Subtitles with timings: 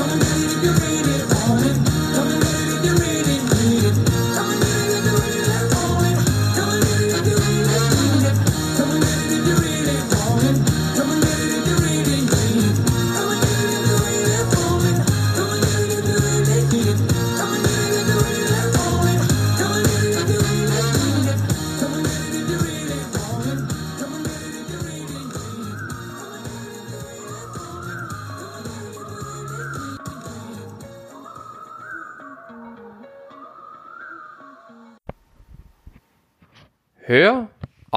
[0.00, 1.84] Come and get it if you're ready, it, darling.
[2.14, 2.59] Come and get it.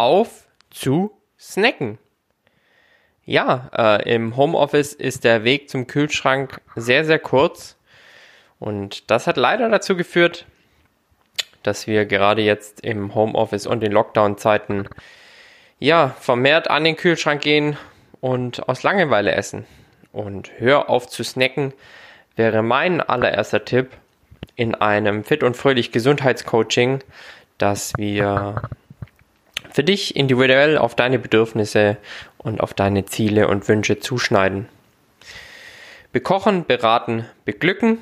[0.04, 1.98] Auf zu snacken.
[3.26, 7.78] Ja, äh, im Homeoffice ist der Weg zum Kühlschrank sehr, sehr kurz.
[8.60, 10.46] Und das hat leider dazu geführt,
[11.64, 14.90] dass wir gerade jetzt im Homeoffice und in Lockdown-Zeiten
[15.80, 17.78] ja vermehrt an den Kühlschrank gehen
[18.20, 19.66] und aus Langeweile essen.
[20.12, 21.74] Und hör auf zu snacken
[22.36, 23.92] wäre mein allererster Tipp
[24.56, 27.00] in einem Fit und Fröhlich Gesundheitscoaching,
[27.58, 28.62] dass wir
[29.74, 31.98] für dich individuell auf deine Bedürfnisse
[32.38, 34.70] und auf deine Ziele und Wünsche zuschneiden.
[36.12, 37.98] Bekochen, beraten, beglücken.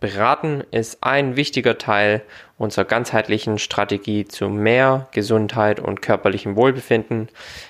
[0.00, 2.22] Beraten ist ein wichtiger Teil
[2.58, 7.28] unserer ganzheitlichen Strategie zu mehr Gesundheit und körperlichem Wohlbefinden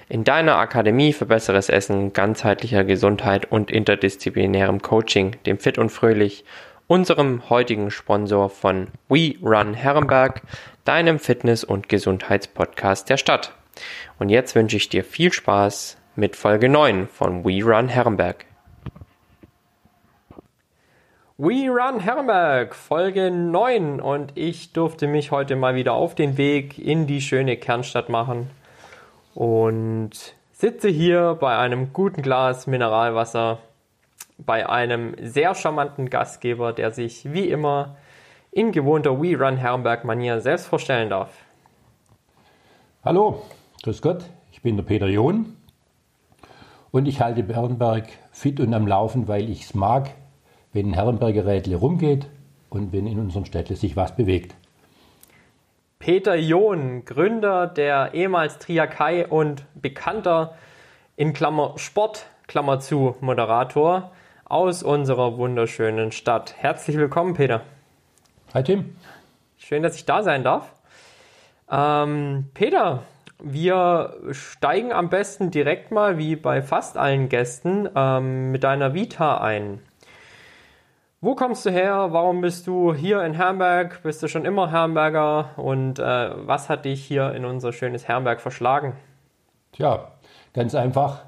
[0.08, 6.46] in deiner Akademie für besseres Essen, ganzheitlicher Gesundheit und interdisziplinärem Coaching, dem Fit und Fröhlich,
[6.86, 10.42] unserem heutigen Sponsor von We Run Herrenberg,
[10.84, 13.52] deinem Fitness- und Gesundheitspodcast der Stadt.
[14.18, 18.44] Und jetzt wünsche ich dir viel Spaß mit Folge 9 von We Run Herrenberg.
[21.38, 26.78] We Run Herrenberg, Folge 9 und ich durfte mich heute mal wieder auf den Weg
[26.78, 28.50] in die schöne Kernstadt machen
[29.34, 33.58] und sitze hier bei einem guten Glas Mineralwasser
[34.38, 37.96] bei einem sehr charmanten Gastgeber, der sich wie immer
[38.52, 41.30] in gewohnter We Run Herrenberg-Manier selbst vorstellen darf.
[43.02, 43.42] Hallo,
[43.82, 45.56] grüß Gott, ich bin der Peter John
[46.90, 50.10] und ich halte Herrenberg fit und am Laufen, weil ich es mag,
[50.74, 52.28] wenn ein Herrenberger Rädle rumgeht
[52.68, 54.54] und wenn in unserem Städtle sich was bewegt.
[55.98, 60.56] Peter John, Gründer der ehemals Triakai und bekannter
[61.16, 64.12] in Klammer Sport, Klammer zu, Moderator
[64.44, 66.54] aus unserer wunderschönen Stadt.
[66.58, 67.62] Herzlich willkommen, Peter.
[68.54, 68.94] Hi Tim.
[69.56, 70.74] Schön, dass ich da sein darf.
[71.70, 73.02] Ähm, Peter,
[73.42, 79.38] wir steigen am besten direkt mal, wie bei fast allen Gästen, ähm, mit deiner Vita
[79.38, 79.80] ein.
[81.22, 82.08] Wo kommst du her?
[82.10, 84.02] Warum bist du hier in Herrenberg?
[84.02, 85.52] Bist du schon immer Herrenberger?
[85.56, 86.02] Und äh,
[86.46, 88.92] was hat dich hier in unser schönes Herrenberg verschlagen?
[89.72, 90.12] Tja,
[90.52, 91.24] ganz einfach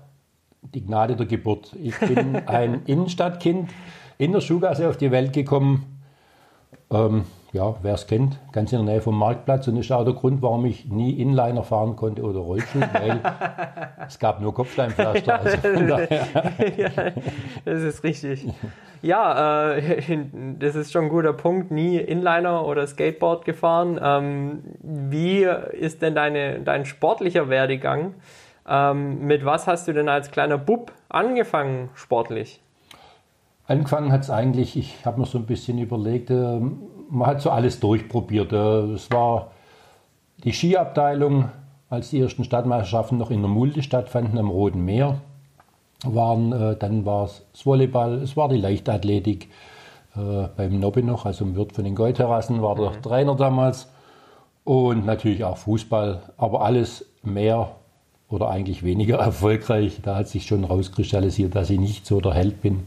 [0.60, 1.74] die Gnade der Geburt.
[1.80, 3.70] Ich bin ein Innenstadtkind
[4.18, 5.93] in der Schuhgasse auf die Welt gekommen
[6.90, 7.24] ähm,
[7.54, 9.68] ja, wer es kennt, ganz in der Nähe vom Marktplatz.
[9.68, 13.20] Und das ist auch der Grund, warum ich nie Inliner fahren konnte oder Rollschuh, weil
[14.06, 15.24] es gab nur Kopfsteinpflaster.
[15.24, 15.56] Ja, also
[16.76, 17.12] ja,
[17.64, 18.46] das ist richtig.
[19.02, 20.18] Ja, äh,
[20.58, 21.70] das ist schon ein guter Punkt.
[21.70, 24.00] Nie Inliner oder Skateboard gefahren.
[24.02, 28.14] Ähm, wie ist denn deine, dein sportlicher Werdegang?
[28.66, 32.63] Ähm, mit was hast du denn als kleiner Bub angefangen sportlich?
[33.66, 36.60] Angefangen hat es eigentlich, ich habe mir so ein bisschen überlegt, äh,
[37.10, 38.52] man hat so alles durchprobiert.
[38.52, 39.52] Äh, es war
[40.42, 41.48] die Skiabteilung,
[41.88, 45.20] als die ersten Stadtmeisterschaften noch in der Mulde stattfanden am Roten Meer.
[46.04, 49.48] Waren, äh, dann war es das Volleyball, es war die Leichtathletik
[50.14, 53.02] äh, beim Nobbe noch, also im Wirt von den Goldterrassen war der mhm.
[53.02, 53.88] Trainer damals.
[54.64, 57.76] Und natürlich auch Fußball, aber alles mehr
[58.28, 60.00] oder eigentlich weniger erfolgreich.
[60.02, 62.86] Da hat sich schon rauskristallisiert, dass ich nicht so der Held bin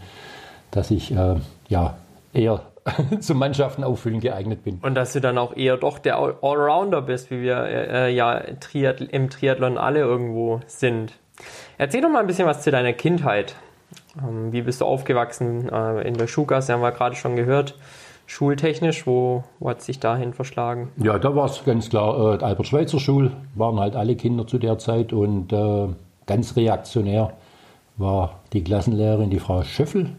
[0.72, 1.36] dass ich äh,
[1.70, 1.96] ja
[2.34, 2.62] eher
[3.20, 4.80] zum Mannschaften auffüllen geeignet bin.
[4.82, 9.02] Und dass du dann auch eher doch der Allrounder bist, wie wir äh, ja Triath
[9.02, 11.14] im Triathlon alle irgendwo sind.
[11.78, 13.56] Erzähl doch mal ein bisschen was zu deiner Kindheit.
[14.18, 15.70] Ähm, wie bist du aufgewachsen?
[15.70, 17.76] Äh, in der Schuhgasse haben wir gerade schon gehört.
[18.26, 20.90] Schultechnisch, wo, wo hat sich dahin verschlagen?
[20.98, 24.78] Ja, da war es ganz klar, äh, Albert-Schweitzer Schul waren halt alle Kinder zu der
[24.80, 25.88] Zeit und äh,
[26.26, 27.32] ganz reaktionär
[27.96, 30.10] war die Klassenlehrerin, die Frau Schöffel,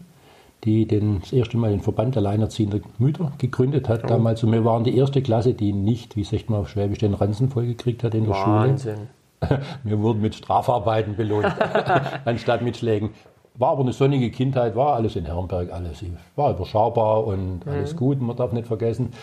[0.63, 4.03] die den, das erste Mal den Verband Alleinerziehender Mütter gegründet hat.
[4.03, 4.07] Oh.
[4.07, 7.13] Damals und wir waren die erste Klasse, die nicht, wie sagt man auf Schwäbisch, den
[7.13, 8.95] Ransen vollgekriegt hat in der Wahnsinn.
[8.95, 9.07] Schule.
[9.85, 11.45] Wir wurden mit Strafarbeiten belohnt,
[12.25, 13.11] anstatt mit Schlägen.
[13.55, 16.03] War aber eine sonnige Kindheit, war alles in Herrenberg, alles
[16.35, 17.71] war überschaubar und mhm.
[17.71, 19.13] alles gut, man darf nicht vergessen.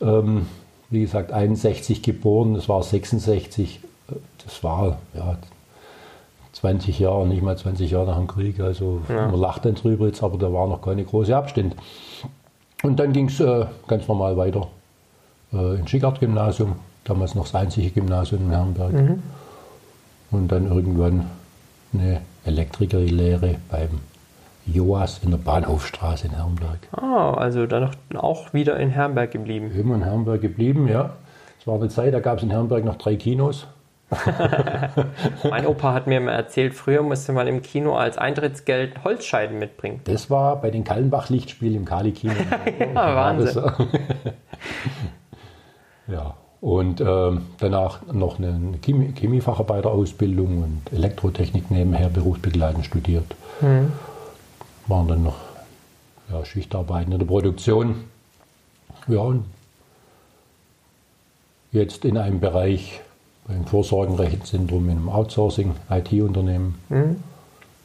[0.00, 0.46] Ähm,
[0.90, 3.80] wie gesagt, 61 geboren, das war 66,
[4.44, 5.36] das war ja,
[6.52, 8.60] 20 Jahre, nicht mal 20 Jahre nach dem Krieg.
[8.60, 9.28] Also Ja.
[9.28, 11.74] man lacht dann drüber jetzt, aber da war noch keine große Abstand.
[12.82, 14.66] Und dann ging es äh, ganz normal weiter
[15.52, 16.72] äh, ins Schickert-Gymnasium,
[17.04, 18.92] damals noch das einzige Gymnasium in Herrenberg.
[20.30, 21.26] Und dann irgendwann
[21.92, 23.88] eine Elektrikerlehre beim
[24.66, 26.78] Joas in der Bahnhofstraße in Herrenberg.
[26.92, 29.70] Ah, also dann noch, auch wieder in Herrenberg geblieben.
[29.72, 31.10] Immer in Herrenberg geblieben, ja.
[31.60, 33.66] Es war eine Zeit, da gab es in Herrenberg noch drei Kinos.
[35.50, 40.00] Mein Opa hat mir immer erzählt, früher musste man im Kino als Eintrittsgeld Holzscheiben mitbringen.
[40.04, 42.34] Das war bei den Kallenbach-Lichtspielen im Kali-Kino.
[42.94, 43.62] Ja, Wahnsinn.
[46.08, 53.34] ja, und ähm, danach noch eine Chemie Chemiefacharbeiterausbildung und Elektrotechnik nebenher berufsbegleitend studiert.
[54.86, 55.36] Waren dann noch
[56.32, 58.04] ja, Schichtarbeiten in der Produktion.
[59.06, 59.44] Ja, und
[61.72, 63.00] jetzt in einem Bereich
[63.46, 66.76] beim Vorsorgenrechenzentrum in einem Outsourcing, IT-Unternehmen.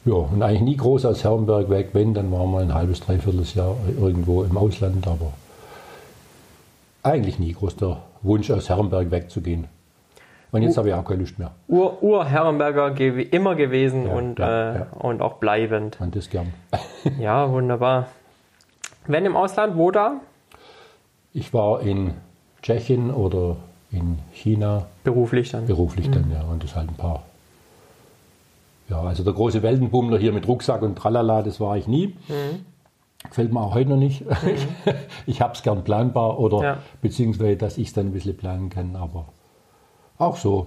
[0.04, 1.88] Ja, und eigentlich nie groß aus Herrenberg weg.
[1.92, 5.32] Wenn, dann waren wir ein halbes, dreiviertel Jahr irgendwo im Ausland, aber
[7.02, 9.66] eigentlich nie groß der Wunsch, aus Herrenberg wegzugehen.
[10.52, 11.50] Und jetzt habe ich auch keine Lust mehr.
[11.68, 14.86] Ur- Ur-Herrenberger gew immer gewesen Ja, und, ja, äh, ja.
[14.98, 15.98] und auch bleibend.
[16.00, 16.52] Man das gern.
[17.20, 18.06] Ja, wunderbar.
[19.06, 20.20] Wenn im Ausland, wo da?
[21.32, 22.14] Ich war in
[22.62, 23.56] Tschechien oder
[23.92, 25.66] in China Beruflich dann.
[25.66, 27.22] beruflich dann, ja, und das halt ein paar.
[28.88, 32.14] Ja, also der große Weltenbummler hier mit Rucksack und Tralala, das war ich nie.
[33.28, 34.24] Gefällt mir auch heute noch nicht.
[34.46, 34.66] Ich,
[35.26, 36.78] ich habe es gern planbar oder Ja.
[37.02, 39.26] beziehungsweise, dass ich es dann ein bisschen planen kann, aber
[40.18, 40.66] auch so.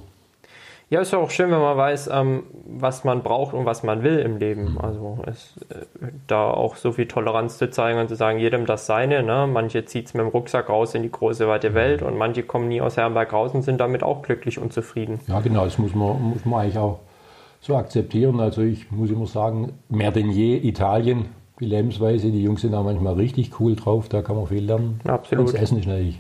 [0.91, 4.01] Ja, ist ja auch schön, wenn man weiß, ähm, was man braucht und was man
[4.01, 4.79] will im Leben.
[4.81, 5.85] Also es, äh,
[6.25, 9.21] da auch so viel Toleranz zu zeigen und zu sagen, jedem das seine.
[9.21, 9.47] Ne?
[9.51, 12.69] Manche zieht es mit dem Rucksack raus in die große weite Welt und manche kommen
[12.69, 15.19] nie aus Herrenberg raus und sind damit auch glücklich und zufrieden.
[15.27, 16.99] Ja, genau, das muss man, muss man eigentlich auch
[17.61, 18.39] so akzeptieren.
[18.39, 21.25] Also ich muss immer sagen, mehr denn je Italien,
[21.59, 25.01] die Lebensweise, die Jungs sind auch manchmal richtig cool drauf, da kann man viel lernen.
[25.05, 25.47] Absolut.
[25.47, 26.19] Und das Essen ist natürlich,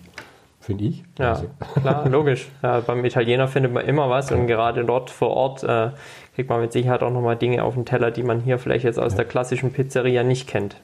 [0.59, 1.49] finde ich, Ja, klasse.
[1.81, 2.49] klar, logisch.
[2.61, 5.89] Ja, beim Italiener findet man immer was und gerade dort vor Ort äh,
[6.35, 8.99] kriegt man mit Sicherheit auch nochmal Dinge auf den Teller, die man hier vielleicht jetzt
[8.99, 10.75] aus der klassischen Pizzeria nicht kennt.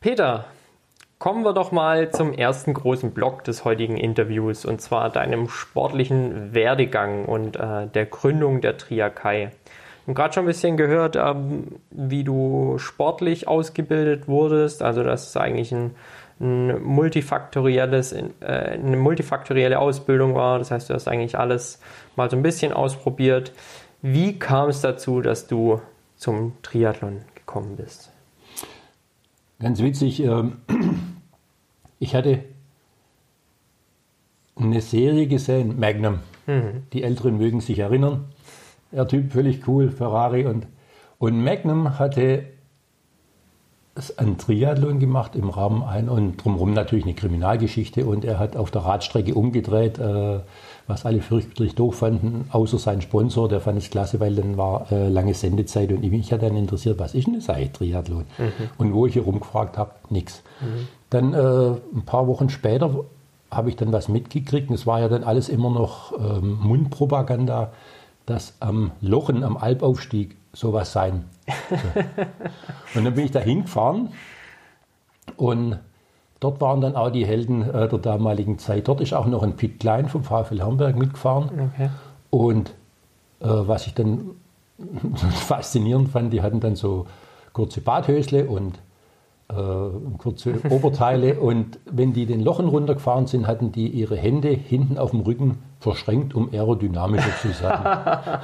[0.00, 0.44] Peter,
[1.18, 6.52] kommen wir doch mal zum ersten großen Block des heutigen Interviews und zwar deinem sportlichen
[6.54, 9.50] Werdegang und äh, der Gründung der Triakai.
[10.04, 15.28] Wir haben gerade schon ein bisschen gehört, ähm, wie du sportlich ausgebildet wurdest, also das
[15.28, 15.92] ist eigentlich ein
[16.40, 20.58] ein multifaktorielles, äh, eine multifaktorielle Ausbildung war.
[20.58, 21.80] Das heißt, du hast eigentlich alles
[22.16, 23.52] mal so ein bisschen ausprobiert.
[24.02, 25.80] Wie kam es dazu, dass du
[26.16, 28.10] zum Triathlon gekommen bist?
[29.60, 30.58] Ganz witzig, ähm,
[31.98, 32.40] ich hatte
[34.56, 36.20] eine Serie gesehen, Magnum.
[36.92, 38.26] Die Älteren mögen sich erinnern.
[38.92, 40.66] Der Typ völlig cool, Ferrari und,
[41.18, 42.44] und Magnum hatte
[44.16, 48.72] ein Triathlon gemacht im Rahmen ein und drumherum natürlich eine Kriminalgeschichte und er hat auf
[48.72, 50.40] der Radstrecke umgedreht, äh,
[50.88, 54.90] was alle fürchterlich doof fanden, außer sein Sponsor, der fand es klasse, weil dann war
[54.90, 58.24] äh, lange Sendezeit und mich hat dann interessiert, was ist denn das eigentlich Triathlon?
[58.78, 60.42] Und wo ich hier rumgefragt habe, nichts.
[61.10, 63.04] Dann äh, ein paar Wochen später
[63.50, 67.72] habe ich dann was mitgekriegt und es war ja dann alles immer noch ähm, Mundpropaganda,
[68.26, 71.24] dass am Lochen, am Albaufstieg sowas sein.
[72.94, 74.10] Und dann bin ich da hingefahren
[75.36, 75.78] und
[76.40, 78.88] dort waren dann auch die Helden äh, der damaligen Zeit.
[78.88, 81.70] Dort ist auch noch ein Pitt Klein vom VfL Hamburg mitgefahren.
[81.74, 81.90] Okay.
[82.30, 82.70] Und
[83.40, 84.30] äh, was ich dann
[85.16, 87.06] faszinierend fand, die hatten dann so
[87.52, 88.78] kurze Badhösle und
[90.18, 91.34] kurze Oberteile.
[91.40, 95.58] und wenn die den Lochen runtergefahren sind, hatten die ihre Hände hinten auf dem Rücken
[95.80, 97.78] verschränkt, um aerodynamischer zu sein.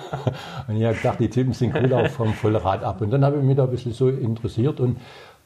[0.68, 3.00] und ich habe gedacht, die Typen sind cool auch vom Vollrad ab.
[3.00, 4.98] Und dann habe ich mich da ein bisschen so interessiert und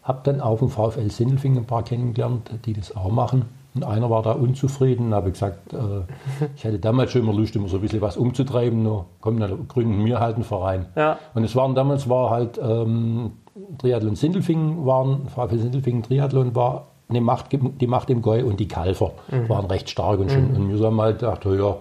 [0.02, 3.46] habe dann auf dem VfL Sindelfingen ein paar kennengelernt, die das auch machen.
[3.74, 7.56] Und einer war da unzufrieden, habe ich gesagt, äh, ich hatte damals schon immer Lust,
[7.56, 8.82] immer so ein bisschen was umzutreiben.
[8.82, 10.86] Nur, komm, dann gründen wir halt einen Verein.
[10.94, 11.18] Ja.
[11.34, 13.32] Und es waren damals war halt ähm,
[13.78, 18.68] Triathlon Sindelfingen waren, VfL Sindelfingen Triathlon war eine Macht, die Macht im Goi und die
[18.68, 19.12] Kalfer
[19.48, 20.56] waren recht stark und schön.
[20.56, 21.76] Und wir haben halt gedacht, oh ja,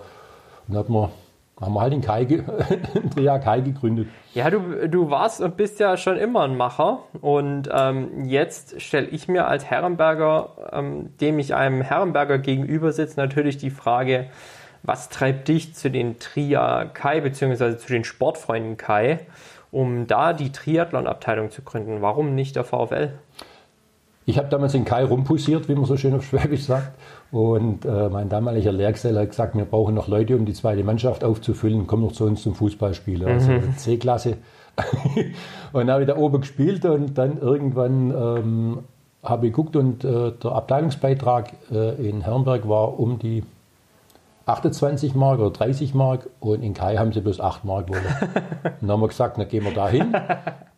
[0.67, 1.09] dann hat man,
[1.61, 4.07] haben wir halt den Kai, den Tria Kai gegründet.
[4.33, 6.99] Ja, du, du warst und bist ja schon immer ein Macher.
[7.21, 13.19] Und ähm, jetzt stelle ich mir als Herrenberger, ähm, dem ich einem Herrenberger gegenüber sitze,
[13.19, 14.27] natürlich die Frage,
[14.81, 19.19] was treibt dich zu den Tria Kai beziehungsweise zu den Sportfreunden Kai,
[19.71, 22.01] um da die Triathlon-Abteilung zu gründen?
[22.01, 23.13] Warum nicht der VfL?
[24.25, 26.93] Ich habe damals in Kai rumpussiert, wie man so schön auf Schwäbisch sagt.
[27.33, 31.23] Und äh, mein damaliger Lehrgeselle hat gesagt, wir brauchen noch Leute, um die zweite Mannschaft
[31.23, 31.87] aufzufüllen.
[31.87, 33.27] Komm noch zu uns zum Fußballspielen.
[33.27, 33.75] Also mhm.
[33.75, 34.37] C-Klasse.
[35.73, 38.77] und dann habe ich da oben gespielt und dann irgendwann ähm,
[39.23, 43.43] habe ich geguckt und äh, der Abteilungsbeitrag äh, in Herrenberg war um die
[44.45, 48.03] 28 Mark oder 30 Mark und in Kai haben sie bloß 8 Mark wollen.
[48.81, 50.13] dann haben wir gesagt, dann gehen wir da hin.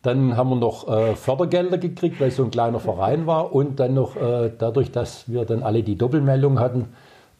[0.03, 3.79] Dann haben wir noch äh, Fördergelder gekriegt, weil es so ein kleiner Verein war und
[3.79, 6.89] dann noch äh, dadurch, dass wir dann alle die Doppelmeldung hatten,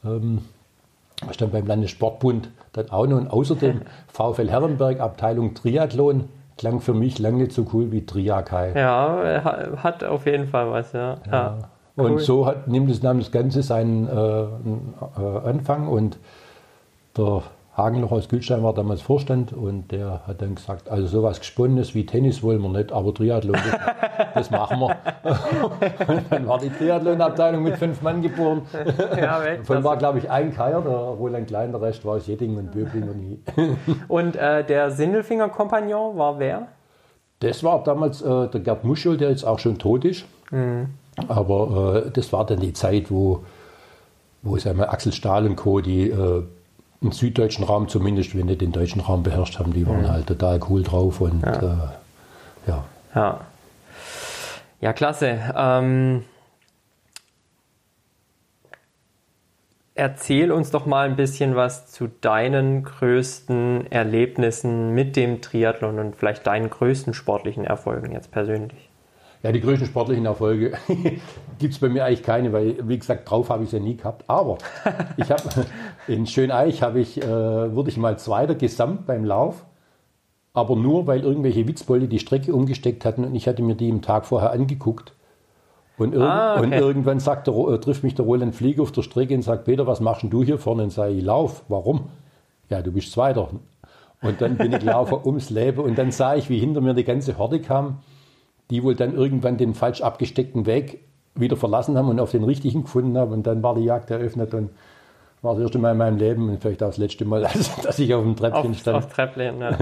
[0.04, 0.40] ähm,
[1.32, 7.20] stand beim Landessportbund dann auch noch und außerdem VfL Herrenberg Abteilung Triathlon klang für mich
[7.20, 8.74] lange nicht so cool wie Triakai.
[8.76, 11.18] Ja, hat auf jeden Fall was, ja.
[11.26, 11.32] ja.
[11.32, 11.58] ja.
[11.98, 12.12] Cool.
[12.12, 16.18] Und so hat, nimmt das, nahm das Ganze seinen äh, äh, Anfang und
[17.16, 17.44] der
[17.78, 22.06] Hagenloch aus Gülstein war damals Vorstand und der hat dann gesagt, also sowas Gesponnenes wie
[22.06, 24.96] Tennis wollen wir nicht, aber Triathlon, das, das machen wir.
[26.08, 28.62] und dann war die Triathlon-Abteilung mit fünf Mann geboren.
[29.18, 32.58] Ja, Von war, glaube ich, ein Keier, der Roland Klein, der Rest war aus Jetting
[32.58, 33.40] und Böbling und nie.
[34.08, 36.68] und äh, der Sindelfinger-Kompagnon war wer?
[37.40, 40.26] Das war damals äh, der Gerd Muschel, der jetzt auch schon tot ist.
[40.52, 40.90] Mhm.
[41.28, 43.44] Aber äh, das war dann die Zeit, wo,
[44.42, 46.44] wo sagen wir, Axel Stahl und Co., die äh,
[47.02, 50.10] im süddeutschen Raum zumindest, wenn nicht den deutschen Raum beherrscht haben, die waren mhm.
[50.10, 51.54] halt total cool drauf und ja.
[51.54, 51.78] Äh,
[52.68, 52.84] ja.
[53.14, 53.40] ja.
[54.82, 55.40] Ja, klasse.
[55.56, 56.24] Ähm,
[59.96, 66.16] erzähl uns doch mal ein bisschen was zu deinen größten Erlebnissen mit dem Triathlon und
[66.16, 68.90] vielleicht deinen größten sportlichen Erfolgen jetzt persönlich.
[69.46, 70.72] Ja, die größten sportlichen Erfolge
[71.60, 73.96] gibt es bei mir eigentlich keine, weil, wie gesagt, drauf habe ich es ja nie
[73.96, 74.24] gehabt.
[74.26, 74.58] Aber
[75.18, 75.44] ich habe
[76.08, 79.64] in Schöneich habe ich, äh, wurde ich mal Zweiter gesamt beim Lauf,
[80.54, 84.02] aber nur, weil irgendwelche Witzbolde die Strecke umgesteckt hatten und ich hatte mir die im
[84.02, 85.14] Tag vorher angeguckt.
[86.00, 86.64] Und, irg ah, okay.
[86.64, 89.66] und irgendwann sagt der, äh, trifft mich der Roland Flieger auf der Strecke und sagt,
[89.66, 90.82] Peter, was machst du hier vorne?
[90.82, 91.62] Und sage ich, Lauf.
[91.68, 92.06] Warum?
[92.72, 93.50] Ja, du bist Zweiter.
[94.24, 97.04] Und dann bin ich laufen ums Leben und dann sah ich, wie hinter mir die
[97.04, 98.00] ganze Horde kam
[98.70, 101.00] die wohl dann irgendwann den falsch abgesteckten Weg
[101.36, 103.32] wieder verlassen haben und auf den richtigen gefunden haben.
[103.32, 104.70] Und dann war die Jagd eröffnet und
[105.42, 107.42] war das erste Mal in meinem Leben und vielleicht auch das letzte Mal,
[107.84, 108.98] dass ich auf dem Treppchen auf, stand.
[108.98, 109.78] Auf Treppchen, ja.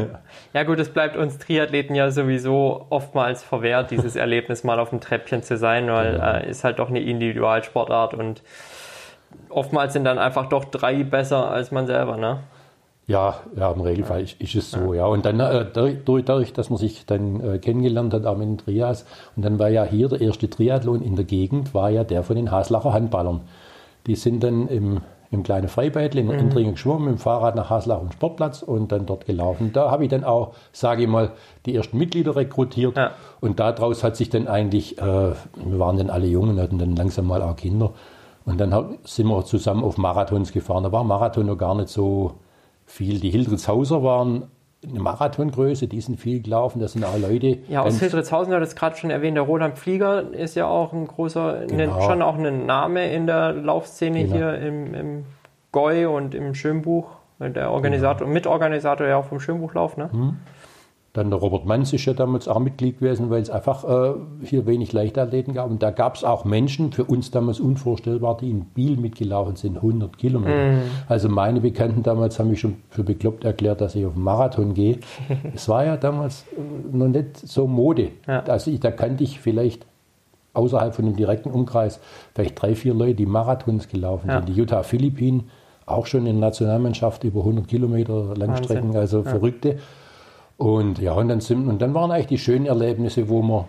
[0.53, 4.99] ja gut, es bleibt uns Triathleten ja sowieso oftmals verwehrt, dieses Erlebnis mal auf dem
[4.99, 6.37] Treppchen zu sein, weil ja.
[6.37, 8.43] äh, ist halt doch eine Individualsportart und
[9.49, 12.39] oftmals sind dann einfach doch drei besser als man selber, ne?
[13.05, 15.01] Ja, ja, im Regelfall ist, ist es so, ja.
[15.01, 15.05] ja.
[15.07, 18.57] Und dann äh, dadurch, dadurch, dass man sich dann äh, kennengelernt hat, auch mit den
[18.57, 19.05] Trias,
[19.35, 22.37] und dann war ja hier der erste Triathlon in der Gegend, war ja der von
[22.37, 23.41] den Haslacher Handballern.
[24.07, 26.33] Die sind dann im, im kleinen Freibad in mhm.
[26.33, 29.71] Intringen geschwommen, mit dem Fahrrad nach Haslach und Sportplatz und dann dort gelaufen.
[29.73, 31.33] Da habe ich dann auch, sage ich mal,
[31.65, 32.95] die ersten Mitglieder rekrutiert.
[32.95, 33.11] Ja.
[33.41, 37.27] Und daraus hat sich dann eigentlich, äh, wir waren dann alle Jungen, hatten dann langsam
[37.27, 37.91] mal auch Kinder.
[38.45, 40.83] Und dann sind wir zusammen auf Marathons gefahren.
[40.83, 42.33] Da war Marathon noch gar nicht so
[42.93, 43.19] viel.
[43.19, 44.43] Die Hildritzhauser waren
[44.87, 47.59] eine Marathongröße, die sind viel gelaufen, das sind auch Leute.
[47.69, 51.07] Ja, aus Hildritzhausen, du hattest gerade schon erwähnt, der Roland Flieger ist ja auch ein
[51.07, 52.01] großer, genau.
[52.01, 54.35] schon auch ein Name in der Laufszene genau.
[54.35, 55.25] hier im, im
[55.71, 57.07] Goi und im Schönbuch.
[57.39, 58.33] Der Organisator, genau.
[58.33, 60.09] Mitorganisator ja auch vom Schönbuchlauf, ne?
[60.11, 60.37] Hm.
[61.13, 64.65] Dann der Robert Manz ist ja damals auch Mitglied gewesen, weil es einfach äh, hier
[64.65, 65.69] wenig Leichtathleten gab.
[65.69, 69.75] Und da gab es auch Menschen, für uns damals unvorstellbar, die in Biel mitgelaufen sind,
[69.75, 70.71] 100 Kilometer.
[70.71, 70.81] Mm.
[71.07, 74.73] Also meine Bekannten damals haben mich schon für bekloppt erklärt, dass ich auf einen Marathon
[74.73, 74.97] gehe.
[75.53, 78.09] es war ja damals äh, noch nicht so Mode.
[78.27, 78.41] Ja.
[78.45, 79.85] Also ich, da kannte ich vielleicht
[80.53, 81.99] außerhalb von dem direkten Umkreis
[82.33, 84.37] vielleicht drei, vier Leute, die Marathons gelaufen ja.
[84.37, 84.49] sind.
[84.49, 85.49] Die Utah Philippinen,
[85.85, 88.99] auch schon in der Nationalmannschaft über 100 Kilometer Langstrecken, Wahnsinn.
[88.99, 89.79] also ja.
[90.57, 93.67] Und ja, und dann, sind, und dann waren eigentlich die schönen Erlebnisse, wo wir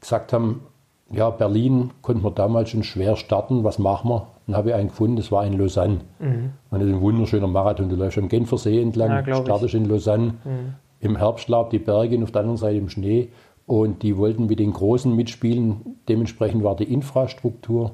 [0.00, 0.62] gesagt haben,
[1.10, 4.26] ja, Berlin konnten wir damals schon schwer starten, was machen wir?
[4.46, 6.00] Dann habe ich einen gefunden, das war in Lausanne.
[6.18, 6.52] Mhm.
[6.70, 7.88] Und das ist ein wunderschöner Marathon.
[7.88, 10.34] Du läufst am Genfersee entlang, ja, startest in Lausanne.
[10.44, 10.74] Mhm.
[11.00, 13.28] Im Herbst lag die Berge und auf der anderen Seite im Schnee.
[13.66, 15.98] Und die wollten mit den Großen mitspielen.
[16.08, 17.92] Dementsprechend war die Infrastruktur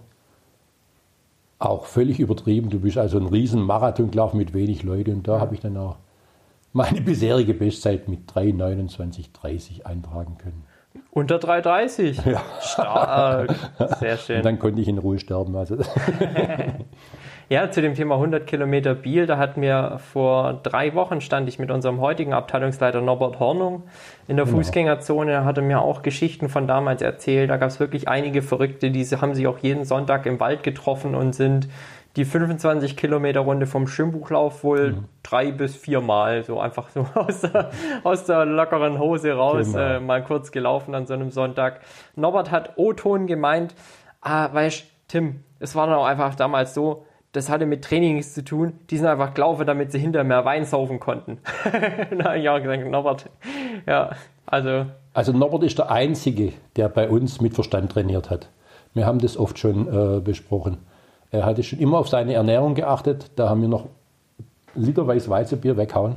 [1.58, 2.70] auch völlig übertrieben.
[2.70, 5.14] Du bist also ein riesen Marathon gelaufen mit wenig Leuten.
[5.14, 5.96] Und da habe ich dann auch
[6.74, 10.64] meine bisherige Bestzeit mit 3,29,30 eintragen können.
[11.10, 12.28] Unter 3,30?
[12.28, 12.42] Ja.
[12.60, 13.54] Stark.
[14.00, 14.36] Sehr schön.
[14.38, 15.54] Und dann konnte ich in Ruhe sterben.
[15.54, 15.76] Also.
[17.48, 21.60] ja, zu dem Thema 100 Kilometer Biel, da hat mir vor drei Wochen stand ich
[21.60, 23.84] mit unserem heutigen Abteilungsleiter Norbert Hornung
[24.26, 24.58] in der genau.
[24.58, 25.30] Fußgängerzone.
[25.30, 27.50] Er hatte mir auch Geschichten von damals erzählt.
[27.50, 31.14] Da gab es wirklich einige Verrückte, die haben sich auch jeden Sonntag im Wald getroffen
[31.14, 31.68] und sind
[32.16, 35.04] die 25 Kilometer Runde vom Schwimmbuchlauf wohl mhm.
[35.22, 37.70] drei bis vier Mal, so einfach so aus der,
[38.04, 39.78] aus der lockeren Hose raus, genau.
[39.78, 41.80] äh, mal kurz gelaufen an so einem Sonntag.
[42.16, 43.74] Norbert hat O-Ton gemeint,
[44.20, 48.32] ah, weißt Tim, es war dann auch einfach damals so, das hatte mit Training nichts
[48.32, 48.74] zu tun.
[48.90, 51.38] Die sind einfach gelaufen, damit sie hinterher mehr Wein saufen konnten.
[52.36, 53.28] ich auch gesagt, Norbert,
[53.86, 54.10] ja,
[54.46, 54.86] also.
[55.12, 58.48] Also Norbert ist der Einzige, der bei uns mit Verstand trainiert hat.
[58.94, 60.78] Wir haben das oft schon äh, besprochen.
[61.34, 63.32] Er hatte schon immer auf seine Ernährung geachtet.
[63.34, 63.88] Da haben wir noch
[64.76, 66.16] literweise Weizenbier weghauen.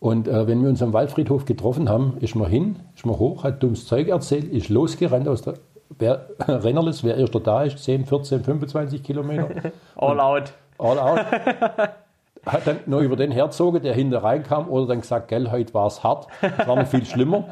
[0.00, 3.44] Und äh, wenn wir uns am Waldfriedhof getroffen haben, ist man hin, ist man hoch,
[3.44, 5.54] hat dummes Zeug erzählt, ist losgerannt aus der
[5.98, 9.48] wer, Rennerlist, wer erst da ist, 10, 14, 25 Kilometer.
[9.96, 10.52] all out.
[10.78, 11.20] All out.
[12.46, 15.88] Hat dann noch über den herzogen, der hinter reinkam, oder dann gesagt, gell, heute war
[15.88, 17.44] es hart, es war noch viel schlimmer.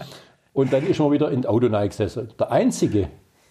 [0.55, 2.31] Und dann ist man wieder in das Auto gesessen.
[2.39, 3.09] Der Einzige,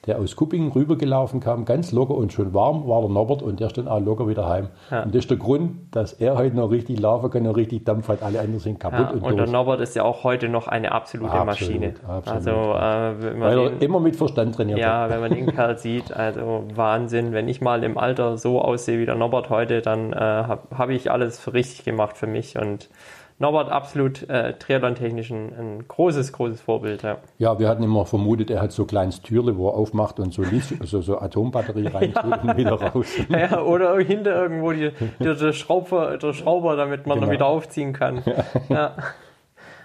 [0.08, 3.68] der aus Kuppingen rübergelaufen kam, ganz locker und schon warm, war der Norbert und der
[3.68, 4.70] ist dann auch locker wieder heim.
[4.92, 5.04] Ja.
[5.04, 8.08] Und das ist der Grund, dass er heute noch richtig laufen kann und richtig Dampf
[8.08, 8.22] hat.
[8.22, 9.00] Alle anderen sind kaputt.
[9.00, 11.94] Ja, und, und der Norbert ist ja auch heute noch eine absolute absolut, Maschine.
[12.08, 12.28] Absolut.
[12.28, 15.12] Also, äh, Weil er immer mit Verstand trainiert Ja, hat.
[15.12, 17.34] wenn man den Kerl sieht, also Wahnsinn.
[17.34, 20.90] Wenn ich mal im Alter so aussehe wie der Norbert heute, dann äh, habe hab
[20.90, 22.90] ich alles richtig gemacht für mich und
[23.38, 27.04] Norbert absolut äh, triathlon-technisch ein, ein, großes, großes Vorbild.
[27.04, 27.18] Ja.
[27.38, 30.34] ja, wir hatten immer vermutet, er hat so ein kleines Türle, wo er aufmacht und
[30.34, 30.44] so,
[30.84, 32.42] so, so Atombatterie reintut ja.
[32.42, 33.08] und wieder raus.
[33.30, 37.32] Ja, oder hinter irgendwo die, die, der, Schrauber, der Schrauber, damit man genau.
[37.32, 38.24] wieder aufziehen kann.
[38.26, 38.96] Ja, ja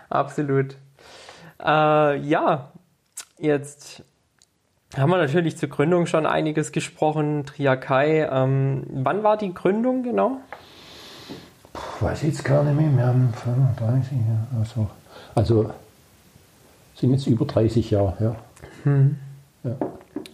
[0.09, 0.76] absolut.
[1.61, 2.71] Äh, ja,
[3.38, 4.04] jetzt
[4.97, 7.47] haben wir natürlich zur Gründung schon einiges gesprochen.
[7.47, 8.28] Triakai.
[8.30, 10.38] Ähm, wann war die Gründung genau?
[12.02, 14.16] Weiß jetzt gar nicht mehr, wir haben 35
[14.59, 14.87] also,
[15.35, 15.71] also
[16.95, 18.37] sind jetzt über 30 Jahre, ja.
[18.85, 19.16] Hm.
[19.64, 19.73] ja.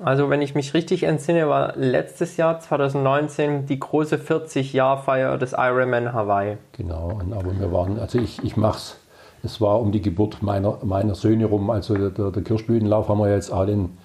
[0.02, 6.12] Also wenn ich mich richtig entsinne, war letztes Jahr 2019 die große 40-Jahr-Feier des Ironman
[6.12, 6.58] Hawaii.
[6.72, 8.96] Genau, aber wir waren, also ich, ich mache es,
[9.42, 13.32] es war um die Geburt meiner, meiner Söhne rum, also der, der Kirschblütenlauf haben wir
[13.32, 13.96] jetzt auch den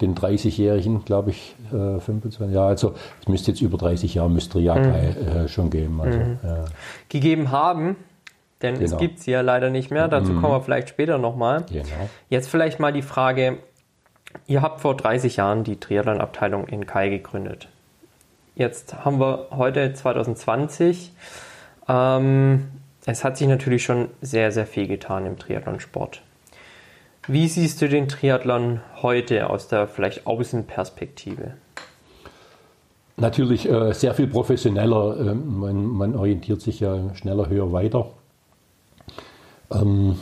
[0.00, 2.68] den 30-Jährigen, glaube ich, äh, 25 Jahre.
[2.68, 5.28] Also es müsste jetzt über 30 Jahre müsste Riakai mhm.
[5.28, 6.00] äh, schon geben.
[6.00, 6.38] Also, mhm.
[6.42, 6.64] ja.
[7.08, 7.96] Gegeben haben,
[8.62, 8.84] denn genau.
[8.84, 10.08] es gibt sie ja leider nicht mehr.
[10.08, 10.40] Dazu mhm.
[10.40, 11.64] kommen wir vielleicht später nochmal.
[11.70, 11.86] Genau.
[12.28, 13.58] Jetzt vielleicht mal die Frage,
[14.46, 17.68] ihr habt vor 30 Jahren die Triathlon-Abteilung in Kai gegründet.
[18.54, 21.12] Jetzt haben wir heute 2020.
[21.88, 22.68] Ähm,
[23.06, 26.22] es hat sich natürlich schon sehr, sehr viel getan im Triathlonsport.
[27.26, 31.54] Wie siehst du den Triathlon heute aus der vielleicht Außenperspektive?
[33.16, 35.20] Natürlich äh, sehr viel professioneller.
[35.20, 38.06] Äh, man, man, orientiert sich ja schneller, höher, weiter.
[39.70, 40.16] Ähm,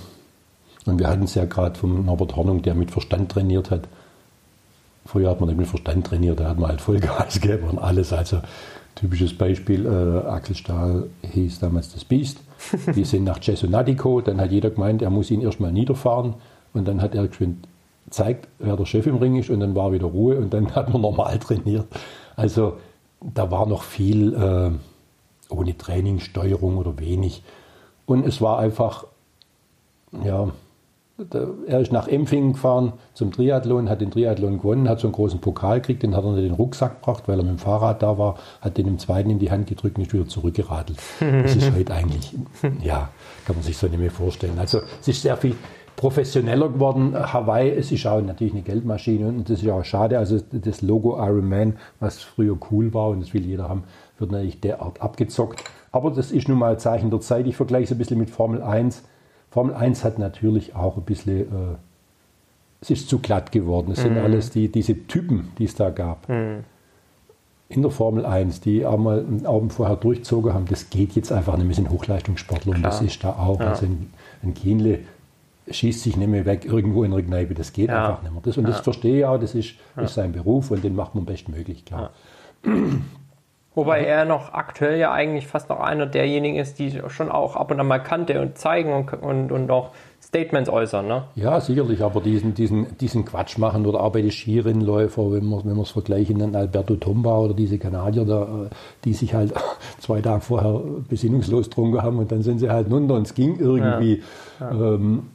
[0.86, 3.82] und wir hatten es ja gerade vom Norbert Hornung, der mit Verstand trainiert hat.
[5.06, 8.12] Früher hat man nicht mit Verstand trainiert, da hat man halt Vollgas gegeben und alles.
[8.12, 8.40] Also
[8.96, 12.40] typisches Beispiel, äh, Axel Stahl hieß damals das Biest.
[12.96, 16.34] Die sind nach Cesonatico, dann hat jeder gemeint, er muss ihn erstmal niederfahren.
[16.72, 17.66] Und dann hat er geschwind
[18.04, 20.92] gezeigt, wer der Chef im Ring ist und dann war wieder Ruhe und dann hat
[20.92, 21.86] man normal trainiert.
[22.36, 22.78] Also
[23.20, 24.70] da war noch viel äh,
[25.52, 27.42] ohne Trainingssteuerung oder wenig.
[28.06, 29.06] Und es war einfach,
[30.24, 30.48] ja,
[31.66, 35.40] er ist nach Empfingen gefahren zum Triathlon, hat den Triathlon gewonnen, hat so einen großen
[35.40, 38.18] Pokal gekriegt, den hat er in den Rucksack gebracht, weil er mit dem Fahrrad da
[38.18, 40.98] war, hat den im zweiten in die Hand gedrückt und ist wieder zurückgeradelt.
[41.18, 42.34] Das ist heute eigentlich,
[42.82, 43.10] ja,
[43.46, 44.58] kann man sich so nicht mehr vorstellen.
[44.58, 45.56] Also es ist sehr viel,
[45.98, 47.12] professioneller geworden.
[47.14, 50.16] Hawaii, es ist auch natürlich eine Geldmaschine und das ist auch schade.
[50.16, 53.82] Also das Logo Iron Man, was früher cool war und das will jeder haben,
[54.16, 55.64] wird natürlich derart abgezockt.
[55.90, 57.48] Aber das ist nun mal Zeichen der Zeit.
[57.48, 59.02] Ich vergleiche es ein bisschen mit Formel 1.
[59.50, 61.76] Formel 1 hat natürlich auch ein bisschen, äh,
[62.80, 63.90] es ist zu glatt geworden.
[63.90, 64.02] Es mhm.
[64.02, 66.28] sind alles die, diese Typen, die es da gab.
[66.28, 66.62] Mhm.
[67.70, 71.56] In der Formel 1, die einmal einen Augen vorher durchzogen haben, das geht jetzt einfach
[71.56, 71.66] nicht.
[71.66, 73.58] Wir sind Hochleistungssportler und das ist da auch.
[73.58, 73.70] Ja.
[73.70, 74.12] Also ein,
[74.44, 75.00] ein Kienle
[75.70, 77.54] schießt sich nicht mehr weg irgendwo in der Kneipe.
[77.54, 78.08] Das geht ja.
[78.08, 78.42] einfach nicht mehr.
[78.42, 78.70] Das, und ja.
[78.70, 80.02] das verstehe ich auch, das ist, ja.
[80.02, 82.10] ist sein Beruf und den macht man bestmöglich, klar.
[83.78, 87.70] Wobei er noch aktuell ja eigentlich fast noch einer derjenigen ist, die schon auch ab
[87.70, 91.06] und an mal kannte und zeigen und, und, und auch Statements äußern.
[91.06, 91.22] Ne?
[91.36, 95.64] Ja, sicherlich, aber diesen, diesen, diesen Quatsch machen oder auch bei den Skirennläufer, wenn wir
[95.64, 98.68] wenn es vergleichen, dann Alberto Tomba oder diese Kanadier, da,
[99.04, 99.54] die sich halt
[100.00, 103.60] zwei Tage vorher besinnungslos getrunken haben und dann sind sie halt runter und es ging
[103.60, 104.22] irgendwie.
[104.58, 104.70] Ja.
[104.72, 104.94] Ja.
[104.94, 105.28] Ähm,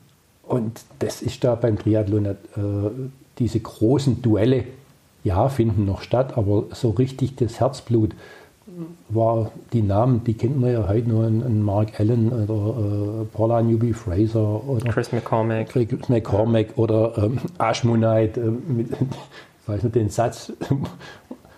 [0.54, 2.36] und das ist da beim Triathlon, äh,
[3.40, 4.66] diese großen Duelle,
[5.24, 8.12] ja, finden noch statt, aber so richtig das Herzblut
[9.10, 13.62] war die Namen, die kennt man ja heute nur an, Mark Allen oder äh, Paula
[13.62, 18.98] Newby Fraser oder Chris McCormack, Chris McCormack oder ähm, Ashmonite, äh, mit, ich
[19.68, 20.52] weiß nicht den Satz,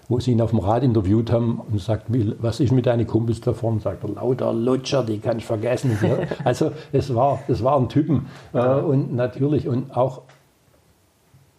[0.08, 2.06] wo sie ihn auf dem Rad interviewt haben und sagt,
[2.40, 3.80] was ist mit deinen Kumpels da vorne?
[3.80, 5.98] Sagt er, lauter Lutscher, die kann ich vergessen.
[6.44, 10.22] also es war, es waren Typen äh, und natürlich und auch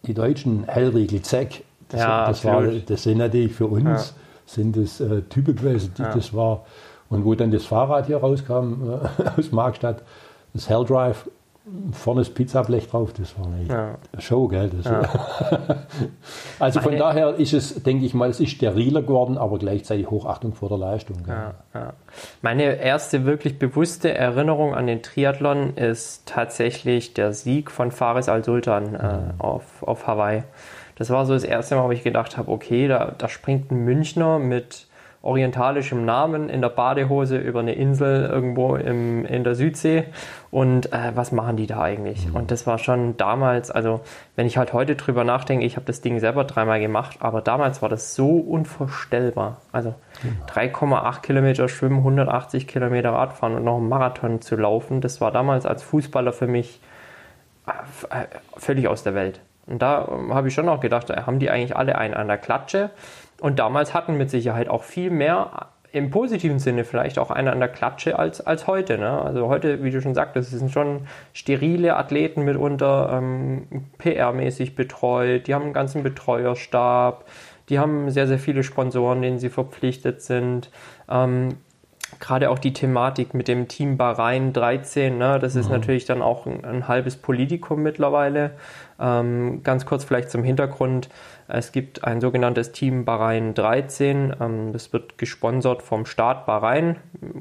[0.05, 3.99] die Deutschen, Hellriegel, Zeck, das, ja, das, war, das sind natürlich für uns, ja.
[4.45, 6.13] sind das äh, Typen gewesen, die, ja.
[6.13, 6.65] das war,
[7.09, 10.03] und wo dann das Fahrrad hier rauskam äh, aus Markstadt,
[10.53, 11.29] das Hell Drive,
[11.91, 14.21] vorne das Pizzablech drauf, das war eine ja.
[14.21, 14.69] Show, gell?
[14.83, 15.01] Ja.
[16.59, 20.09] also von Meine, daher ist es, denke ich mal, es ist steriler geworden, aber gleichzeitig
[20.09, 21.17] Hochachtung vor der Leistung.
[21.27, 21.93] Ja,
[22.41, 28.95] Meine erste wirklich bewusste Erinnerung an den Triathlon ist tatsächlich der Sieg von Faris Al-Sultan
[28.95, 29.41] äh, mhm.
[29.41, 30.43] auf, auf Hawaii.
[30.95, 33.83] Das war so das erste Mal, wo ich gedacht habe, okay, da, da springt ein
[33.83, 34.86] Münchner mit
[35.27, 40.05] orientalischem Namen in der Badehose über eine Insel irgendwo im, in der Südsee.
[40.51, 42.27] Und äh, was machen die da eigentlich?
[42.27, 42.35] Mhm.
[42.35, 43.99] Und das war schon damals, also
[44.37, 47.81] wenn ich halt heute drüber nachdenke, ich habe das Ding selber dreimal gemacht, aber damals
[47.81, 49.57] war das so unvorstellbar.
[49.73, 49.95] Also
[50.49, 55.65] 3,8 Kilometer schwimmen, 180 Kilometer Radfahren und noch einen Marathon zu laufen, das war damals
[55.65, 56.79] als Fußballer für mich
[57.67, 59.41] äh, äh völlig aus der Welt.
[59.65, 62.27] Und da ähm, habe ich schon auch gedacht, äh, haben die eigentlich alle einen an
[62.27, 62.89] der Klatsche?
[63.39, 67.59] Und damals hatten mit Sicherheit auch viel mehr im positiven Sinne vielleicht auch einer an
[67.59, 68.97] der Klatsche als, als heute.
[68.97, 69.21] Ne?
[69.21, 73.67] Also heute, wie du schon sagtest, sind schon sterile Athleten mitunter ähm,
[73.99, 77.25] PR-mäßig betreut, die haben einen ganzen Betreuerstab,
[77.69, 80.69] die haben sehr, sehr viele Sponsoren, denen sie verpflichtet sind.
[81.09, 81.57] Ähm,
[82.21, 85.39] Gerade auch die Thematik mit dem Team Bahrain 13, ne?
[85.39, 85.73] das ist mhm.
[85.73, 88.51] natürlich dann auch ein, ein halbes Politikum mittlerweile.
[88.97, 91.09] Ähm, ganz kurz vielleicht zum Hintergrund.
[91.47, 94.35] Es gibt ein sogenanntes Team Bahrain 13.
[94.39, 96.97] Ähm, das wird gesponsert vom Staat Bahrain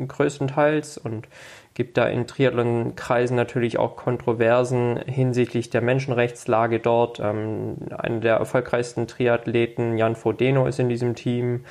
[0.07, 1.29] größtenteils und
[1.75, 7.21] gibt da in Triathlon-Kreisen natürlich auch Kontroversen hinsichtlich der Menschenrechtslage dort.
[7.21, 11.65] Ähm, einer der erfolgreichsten Triathleten, Jan Frodeno, ist in diesem Team.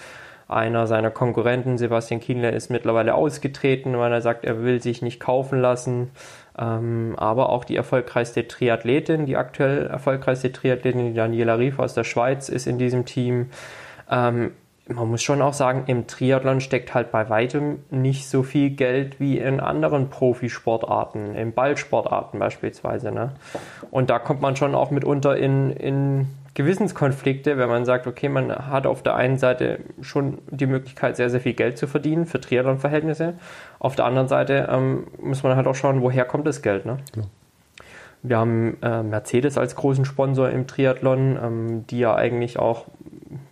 [0.48, 5.20] Einer seiner Konkurrenten, Sebastian Kienle, ist mittlerweile ausgetreten, weil er sagt, er will sich nicht
[5.20, 6.12] kaufen lassen.
[6.58, 12.50] Ähm, aber auch die erfolgreichste Triathletin, die aktuell erfolgreichste Triathletin, Daniela Rief aus der Schweiz,
[12.50, 13.50] ist in diesem Team.
[14.10, 14.52] Ähm,
[14.88, 19.20] man muss schon auch sagen, im Triathlon steckt halt bei weitem nicht so viel Geld
[19.20, 23.12] wie in anderen Profisportarten, in Ballsportarten beispielsweise.
[23.12, 23.32] Ne?
[23.90, 28.50] Und da kommt man schon auch mitunter in, in Gewissenskonflikte, wenn man sagt, okay, man
[28.50, 32.40] hat auf der einen Seite schon die Möglichkeit, sehr, sehr viel Geld zu verdienen für
[32.40, 33.34] Triathlon-Verhältnisse.
[33.78, 36.86] Auf der anderen Seite ähm, muss man halt auch schauen, woher kommt das Geld.
[36.86, 36.98] Ne?
[37.16, 37.24] Ja.
[38.24, 42.86] Wir haben äh, Mercedes als großen Sponsor im Triathlon, ähm, die ja eigentlich auch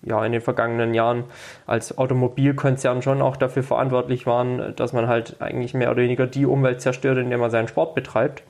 [0.01, 1.25] ja, in den vergangenen Jahren
[1.65, 6.45] als Automobilkonzern schon auch dafür verantwortlich waren, dass man halt eigentlich mehr oder weniger die
[6.45, 8.43] Umwelt zerstört, indem man seinen Sport betreibt.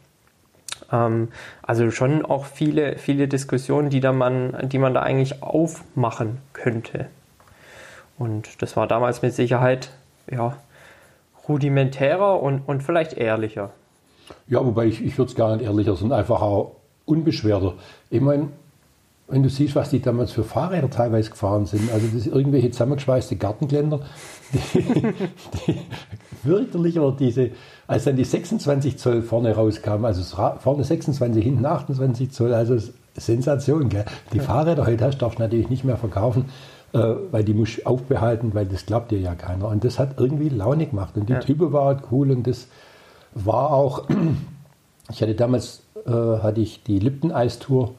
[0.93, 1.29] Ähm,
[1.63, 7.07] also schon auch viele, viele Diskussionen, die, da man, die man da eigentlich aufmachen könnte.
[8.17, 9.89] Und das war damals mit Sicherheit
[10.31, 10.55] ja,
[11.49, 13.71] rudimentärer und, und vielleicht ehrlicher.
[14.47, 17.73] Ja, wobei ich, ich würde es gar nicht ehrlicher, sondern einfach auch unbeschwerter.
[18.09, 18.49] Ich meine,
[19.27, 23.35] wenn du siehst, was die damals für Fahrräder teilweise gefahren sind, also das irgendwelche zusammengeschweißte
[23.37, 24.01] Gartengeländer,
[24.73, 25.13] die,
[25.67, 25.79] die
[26.43, 27.51] fürchterlich, aber diese,
[27.87, 30.23] als dann die 26 Zoll vorne rauskam, also
[30.59, 32.77] vorne 26, hinten 28 Zoll, also
[33.15, 34.05] Sensation, gell?
[34.31, 34.43] Die ja.
[34.43, 36.45] Fahrräder heute hast, darfst du natürlich nicht mehr verkaufen,
[36.93, 36.99] äh,
[37.31, 39.67] weil die musst du aufbehalten, weil das glaubt dir ja keiner.
[39.67, 41.39] Und das hat irgendwie Laune gemacht und die ja.
[41.39, 42.67] Type war halt cool und das
[43.33, 44.07] war auch,
[45.11, 47.93] ich hatte damals, äh, hatte ich die Lipton-Eistour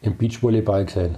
[0.00, 1.16] im Beachvolleyball gesehen.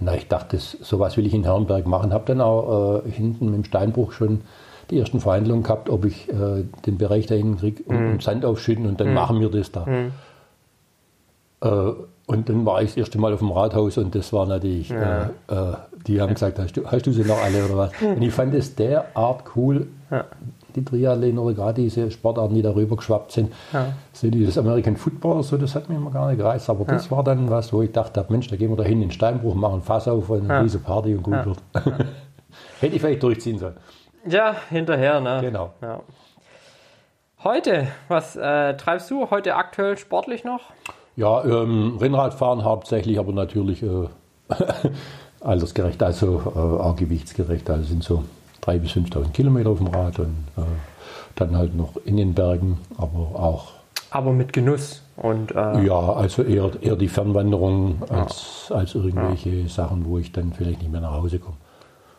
[0.00, 2.12] Na, ich dachte, das, sowas will ich in Herrenberg machen.
[2.12, 4.40] Habe dann auch äh, hinten dem Steinbruch schon
[4.92, 8.20] die ersten Verhandlungen gehabt, ob ich äh, den Bereich da hinten kriege und, mhm.
[8.20, 9.14] Sand aufschütten und dann mhm.
[9.14, 9.86] machen wir das da.
[9.86, 10.12] Mhm.
[11.60, 11.92] Äh,
[12.26, 15.30] und dann war ich das erste Mal auf dem Rathaus und das war natürlich, ja.
[15.48, 15.74] Äh, äh,
[16.06, 17.92] die haben gesagt, hast du, hast du sie noch alle oder was?
[18.00, 20.24] Und ich fand es derart cool, ja
[20.74, 23.52] die Triathleten oder gerade diese Sportarten, die darüber geschwappt sind.
[23.72, 23.92] Ja.
[24.12, 26.68] So dieses American Football, so, das hat mich immer gar nicht gereizt.
[26.70, 26.94] Aber ja.
[26.94, 29.10] das war dann was, wo ich dachte, Mensch, da gehen wir da hin in den
[29.10, 30.62] Steinbruch, machen Fass auf und ja.
[30.62, 31.58] diese Party und gut wird.
[32.80, 33.76] Hätte ich vielleicht durchziehen sollen.
[34.28, 35.38] Ja, hinterher, ne?
[35.40, 35.72] Genau.
[35.80, 36.00] Ja.
[37.42, 40.60] Heute, was äh, treibst du heute aktuell sportlich noch?
[41.16, 44.08] Ja, ähm, Rennradfahren hauptsächlich, aber natürlich äh,
[45.40, 47.68] altersgerecht, also äh, auch gewichtsgerecht.
[47.68, 48.22] Also sind so
[48.64, 50.62] 3.000 bis 5.000 Kilometer auf dem Rad und äh,
[51.34, 53.72] dann halt noch in den Bergen, aber auch.
[54.10, 55.50] Aber mit Genuss und.
[55.50, 58.76] Äh, ja, also eher, eher die Fernwanderung als, ja.
[58.76, 59.68] als irgendwelche ja.
[59.68, 61.56] Sachen, wo ich dann vielleicht nicht mehr nach Hause komme.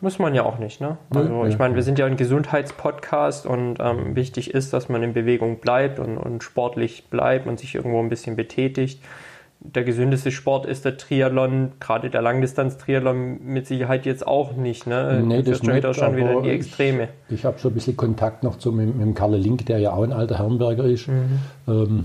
[0.04, 0.98] Muss man ja auch nicht, ne?
[1.14, 5.14] Also ich meine, wir sind ja ein Gesundheitspodcast und ähm, wichtig ist, dass man in
[5.14, 9.00] Bewegung bleibt und, und sportlich bleibt und sich irgendwo ein bisschen betätigt
[9.64, 14.86] der gesündeste Sport ist der Triathlon, gerade der Langdistanz-Triathlon mit Sicherheit jetzt auch nicht.
[14.86, 15.22] Ne?
[15.24, 17.08] Nee, das schon wieder, nicht, schon wieder in die Extreme.
[17.28, 19.92] Ich, ich habe so ein bisschen Kontakt noch zu mit, mit Karle Link, der ja
[19.94, 21.08] auch ein alter Herrenberger ist.
[21.08, 21.38] Mhm.
[21.66, 22.04] Ähm,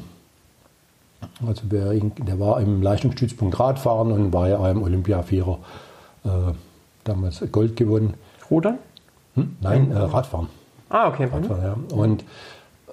[1.45, 5.59] also der, der war im Leistungsstützpunkt Radfahren und war ja auch im Olympiavierer
[6.23, 6.29] äh,
[7.09, 8.13] damals Gold gewonnen.
[8.49, 8.77] Rudern?
[9.35, 9.55] Hm?
[9.61, 10.47] Nein, äh, Radfahren.
[10.89, 11.27] Ah, okay.
[11.27, 11.33] Mhm.
[11.33, 11.95] Radfahren ja.
[11.95, 12.23] Und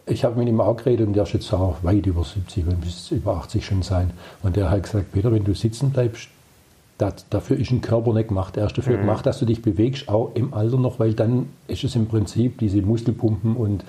[0.07, 2.81] ich habe mit ihm auch geredet und der ist jetzt auch weit über 70 und
[2.81, 4.11] bis über 80 schon sein.
[4.43, 6.29] Und der hat gesagt, Peter, wenn du sitzen bleibst,
[6.99, 8.57] das, dafür ist ein Körper nicht gemacht.
[8.57, 11.85] Er ist dafür gemacht, dass du dich bewegst, auch im Alter noch, weil dann ist
[11.85, 13.85] es im Prinzip diese Muskelpumpen und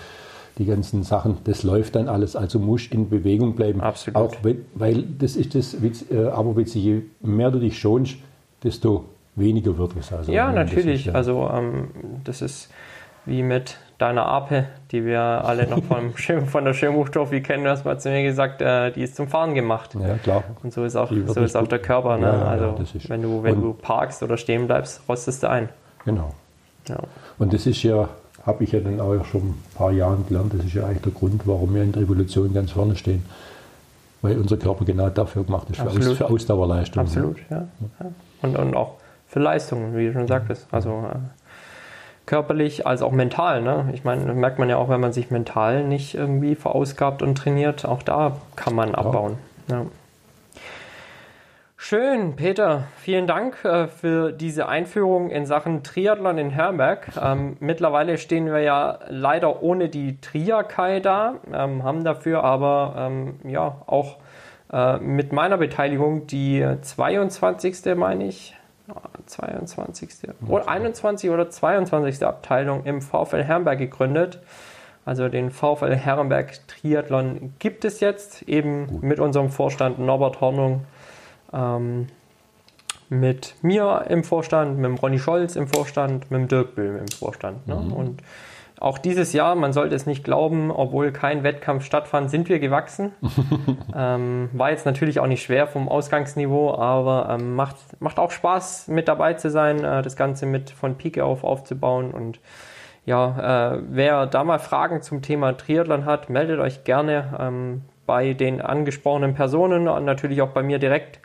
[0.57, 2.35] die ganzen Sachen, das läuft dann alles.
[2.35, 3.79] Also musst in Bewegung bleiben.
[3.79, 4.17] Absolut.
[4.17, 5.75] Auch wenn, weil das ist das
[6.11, 8.17] äh, aber witzig, je mehr du dich schonst,
[8.63, 9.05] desto
[9.37, 10.11] weniger wird es.
[10.11, 11.01] Also, Ja, natürlich.
[11.01, 11.13] ist, ja.
[11.13, 11.89] Also ähm,
[12.23, 12.69] das ist
[13.25, 17.63] wie mit deiner Ape, die wir alle noch vom Schirm, von der Schirmbuchtrophy kennen.
[17.63, 19.95] Du hast mal zu mir gesagt, äh, die ist zum Fahren gemacht.
[19.99, 20.43] ja, klar.
[20.63, 22.17] Und so ist auch, so ist auch der Körper.
[22.17, 22.27] Ne?
[22.27, 22.75] Ja, also
[23.07, 25.69] wenn du, wenn du parkst oder stehen bleibst, rostest du ein.
[26.05, 26.33] Genau.
[26.87, 26.97] Ja.
[27.37, 28.07] Und das ist ja,
[28.45, 31.11] habe ich ja dann auch schon ein paar Jahren gelernt, das ist ja eigentlich der
[31.11, 33.25] Grund, warum wir in der Evolution ganz vorne stehen.
[34.21, 36.17] Weil unser Körper genau dafür gemacht ist, für, Aus, Absolut.
[36.17, 37.03] für Ausdauerleistung.
[37.03, 37.67] Absolut, ja.
[37.99, 38.11] ja.
[38.41, 38.93] Und, und auch
[39.27, 40.67] für Leistungen, wie du schon sagtest.
[40.71, 41.17] Also äh,
[42.25, 43.61] körperlich als auch mental.
[43.61, 43.89] Ne?
[43.93, 47.37] Ich meine, das merkt man ja auch, wenn man sich mental nicht irgendwie verausgabt und
[47.37, 47.85] trainiert.
[47.85, 49.37] Auch da kann man abbauen.
[49.69, 49.85] Ja.
[51.79, 52.85] Schön, Peter.
[52.97, 57.09] Vielen Dank äh, für diese Einführung in Sachen Triathlon in Herberg.
[57.21, 63.39] Ähm, mittlerweile stehen wir ja leider ohne die Triakai da, ähm, haben dafür aber ähm,
[63.43, 64.17] ja auch
[64.73, 67.95] äh, mit meiner Beteiligung die 22.
[67.95, 68.56] meine ich.
[68.89, 70.09] Ah, 22.
[70.47, 72.25] Oder 21 oder 22.
[72.25, 74.39] Abteilung im VfL Herrenberg gegründet.
[75.05, 80.85] Also den VfL Herrenberg Triathlon gibt es jetzt eben mit unserem Vorstand Norbert Hornung,
[81.53, 82.07] ähm,
[83.09, 87.07] mit mir im Vorstand, mit dem Ronny Scholz im Vorstand, mit dem Dirk Böhm im
[87.07, 87.67] Vorstand.
[87.67, 87.75] Ne?
[87.75, 88.21] Und
[88.79, 93.13] auch dieses Jahr, man sollte es nicht glauben, obwohl kein Wettkampf stattfand, sind wir gewachsen.
[93.95, 98.87] ähm, war jetzt natürlich auch nicht schwer vom Ausgangsniveau, aber ähm, macht, macht auch Spaß,
[98.87, 102.11] mit dabei zu sein, äh, das Ganze mit von Pike auf aufzubauen.
[102.11, 102.39] Und
[103.05, 108.33] ja, äh, wer da mal Fragen zum Thema Triathlon hat, meldet euch gerne ähm, bei
[108.33, 111.19] den angesprochenen Personen und natürlich auch bei mir direkt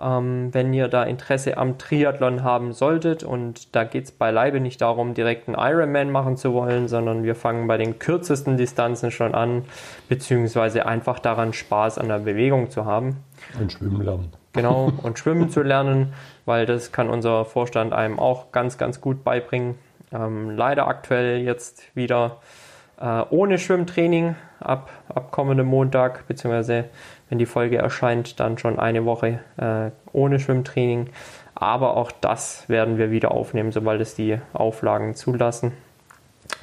[0.00, 3.22] ähm, wenn ihr da Interesse am Triathlon haben solltet.
[3.22, 7.34] Und da geht es beileibe nicht darum, direkt einen Ironman machen zu wollen, sondern wir
[7.34, 9.64] fangen bei den kürzesten Distanzen schon an,
[10.08, 13.16] beziehungsweise einfach daran Spaß an der Bewegung zu haben.
[13.60, 14.32] Und schwimmen lernen.
[14.52, 16.12] Genau, und schwimmen zu lernen,
[16.44, 19.76] weil das kann unser Vorstand einem auch ganz, ganz gut beibringen.
[20.12, 22.38] Ähm, leider aktuell jetzt wieder
[23.00, 26.86] äh, ohne Schwimmtraining ab, ab kommendem Montag, beziehungsweise
[27.28, 31.10] wenn die Folge erscheint, dann schon eine Woche äh, ohne Schwimmtraining.
[31.54, 35.72] Aber auch das werden wir wieder aufnehmen, sobald es die Auflagen zulassen.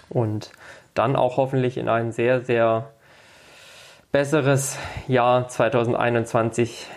[0.09, 0.51] Und
[0.93, 2.89] dann auch hoffentlich in ein sehr, sehr
[4.11, 6.87] besseres Jahr 2021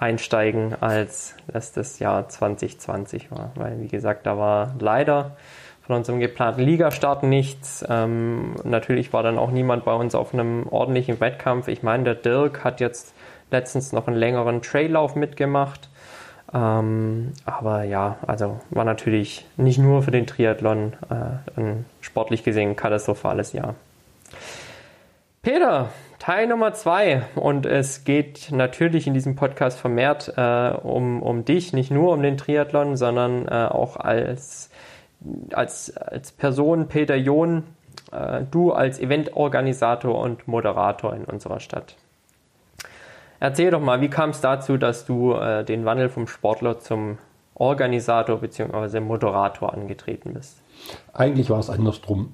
[0.00, 3.52] einsteigen, als es das Jahr 2020 war.
[3.54, 5.36] Weil, wie gesagt, da war leider
[5.88, 7.82] von unserem geplanten Ligastart nichts.
[7.88, 11.66] Ähm, natürlich war dann auch niemand bei uns auf einem ordentlichen Wettkampf.
[11.66, 13.14] Ich meine, der Dirk hat jetzt
[13.50, 15.88] letztens noch einen längeren Traillauf mitgemacht.
[16.52, 22.76] Ähm, aber ja, also war natürlich nicht nur für den Triathlon äh, ein sportlich gesehen
[22.76, 23.74] katastrophales Jahr.
[25.40, 27.22] Peter, Teil Nummer zwei.
[27.34, 32.22] Und es geht natürlich in diesem Podcast vermehrt äh, um, um dich, nicht nur um
[32.22, 34.68] den Triathlon, sondern äh, auch als,
[35.52, 37.64] als, als Person, Peter John,
[38.12, 41.96] äh, du als Eventorganisator und Moderator in unserer Stadt.
[43.40, 47.18] Erzähl doch mal, wie kam es dazu, dass du äh, den Wandel vom Sportler zum
[47.54, 49.00] Organisator bzw.
[49.00, 50.60] Moderator angetreten bist?
[51.12, 52.32] Eigentlich war es andersrum.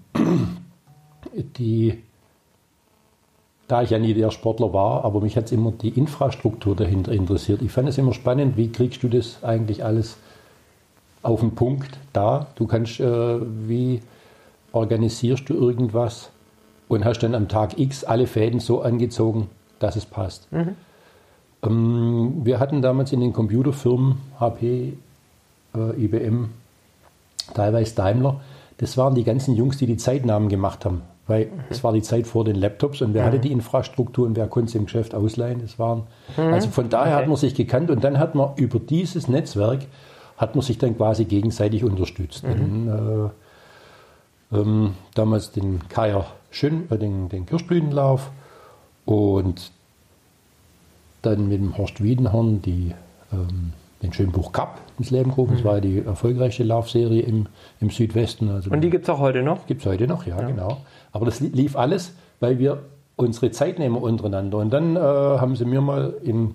[1.35, 2.03] Die,
[3.69, 7.13] da ich ja nie der Sportler war, aber mich hat es immer die Infrastruktur dahinter
[7.13, 7.63] interessiert.
[7.63, 10.19] Ich fand es immer spannend, wie kriegst du das eigentlich alles
[11.25, 12.47] auf den Punkt da?
[12.55, 14.01] Du kannst, äh, wie
[14.73, 16.31] organisierst du irgendwas
[16.89, 20.49] und hast dann am Tag X alle Fäden so angezogen, dass es passt.
[21.63, 24.95] Ähm, wir hatten damals in den Computerfirmen HP,
[25.75, 26.51] äh, IBM,
[27.55, 28.41] teilweise Daimler,
[28.79, 31.03] das waren die ganzen Jungs, die die Zeitnamen gemacht haben.
[31.27, 34.47] Weil es war die Zeit vor den Laptops und wer hatte die Infrastruktur und wer
[34.47, 35.61] konnte sie im Geschäft ausleihen.
[35.63, 36.03] Das waren,
[36.37, 39.87] also von daher hat man sich gekannt und dann hat man über dieses Netzwerk
[40.37, 42.45] hat man sich dann quasi gegenseitig unterstützt.
[42.45, 43.33] Dann,
[44.53, 48.31] äh, ähm, damals den Kaya Schön, äh, den, den Kirschblütenlauf
[49.05, 49.73] und
[51.23, 52.95] dann mit dem Horst Wiedenhorn die,
[53.33, 55.55] ähm, den Schönbuch Cup ins Leben gerufen.
[55.55, 57.47] Das war die erfolgreichste Laufserie im,
[57.81, 58.51] im Südwesten.
[58.51, 59.67] Also Und die gibt es auch heute noch?
[59.67, 60.83] Gibt es heute noch, ja, ja, genau.
[61.11, 62.83] Aber das lief alles, weil wir
[63.17, 64.59] unsere Zeit nehmen untereinander.
[64.59, 66.55] Und dann äh, haben sie mir mal in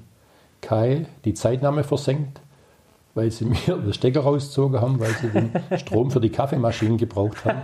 [0.62, 2.40] Kai die Zeitnahme versenkt
[3.16, 7.46] weil sie mir den Stecker rausgezogen haben, weil sie den Strom für die Kaffeemaschinen gebraucht
[7.46, 7.62] haben.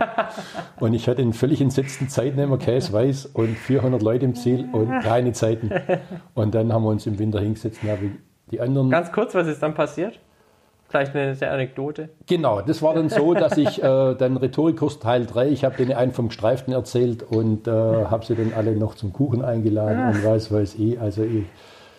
[0.80, 5.00] Und ich hatte einen völlig entsetzten Zeitnehmer, Käse weiß und 400 Leute im Ziel und
[5.00, 5.70] keine Zeiten.
[6.34, 8.18] Und dann haben wir uns im Winter hingesetzt und haben
[8.50, 8.90] die anderen.
[8.90, 10.18] Ganz kurz, was ist dann passiert?
[10.88, 12.10] Vielleicht eine Anekdote.
[12.26, 15.92] Genau, das war dann so, dass ich äh, dann Rhetorikkurs Teil 3, ich habe denen
[15.92, 20.10] einen vom Gestreiften erzählt und äh, habe sie dann alle noch zum Kuchen eingeladen ah.
[20.10, 21.00] und weiß, weiß ich.
[21.00, 21.44] Also ich,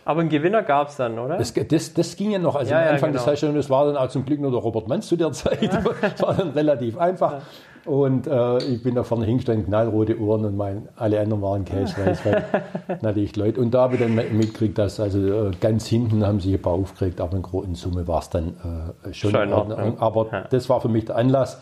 [0.07, 1.37] aber einen Gewinner gab es dann, oder?
[1.37, 2.55] Das, das, das, ging ja noch.
[2.55, 3.25] Also ja, am Anfang ja, genau.
[3.25, 5.61] des Sessions, das war dann auch zum Glück nur der Robert Manz zu der Zeit.
[6.01, 7.41] das war dann relativ einfach.
[7.83, 12.25] Und äh, ich bin da vorne hingestanden, knallrote Uhren und mein, alle anderen waren Käseweiß,
[12.25, 12.45] weil
[13.01, 13.59] natürlich Leute.
[13.59, 16.73] Und da habe ich dann mitgekriegt, dass also äh, ganz hinten haben sich ein paar
[16.73, 19.99] aufgeregt, aber in großen Summe war es dann äh, schon in Ordnung.
[19.99, 20.45] Aber ja.
[20.49, 21.61] das war für mich der Anlass,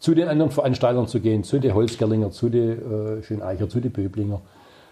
[0.00, 3.92] zu den anderen Veranstaltern zu gehen, zu den Holzgerlinger, zu den äh, Schöneicher, zu den
[3.92, 4.40] Böblinger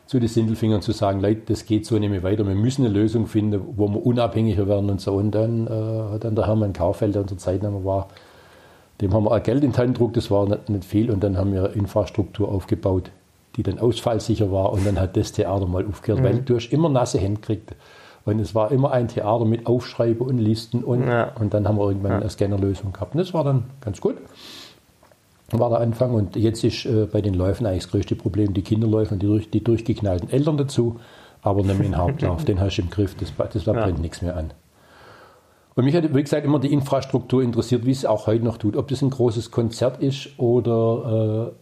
[0.07, 2.93] zu den Sindelfingern zu sagen, Leute, das geht so nicht mehr weiter, wir müssen eine
[2.95, 5.15] Lösung finden, wo wir unabhängiger werden und so.
[5.15, 8.09] Und dann äh, hat dann der Hermann Kaufeld, der unser Zeitnehmer war,
[9.01, 11.11] dem haben wir auch Geld in die Hand gedruckt, das war nicht, nicht, viel.
[11.11, 13.11] Und dann haben wir Infrastruktur aufgebaut,
[13.57, 14.73] die dann ausfallsicher war.
[14.73, 16.25] Und dann hat das Theater mal aufgehört, mhm.
[16.25, 17.75] weil du hast immer nasse Hände gekriegt.
[18.25, 20.85] Und es war immer ein Theater mit Aufschreiben und Listen.
[20.85, 21.33] Und, ja.
[21.41, 22.19] und dann haben wir irgendwann ja.
[22.19, 23.15] eine Scannerlösung gehabt.
[23.15, 24.17] Und das war dann ganz gut
[25.59, 26.15] war der Anfang.
[26.15, 29.27] Und jetzt ist äh, bei den Läufen eigentlich das größte Problem die Kinderläufe und die,
[29.27, 30.99] durch, die durchgeknallten Eltern dazu.
[31.43, 34.03] Aber mehr den Hauptlauf, den hast du im Griff, das, das da brennt ja.
[34.03, 34.53] nichts mehr an.
[35.75, 38.77] Und mich hat, wie gesagt, immer die Infrastruktur interessiert, wie es auch heute noch tut.
[38.77, 41.53] Ob das ein großes Konzert ist oder,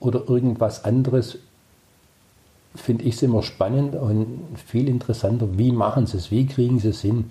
[0.00, 1.38] äh, oder irgendwas anderes,
[2.74, 5.58] finde ich es immer spannend und viel interessanter.
[5.58, 6.30] Wie machen sie es?
[6.30, 7.30] Wie kriegen sie es hin?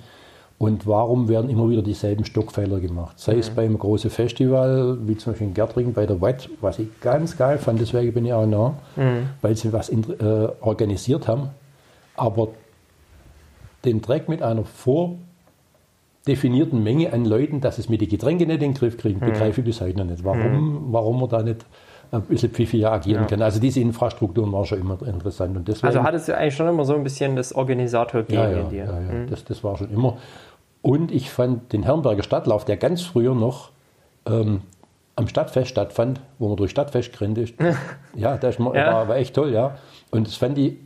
[0.60, 3.18] Und warum werden immer wieder dieselben Stockfehler gemacht?
[3.18, 3.40] Sei mhm.
[3.40, 7.38] es beim großen Festival, wie zum Beispiel in Gärtringen bei der Wet, was ich ganz
[7.38, 9.30] geil fand, deswegen bin ich auch da, mhm.
[9.42, 11.52] weil sie was in, äh, organisiert haben.
[12.18, 12.50] Aber
[13.86, 18.74] den Dreck mit einer vordefinierten Menge an Leuten, dass es mit den Getränken nicht in
[18.74, 19.28] den Griff kriegen, mhm.
[19.32, 20.26] begreife ich bis heute noch nicht.
[20.26, 20.92] Warum, mhm.
[20.92, 21.66] warum man da nicht
[22.12, 23.28] ein bisschen pfiffiger agieren ja.
[23.28, 23.42] kann.
[23.42, 25.56] Also diese Infrastruktur war schon immer interessant.
[25.56, 28.60] Und deswegen, also hattest du eigentlich schon immer so ein bisschen das Organisator-Gehen ja, ja,
[28.60, 28.86] in dir?
[28.86, 29.14] Ja, ja.
[29.14, 29.30] Mhm.
[29.30, 30.18] Das, das war schon immer.
[30.82, 33.70] Und ich fand den Herrenberger Stadtlauf, der ganz früher noch
[34.26, 34.62] ähm,
[35.16, 37.54] am Stadtfest stattfand, wo man durch Stadtfest gerannt ist.
[38.16, 38.66] ja, das ja.
[38.66, 39.78] War, war, echt toll, ja.
[40.12, 40.78] Und das fand ich,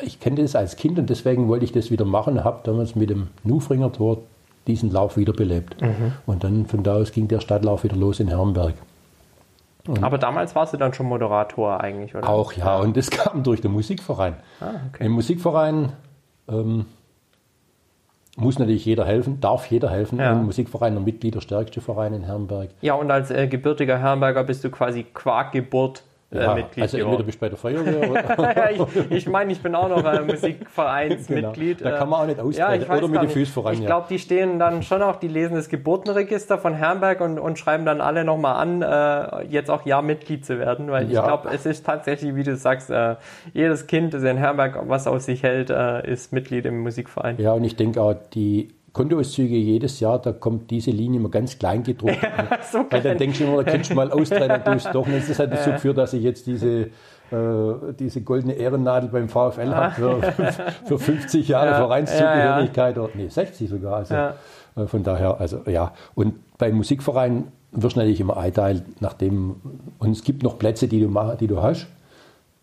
[0.00, 3.10] ich kenne das als Kind und deswegen wollte ich das wieder machen, habe damals mit
[3.10, 4.18] dem Nufringer Tor
[4.66, 5.80] diesen Lauf wiederbelebt.
[5.82, 6.12] Mhm.
[6.26, 8.74] Und dann von da aus ging der Stadtlauf wieder los in Herrenberg.
[9.86, 12.28] Und Aber damals warst du dann schon Moderator eigentlich, oder?
[12.28, 14.36] Auch ja, und das kam durch den Musikverein.
[14.60, 15.06] Ah, okay.
[15.06, 15.92] Im Musikverein
[16.48, 16.86] ähm,
[18.38, 20.18] muss natürlich jeder helfen, darf jeder helfen.
[20.18, 20.32] Ja.
[20.32, 22.70] Ein Musikverein, der Mitglied, der stärkste Verein in Herrenberg.
[22.80, 26.82] Ja, und als äh, gebürtiger Herrenberger bist du quasi Quarkgeburt äh, ja, Mitglied.
[26.82, 28.38] Also entweder bist du bei der Feuerwehr oder.
[28.56, 31.78] ja, ich, ich meine, ich bin auch noch ein Musikvereinsmitglied.
[31.78, 31.90] Genau.
[31.90, 32.86] Da kann man auch nicht ausbreiten.
[32.86, 33.74] Ja, oder mit dem Fußverein.
[33.74, 37.58] Ich glaube, die stehen dann schon auch, die lesen das Geburtenregister von Herrenberg und, und
[37.58, 40.90] schreiben dann alle nochmal an, äh, jetzt auch ja Mitglied zu werden.
[40.90, 41.20] Weil ja.
[41.20, 43.16] ich glaube, es ist tatsächlich, wie du sagst, äh,
[43.54, 47.38] jedes Kind, das in Herrenberg was auf sich hält, äh, ist Mitglied im Musikverein.
[47.38, 51.58] Ja, und ich denke auch, die Kontoauszüge jedes Jahr, da kommt diese Linie immer ganz
[51.58, 52.18] klein gedruckt.
[52.22, 54.92] Ja, so Weil dann denkst du immer, da kannst du mal austreten, dann tust du
[54.92, 55.28] doch nicht.
[55.28, 56.88] Das hat dazu geführt, dass ich jetzt diese,
[57.30, 60.22] äh, diese goldene Ehrennadel beim VfL habe für,
[60.86, 63.08] für 50 Jahre ja, Vereinszugehörigkeit, ja, ja.
[63.14, 63.96] nee, 60 sogar.
[63.96, 65.92] Also, äh, von daher, also ja.
[66.14, 69.56] Und beim Musikverein wirst du natürlich immer einteilt, nachdem,
[69.98, 71.88] und es gibt noch Plätze, die du, die du hast.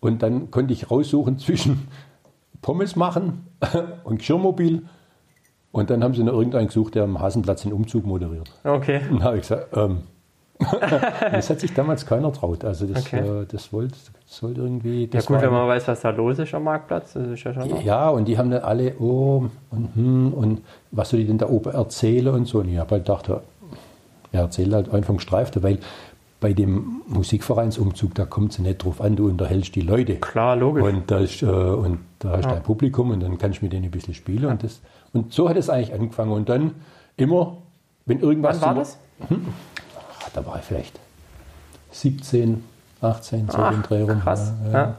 [0.00, 1.88] Und dann konnte ich raussuchen zwischen
[2.62, 3.46] Pommes machen
[4.04, 4.82] und Geschirrmobil
[5.76, 8.50] und dann haben sie noch irgendeinen gesucht, der am Hasenplatz den Umzug moderiert.
[8.64, 9.00] Okay.
[9.10, 9.98] Und dann habe ich gesagt, ähm,
[11.32, 12.64] das hat sich damals keiner traut.
[12.64, 13.18] Also das, okay.
[13.18, 15.08] äh, das wollte soll irgendwie.
[15.12, 17.84] ja gut, wenn man weiß, was da los ist am Marktplatz, das ist ja schon.
[17.84, 21.48] Ja, und die haben dann alle, oh, und, hm, und was soll ich denn da
[21.48, 22.60] oben erzählen und so.
[22.60, 23.42] Und ich habe halt gedacht, ja,
[24.40, 25.78] erzähl halt einfach Streifte, weil
[26.40, 30.16] bei dem Musikvereinsumzug, da kommt es nicht drauf an, du unterhältst die Leute.
[30.16, 30.84] Klar, logisch.
[30.84, 32.56] Und, das, äh, und da hast du ja.
[32.56, 34.44] ein Publikum und dann kannst du mit denen ein bisschen spielen.
[34.44, 34.50] Ja.
[34.50, 34.80] Und, das,
[35.16, 36.32] und so hat es eigentlich angefangen.
[36.32, 36.74] Und dann
[37.16, 37.56] immer,
[38.04, 38.60] wenn irgendwas.
[38.60, 38.98] Wann war das?
[39.28, 39.46] Hm,
[40.20, 41.00] ach, da war ich vielleicht
[41.90, 42.62] 17,
[43.00, 44.20] 18, so den Dreh rum.
[44.20, 44.52] Krass.
[44.72, 44.96] Ja,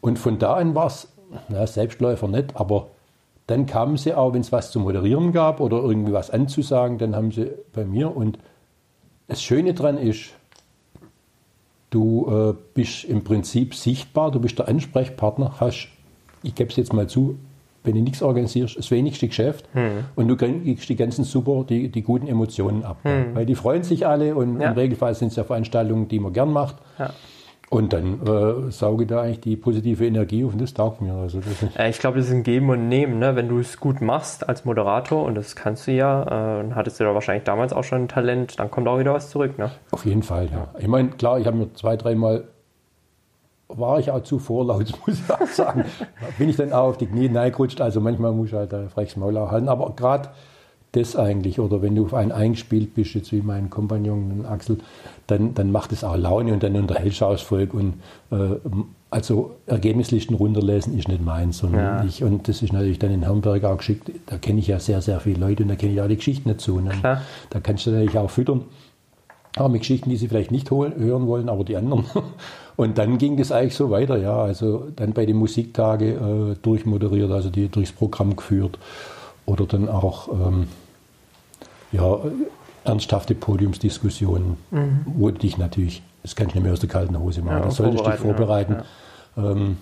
[0.00, 1.08] und von da an war es,
[1.64, 2.88] Selbstläufer nicht, aber
[3.46, 7.16] dann kamen sie auch, wenn es was zu moderieren gab oder irgendwie was anzusagen, dann
[7.16, 8.14] haben sie bei mir.
[8.14, 8.38] Und
[9.26, 10.30] das Schöne daran ist,
[11.90, 15.88] du äh, bist im Prinzip sichtbar, du bist der Ansprechpartner, hast,
[16.42, 17.38] ich gebe es jetzt mal zu,
[17.88, 20.04] wenn du nichts organisierst, das wenigste Geschäft Hm.
[20.14, 22.98] und du kriegst die ganzen super, die, die guten Emotionen ab.
[23.34, 24.60] Weil die freuen sich alle und Hm.
[24.60, 24.68] Ja.
[24.68, 26.76] im Regelfall sind es ja Veranstaltungen, die man gern macht.
[26.98, 27.10] Ja.
[27.70, 31.12] Und dann äh, sauge da eigentlich die positive Energie auf und das taugt mir.
[31.12, 31.40] Also
[31.76, 33.36] Äh, Ich glaube, das ist ein Geben und Nehmen, ne?
[33.36, 36.28] wenn du es gut machst als Moderator und das kannst du ja, äh,
[36.62, 39.28] dann hattest du da wahrscheinlich damals auch schon ein Talent, dann kommt auch wieder was
[39.28, 39.58] zurück.
[39.58, 39.70] Ne?
[39.90, 40.68] auf jeden Fall, ja.
[40.78, 42.44] Ich meine, klar, ich habe mir zwei, dreimal
[43.68, 45.84] war ich auch zu vorlaut, muss ich auch sagen.
[46.38, 47.80] Bin ich dann auch auf die Knie reingerutscht.
[47.80, 49.68] Also manchmal muss ich halt ein freches Maul auch halten.
[49.68, 50.30] Aber gerade
[50.92, 54.78] das eigentlich, oder wenn du auf einen eingespielt bist, jetzt wie mein Kompagnon Axel,
[55.26, 57.74] dann, dann macht es auch Laune und dann unterhältst du auch das Volk.
[57.74, 57.94] Und
[58.30, 58.56] äh,
[59.10, 62.04] also Ergebnislisten runterlesen ist nicht meins, sondern Ja.
[62.04, 64.10] ich, und das ist natürlich dann in Hamburg auch geschickt.
[64.26, 66.48] Da kenne ich ja sehr, sehr viele Leute und da kenne ich auch die Geschichten
[66.48, 66.76] dazu.
[66.76, 67.22] Und dann, Klar.
[67.50, 68.64] da kannst du natürlich auch füttern.
[69.58, 72.04] Aber mit Geschichten, die sie vielleicht nicht hören wollen, aber die anderen.
[72.76, 74.36] Und dann ging das eigentlich so weiter, ja.
[74.38, 78.78] Also dann bei den Musiktage äh, durchmoderiert, also die durchs Programm geführt.
[79.46, 80.68] Oder dann auch ähm,
[81.90, 82.18] ja,
[82.84, 84.56] ernsthafte Podiumsdiskussionen,
[85.06, 87.60] wo du dich natürlich, das kannst du nicht mehr aus der kalten Hose machen, Mhm.
[87.62, 88.76] Ja, da solltest du dich vorbereiten,
[89.36, 89.58] vorbereiten.
[89.60, 89.76] Ähm,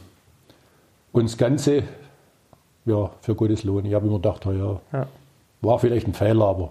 [1.13, 1.83] und das Ganze,
[2.85, 3.85] ja, für Gottes Lohn.
[3.85, 5.07] Ich habe immer gedacht, ja, Ja.
[5.61, 6.71] war vielleicht ein Fehler, aber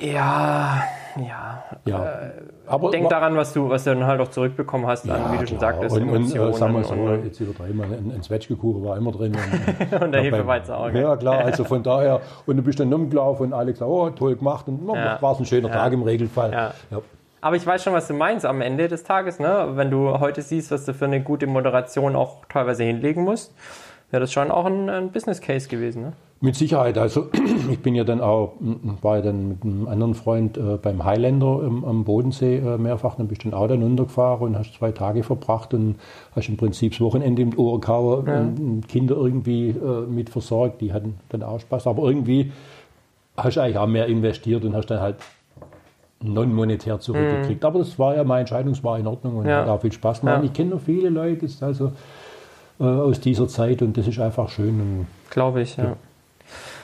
[0.00, 0.82] Ja,
[1.18, 1.64] ja.
[1.84, 2.30] ja.
[2.66, 5.46] aber Denk daran, was du, was du dann halt auch zurückbekommen hast, an, wie du
[5.46, 5.72] schon klar.
[5.72, 8.96] sagtest, und, und äh, sagen wir so, und, jetzt übertreiben wir, ein, ein Zwetschgekuchen war
[8.96, 9.34] immer drin.
[9.34, 10.90] Und, und der Ja, Hefeweizen auch.
[10.90, 14.36] Ja, klar, also von daher, und du bist dann rumgelaufen und alle gesagt, oh, toll
[14.36, 14.68] gemacht.
[14.68, 15.20] Und Ja.
[15.20, 16.52] war es ein schöner Tag im Regelfall.
[16.52, 16.74] Ja.
[16.90, 16.98] Ja.
[17.40, 19.68] Aber ich weiß schon, was du meinst am Ende des Tages, ne?
[19.74, 23.54] Wenn du heute siehst, was du für eine gute Moderation auch teilweise hinlegen musst,
[24.10, 26.12] wäre das schon auch ein, ein Business Case gewesen, ne?
[26.40, 26.96] Mit Sicherheit.
[26.98, 27.26] Also
[27.70, 28.52] ich bin ja dann auch,
[29.02, 33.16] war ja dann mit einem anderen Freund äh, beim Highlander im, am Bodensee äh, mehrfach,
[33.16, 35.96] dann bist du dann auch dann runtergefahren und hast zwei Tage verbracht und
[36.36, 41.18] hast im Prinzip das Wochenende im Oberkauer und Kinder irgendwie äh, mit versorgt, die hatten
[41.30, 41.88] dann auch Spaß.
[41.88, 42.52] Aber irgendwie
[43.36, 45.16] hast du eigentlich auch mehr investiert und hast dann halt
[46.22, 47.64] non-monetär zurückgekriegt.
[47.64, 49.60] Aber das war ja meine Entscheidung, war in Ordnung und Ja.
[49.62, 50.38] hat auch viel Spaß gemacht.
[50.38, 50.44] Ja.
[50.44, 51.92] Ich kenne noch viele Leute also,
[52.80, 55.06] äh, aus dieser Zeit und das ist einfach schön.
[55.30, 55.96] Glaube ich, ja.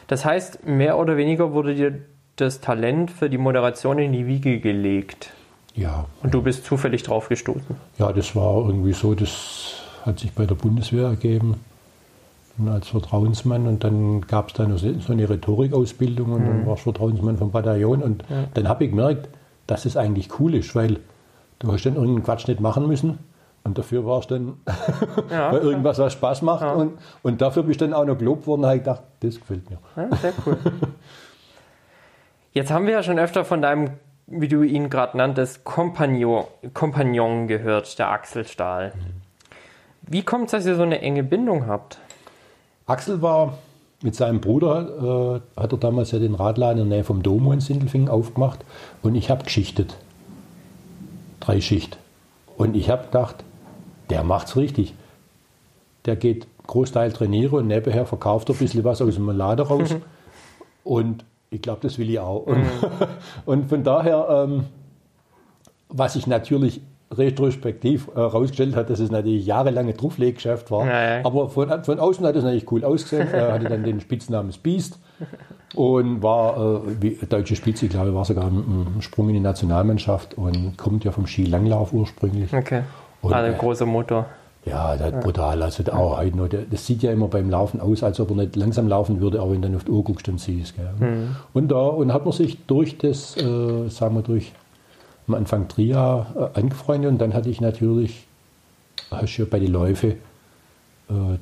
[0.07, 1.95] Das heißt, mehr oder weniger wurde dir
[2.37, 5.33] das Talent für die Moderation in die Wiege gelegt.
[5.75, 7.77] ja, Und du bist zufällig drauf gestoßen.
[7.99, 11.55] Ja, das war irgendwie so, das hat sich bei der Bundeswehr ergeben
[12.67, 16.83] als Vertrauensmann und dann gab es da noch so eine Rhetorikausbildung und dann war ich
[16.83, 18.25] Vertrauensmann vom Bataillon und
[18.55, 19.29] dann habe ich gemerkt,
[19.67, 21.01] dass es eigentlich cool ist, weil
[21.59, 23.19] du hast dann irgendeinen Quatsch nicht machen müssen
[23.65, 24.57] und dafür warst du dann
[25.31, 28.47] Ja, bei irgendwas, was Spaß macht und, und dafür bist du dann auch noch gelobt
[28.47, 29.79] worden und habe ich gedacht, das gefällt mir.
[29.97, 30.59] Ja, sehr cool.
[32.53, 33.91] Jetzt haben wir ja schon öfter von deinem,
[34.27, 38.93] wie du ihn gerade nanntest, Kompagnon, Kompagnon gehört, der Axel Stahl.
[40.03, 41.99] Wie kommt es, dass ihr so eine enge Bindung habt?
[42.87, 43.59] Axel war
[44.03, 47.53] mit seinem Bruder, äh, hat er damals ja den Radladen in der Nähe vom Domo
[47.53, 48.61] in Sindelfingen aufgemacht
[49.03, 49.97] und ich habe geschichtet.
[51.41, 51.99] Drei Schicht.
[52.57, 53.43] Und ich habe gedacht,
[54.11, 54.95] der macht's richtig.
[56.07, 59.97] Der geht Großteil trainieren und nebenher verkauft er ein bisschen was aus dem Laden raus.
[60.85, 62.47] und ich glaube, das will ich auch.
[62.47, 62.65] Und,
[63.47, 64.65] und von daher, ähm,
[65.89, 66.81] was ich natürlich
[67.13, 70.87] retrospektiv äh, herausgestellt hat, dass es natürlich jahrelange Druckleggeschäft war.
[70.87, 71.25] Ja, ja.
[71.25, 73.29] Aber von, von außen hat es natürlich cool ausgesehen.
[73.29, 74.99] Er hatte dann den Spitznamen das Beast
[75.75, 79.41] und war äh, wie deutsche Spitze, ich glaube, war sogar ein, ein Sprung in die
[79.41, 82.53] Nationalmannschaft und kommt ja vom Skilanglauf ursprünglich.
[82.53, 82.83] Okay.
[83.25, 84.27] Und, also ein großer Motor.
[84.67, 85.63] Ja, das ist brutal.
[85.63, 88.57] Also auch heute noch, das sieht ja immer beim Laufen aus, als ob er nicht
[88.57, 90.83] langsam laufen würde, aber wenn du dann auf die Uhr guckst, dann siehst du.
[90.83, 91.29] Gell?
[91.53, 94.53] Und da und hat man sich durch das, äh, sagen wir, durch
[95.29, 98.27] am Anfang Tria äh, angefreundet und dann hatte ich natürlich,
[99.11, 100.17] hast du ja bei den Läufe äh,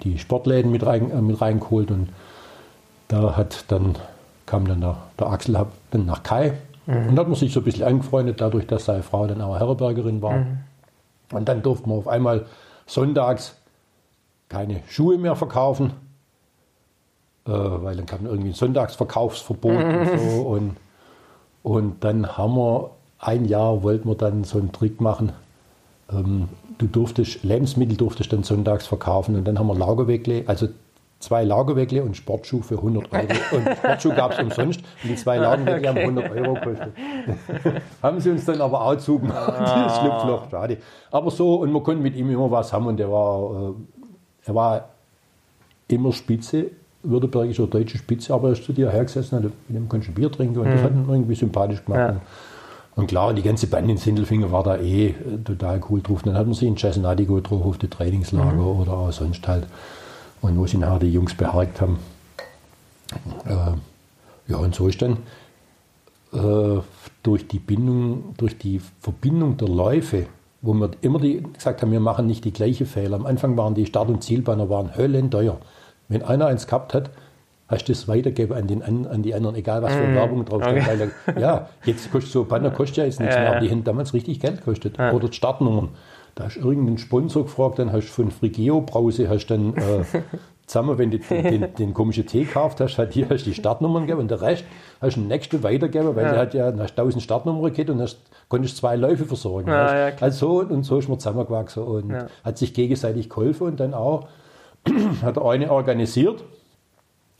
[0.02, 2.08] die Sportläden mit, rein, äh, mit reingeholt und
[3.06, 3.96] da hat dann,
[4.46, 6.54] kam dann der, der Axel hab dann nach Kai
[6.86, 9.56] und da hat man sich so ein bisschen angefreundet, dadurch, dass seine Frau dann auch
[9.56, 10.44] Herbergerin war.
[11.32, 12.46] Und dann durfte man auf einmal
[12.86, 13.56] sonntags
[14.48, 15.92] keine Schuhe mehr verkaufen,
[17.46, 20.42] äh, weil dann kam irgendwie ein Sonntagsverkaufsverbot und so.
[20.46, 20.76] Und,
[21.62, 25.32] und dann haben wir, ein Jahr wollten wir dann so einen Trick machen.
[26.10, 30.68] Ähm, du durftest, Lebensmittel durftest dann sonntags verkaufen und dann haben wir Lagerweckle, also
[31.22, 33.22] zwei Lagerweckle und Sportschuh für 100 Euro.
[33.52, 36.92] Und Sportschuh gab es umsonst und die zwei Lagerweckle haben 100 Euro gekostet.
[38.02, 40.78] haben sie uns dann aber auch zugemacht, das Schlupfloch, schade.
[41.10, 44.54] Aber so, und man konnte mit ihm immer was haben und er war, äh, er
[44.54, 44.88] war
[45.88, 46.66] immer Spitze,
[47.02, 50.14] württembergische oder deutsche Spitze, aber er ist zu dir hergesessen, hat, mit dem konntest du
[50.14, 52.14] Bier trinken und das hat ihn irgendwie sympathisch gemacht.
[52.14, 52.20] Ja.
[52.94, 55.14] Und, klar, die ganze Band in Sindelfingen war da eh äh,
[55.44, 56.22] total cool drauf.
[56.22, 59.66] Dann hat man sich in Cesenatico getroffen auf die Trainingslager oder auch sonst halt.
[60.42, 61.98] Und wo sie nachher die Jungs beharkt haben.
[63.46, 65.18] Äh, ja, und so ist dann
[66.32, 66.80] äh,
[67.22, 70.26] durch die Bindung, durch die Verbindung der Läufe,
[70.60, 73.16] wo wir immer die, gesagt haben, wir machen nicht die gleichen Fehler.
[73.16, 75.58] Am Anfang waren die Start- und Zielbanner waren höllenteuer.
[76.08, 77.10] Wenn einer eins gehabt hat,
[77.68, 80.44] hast du das weitergeben an, den, an, an die anderen, egal was für mm, Werbung
[80.44, 80.82] drauf okay.
[80.86, 84.12] Weil, ja, jetzt kostet so Banner kostet ja jetzt nichts mehr, aber die haben damals
[84.12, 84.98] richtig Geld gekostet.
[84.98, 85.12] Ja.
[85.12, 85.88] Oder Startnummern.
[86.34, 90.04] Da hast du irgendeinen Sponsor gefragt, dann hast du von Frigeo Brause, hast dann äh,
[90.66, 94.02] zusammen, wenn du den, den, den komischen Tee gekauft hast, hat hier hast die Startnummern
[94.02, 94.64] gegeben und der Rest
[95.00, 96.32] hast du den nächsten weitergegeben, weil ja.
[96.32, 98.18] der hat ja hast 1000 Startnummern gehabt und hast,
[98.48, 99.68] konntest zwei Läufe versorgen.
[99.68, 102.14] Ja, ja, also so und so ist man zusammengewachsen und
[102.44, 104.28] hat sich gegenseitig geholfen und dann auch
[105.22, 106.42] hat der eine organisiert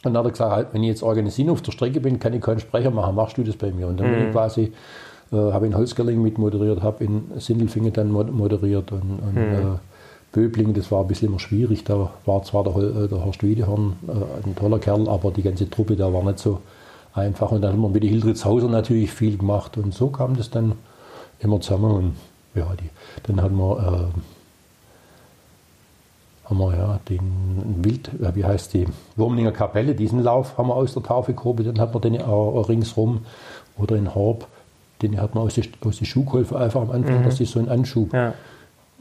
[0.04, 2.34] und dann hat er gesagt, halt, wenn ich jetzt organisieren auf der Strecke bin, kann
[2.34, 3.86] ich keinen Sprecher machen, machst du das bei mir.
[3.86, 4.10] Und dann mhm.
[4.10, 4.32] bin ich mhm.
[4.32, 4.72] quasi,
[5.36, 9.54] habe in Holzgerling mit moderiert, habe in Sindelfingen dann moderiert und, und mhm.
[9.54, 9.78] äh,
[10.32, 11.84] Böbling, das war ein bisschen immer schwierig.
[11.84, 15.68] Da war zwar der, äh, der Horst Wiedehorn äh, ein toller Kerl, aber die ganze
[15.68, 16.60] Truppe da war nicht so
[17.14, 17.52] einfach.
[17.52, 20.72] Und dann haben wir mit Hildritz Hauser natürlich viel gemacht und so kam das dann
[21.38, 21.92] immer zusammen.
[21.92, 22.12] Und
[22.54, 22.88] ja, die,
[23.24, 24.18] dann hatten wir äh,
[26.44, 30.92] haben wir ja den Wild, wie heißt die, Wurmlinger Kapelle, diesen Lauf haben wir aus
[30.92, 33.20] der Taufe gehoben, dann hat man den auch ringsrum
[33.78, 34.46] oder in Horb,
[35.02, 37.24] den hat man aus der, aus der Schuhkolfe einfach am Anfang, mhm.
[37.24, 38.12] das ist so ein Anschub.
[38.12, 38.34] Ja.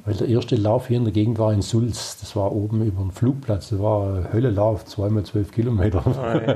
[0.04, 3.02] Weil der erste Lauf hier in der Gegend war in Sulz, das war oben über
[3.02, 6.02] dem Flugplatz, das war Höllelauf, zweimal zwölf Kilometer.
[6.06, 6.56] Oh, ja.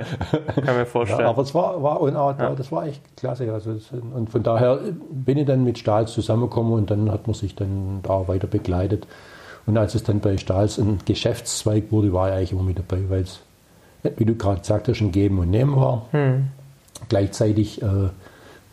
[0.61, 1.21] Kann mir vorstellen.
[1.21, 2.55] Ja, aber es war, war auch, ja.
[2.55, 3.53] das war echt klasse.
[3.53, 4.79] Also das, und von daher
[5.11, 9.05] bin ich dann mit Stahls zusammengekommen und dann hat man sich dann da weiter begleitet.
[9.67, 13.03] Und als es dann bei Stahls ein Geschäftszweig wurde, war ich eigentlich immer mit dabei,
[13.09, 13.41] weil es,
[14.17, 16.07] wie du gerade sagtest, ein Geben und Nehmen war.
[16.11, 16.47] Hm.
[17.09, 18.09] Gleichzeitig äh,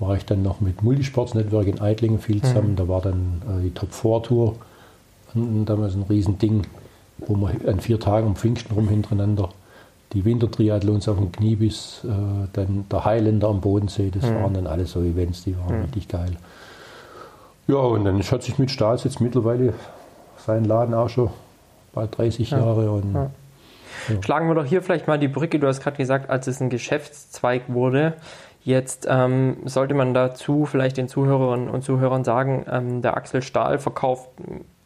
[0.02, 2.42] war ich dann noch mit Multisports Network in Eitlingen viel hm.
[2.42, 2.68] zusammen.
[2.68, 2.76] Hm.
[2.76, 4.56] Da war dann äh, die Top 4 Tour,
[5.34, 6.66] damals ein Riesending,
[7.18, 9.48] wo man an vier Tagen um Pfingsten rum hintereinander
[10.12, 12.08] die Wintertriathlons auf dem Kniebiss, äh,
[12.52, 14.42] dann der Highlander am Bodensee, das hm.
[14.42, 15.82] waren dann alles so Events, die waren hm.
[15.82, 16.36] richtig geil.
[17.66, 19.72] Ja, und dann hat sich mit Stahls jetzt mittlerweile
[20.36, 21.30] seinen Laden auch schon
[21.94, 22.58] bald 30 ja.
[22.58, 22.90] Jahre.
[22.90, 23.30] Und, ja.
[24.08, 24.22] Ja.
[24.22, 25.58] Schlagen wir doch hier vielleicht mal die Brücke.
[25.58, 28.14] Du hast gerade gesagt, als es ein Geschäftszweig wurde.
[28.64, 33.78] Jetzt ähm, sollte man dazu vielleicht den Zuhörerinnen und Zuhörern sagen, ähm, der Axel Stahl
[33.78, 34.28] verkauft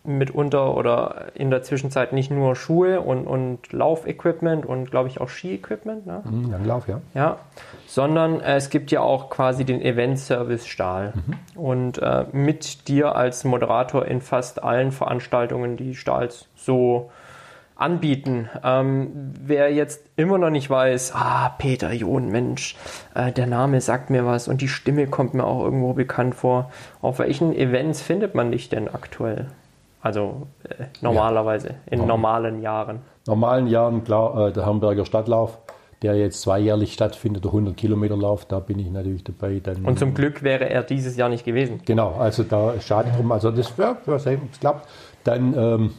[0.06, 5.28] mitunter oder in der Zwischenzeit nicht nur Schuhe und, und Laufequipment und glaube ich auch
[5.28, 6.06] Ski-Equipment.
[6.06, 6.22] Ne?
[6.24, 7.00] Mhm, Langlauf, ja.
[7.14, 7.38] Ja,
[7.86, 11.12] sondern äh, es gibt ja auch quasi den Event-Service Stahl.
[11.14, 11.60] Mhm.
[11.60, 17.10] Und äh, mit dir als Moderator in fast allen Veranstaltungen, die Stahls so
[17.76, 18.48] anbieten.
[18.64, 22.74] Ähm, wer jetzt immer noch nicht weiß, ah, Peter John, Mensch,
[23.14, 26.70] äh, der Name sagt mir was und die Stimme kommt mir auch irgendwo bekannt vor.
[27.02, 29.46] Auf welchen Events findet man dich denn aktuell?
[30.00, 31.74] Also äh, normalerweise, ja.
[31.90, 32.06] in ja.
[32.06, 33.00] normalen Jahren.
[33.26, 35.58] Normalen Jahren, klar, äh, der Hamburger Stadtlauf,
[36.02, 39.60] der jetzt zweijährlich stattfindet, der 100 Kilometer Lauf, da bin ich natürlich dabei.
[39.62, 41.80] Dann, Und zum Glück wäre er dieses Jahr nicht gewesen.
[41.84, 44.88] Genau, also da schade drum, also das, ja, ja es klappt.
[45.24, 45.90] Dann ähm,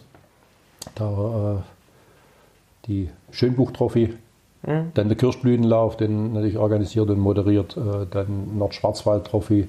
[1.00, 4.14] da, äh, die Schönbuch-Trophy,
[4.66, 4.92] mhm.
[4.94, 9.68] dann der Kirschblütenlauf, den natürlich organisiert und moderiert, äh, dann Nordschwarzwald-Trophy,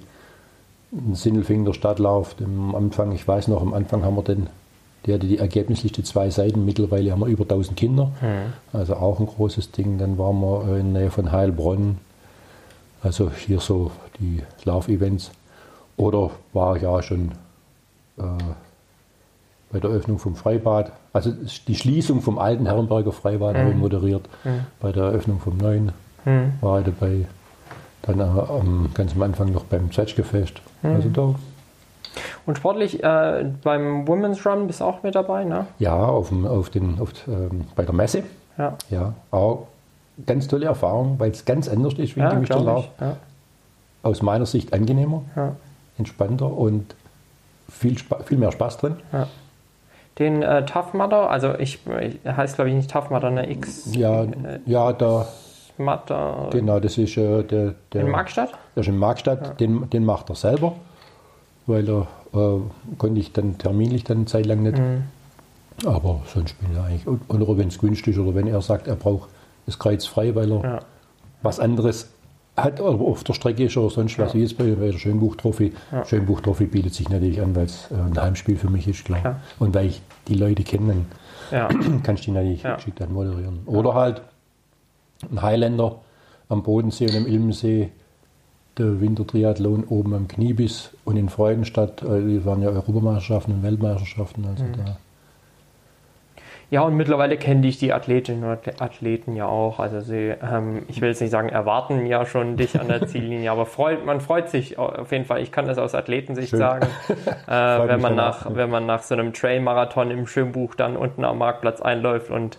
[0.93, 2.37] ein Sindelfingen der Stadtlauf.
[2.43, 4.47] Am Anfang, ich weiß noch, am Anfang haben wir den,
[5.05, 6.65] die hatte die Ergebnisliste zwei Seiten.
[6.65, 8.07] Mittlerweile haben wir über 1000 Kinder.
[8.21, 8.53] Mhm.
[8.73, 9.99] Also auch ein großes Ding.
[9.99, 11.99] Dann waren wir in der Nähe von Heilbronn.
[13.03, 15.31] Also hier so die Laufevents.
[15.97, 17.33] Oder war ich ja schon
[18.19, 18.23] äh,
[19.71, 20.93] bei der Öffnung vom Freibad.
[21.13, 21.33] Also
[21.67, 23.59] die Schließung vom alten Herrenberger Freibad mhm.
[23.61, 24.29] habe ich moderiert.
[24.45, 24.61] Mhm.
[24.81, 25.93] Bei der Eröffnung vom neuen
[26.25, 26.53] mhm.
[26.61, 27.27] war ich dabei.
[28.03, 30.61] Dann äh, ganz am Anfang noch beim Zwetschgefest.
[30.83, 30.95] Mhm.
[30.95, 31.35] Also da.
[32.47, 35.67] Und sportlich äh, beim Women's Run bist du auch mit dabei, ne?
[35.79, 38.23] Ja, auf, dem, auf den, auf, ähm, bei der Messe.
[38.57, 38.77] Ja.
[38.91, 39.15] ja.
[39.31, 39.69] Auch
[40.27, 42.89] ganz tolle Erfahrung, weil es ganz anders ist wie ja, im Gewichterlauf.
[43.01, 43.17] Ja.
[44.03, 45.55] Aus meiner Sicht angenehmer, ja.
[45.99, 46.95] entspannter und
[47.69, 48.97] viel, viel mehr Spaß drin.
[49.13, 49.27] Ja.
[50.19, 53.95] Den äh, Tough Mudder, also ich, ich heißt glaube ich nicht Tough Mudder, eine X.
[53.95, 55.27] Ja, äh, ja da
[55.79, 56.49] Matter.
[56.51, 58.03] Genau, das ist äh, der, der.
[58.03, 58.51] In Markstadt?
[58.75, 59.53] Das ist in Markstadt, ja.
[59.55, 60.75] den, den macht er selber,
[61.67, 62.61] weil er äh,
[62.99, 64.79] konnte ich dann terminlich dann eine Zeit lang nicht.
[64.79, 65.05] Mhm.
[65.87, 67.07] Aber sonst bin ich eigentlich.
[67.29, 69.29] Oder wenn es günstig ist oder wenn er sagt, er braucht
[69.67, 70.79] das Kreuz frei, weil er ja.
[71.43, 72.11] was anderes
[72.65, 74.39] hat auf der Strecke ist oder sonst was, ja.
[74.39, 75.73] wie jetzt bei, bei der Schönbuch-Trophy.
[75.93, 76.05] Ja.
[76.05, 79.21] Schönbuch-Trophy bietet sich natürlich an, weil es äh, ein Heimspiel für mich ist, klar.
[79.21, 79.41] klar.
[79.59, 81.07] Und weil ich die Leute kenne, dann
[81.51, 81.69] ja.
[82.03, 82.77] kannst du die natürlich ja.
[82.77, 83.61] geschickt dann moderieren.
[83.67, 84.23] Oder halt
[85.31, 85.97] ein Highlander
[86.49, 87.91] am Bodensee und am Ilmensee,
[88.77, 94.47] der Wintertriathlon oben am Kniebiss und in Freudenstadt, äh, die waren ja Europameisterschaften und Weltmeisterschaften.
[94.47, 94.73] Also mhm.
[94.77, 94.97] da.
[96.71, 99.79] Ja, und mittlerweile kenne ich die Athletinnen und Athleten ja auch.
[99.79, 103.51] Also sie, ähm, ich will jetzt nicht sagen, erwarten ja schon dich an der Ziellinie,
[103.51, 105.41] aber freut, man freut sich auf jeden Fall.
[105.41, 106.59] Ich kann das aus Athletensicht Schön.
[106.59, 106.87] sagen.
[107.49, 111.39] Äh, wenn, man nach, wenn man nach so einem Trail-Marathon im Schwimmbuch dann unten am
[111.39, 112.59] Marktplatz einläuft und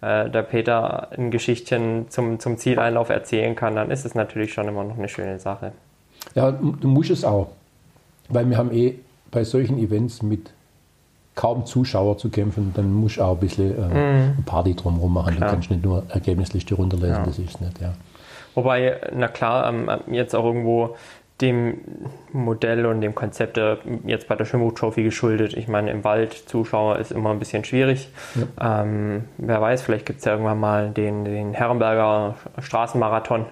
[0.00, 4.66] äh, der Peter ein Geschichtchen zum, zum Zieleinlauf erzählen kann, dann ist es natürlich schon
[4.66, 5.72] immer noch eine schöne Sache.
[6.34, 7.50] Ja, du musst es auch.
[8.30, 8.94] Weil wir haben eh
[9.30, 10.52] bei solchen Events mit
[11.40, 14.44] kaum Zuschauer zu kämpfen, dann musst du auch ein bisschen äh, mm.
[14.44, 15.36] Party drumherum machen.
[15.36, 15.48] Klar.
[15.48, 17.24] Du kannst nicht nur Ergebnisliste runterlesen, ja.
[17.24, 17.94] das ist nicht, ja.
[18.54, 20.96] Wobei, na klar, ähm, jetzt auch irgendwo
[21.40, 21.80] dem
[22.34, 23.58] Modell und dem Konzept
[24.04, 25.54] jetzt bei der Schwimmbuch Trophy geschuldet.
[25.54, 28.10] Ich meine, im Wald Zuschauer ist immer ein bisschen schwierig.
[28.58, 28.82] Ja.
[28.82, 33.46] Ähm, wer weiß, vielleicht gibt es ja irgendwann mal den, den Herrenberger Straßenmarathon.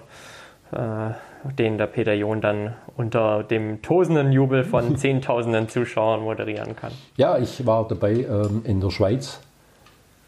[0.72, 1.12] Äh,
[1.44, 6.92] den der Peter John dann unter dem tosenden Jubel von Zehntausenden Zuschauern moderieren kann.
[7.16, 9.40] Ja, ich war dabei ähm, in der Schweiz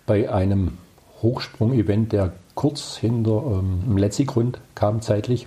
[0.06, 0.78] bei einem
[1.20, 5.46] Hochsprung-Event, der kurz hinter ähm, dem Letzigrund kam zeitlich.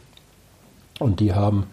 [0.99, 1.65] Und die haben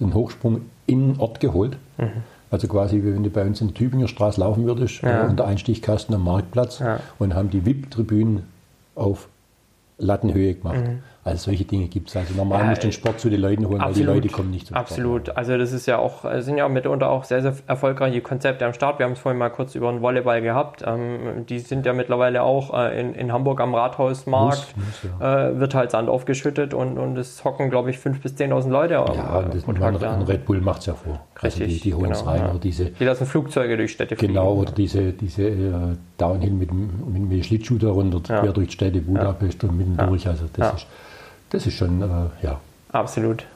[0.00, 1.76] den Hochsprung in Ort geholt.
[1.98, 2.22] Mhm.
[2.50, 5.24] Also quasi, wie wenn du bei uns in der Tübinger Straße laufen würdest, ja.
[5.24, 7.00] äh, unter Einstichkasten am Marktplatz ja.
[7.18, 8.44] und haben die VIP-Tribünen
[8.94, 9.28] auf
[9.98, 10.86] Lattenhöhe gemacht.
[10.86, 11.02] Mhm.
[11.24, 12.16] Also solche Dinge gibt es.
[12.16, 14.28] Also normal ja, musst du den Sport zu den Leuten holen, absolut, weil die Leute
[14.28, 15.22] kommen nicht zum Absolut.
[15.22, 15.38] Sport.
[15.38, 18.98] Also das ist ja auch, sind ja mitunter auch sehr, sehr erfolgreiche Konzepte am Start.
[18.98, 20.84] Wir haben es vorhin mal kurz über den Volleyball gehabt.
[20.86, 24.76] Ähm, die sind ja mittlerweile auch äh, in, in Hamburg am Rathausmarkt.
[24.76, 25.48] Muss, muss, ja.
[25.48, 28.94] äh, wird halt Sand aufgeschüttet und, und es hocken, glaube ich, 5.000 bis 10.000 Leute.
[28.94, 31.20] Ja, und das, man, ein Red Bull macht es ja vor.
[31.42, 32.40] Richtig, also die, die holen es genau, rein.
[32.42, 32.50] Ja.
[32.50, 34.34] Oder diese, die lassen Flugzeuge durch Städte fliegen.
[34.34, 35.72] Genau, oder diese, diese äh,
[36.18, 40.28] Downhill mit, mit dem Schlittschuh da runter, quer durch die Städte, Budapest und mitten durch.
[40.28, 40.86] Also das ist
[41.54, 42.60] das ist schon, äh, ja.
[42.92, 43.46] Absolut.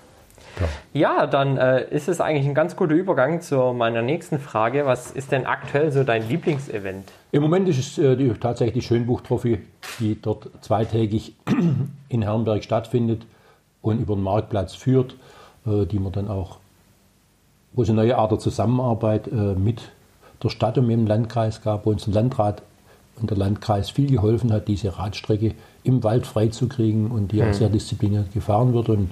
[0.92, 4.86] Ja, dann äh, ist es eigentlich ein ganz guter Übergang zu meiner nächsten Frage.
[4.86, 7.12] Was ist denn aktuell so dein Lieblingsevent?
[7.30, 9.60] Im Moment ist es äh, die, tatsächlich die Schönbuch-Trophy,
[10.00, 11.34] die dort zweitägig
[12.08, 13.22] in Herrenberg stattfindet
[13.82, 15.14] und über den Marktplatz führt,
[15.66, 16.58] äh, die man dann auch,
[17.72, 19.82] wo es eine neue Art der Zusammenarbeit äh, mit
[20.42, 22.62] der Stadt und mit dem Landkreis gab, wo uns ein Landrat
[23.20, 25.54] und der Landkreis viel geholfen hat, diese Radstrecke
[25.88, 27.54] im Wald freizukriegen und die auch mhm.
[27.54, 28.88] sehr diszipliniert gefahren wird.
[28.88, 29.10] Und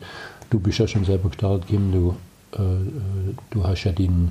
[0.50, 2.14] du bist ja schon selber gestartet, Kim, du,
[2.56, 4.30] äh, äh, du hast ja den,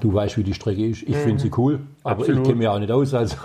[0.00, 1.02] du weißt, wie die Strecke ist.
[1.02, 1.20] Ich mhm.
[1.20, 2.42] finde sie cool, aber Absolut.
[2.42, 3.12] ich kenne mich auch nicht aus.
[3.12, 3.36] Also.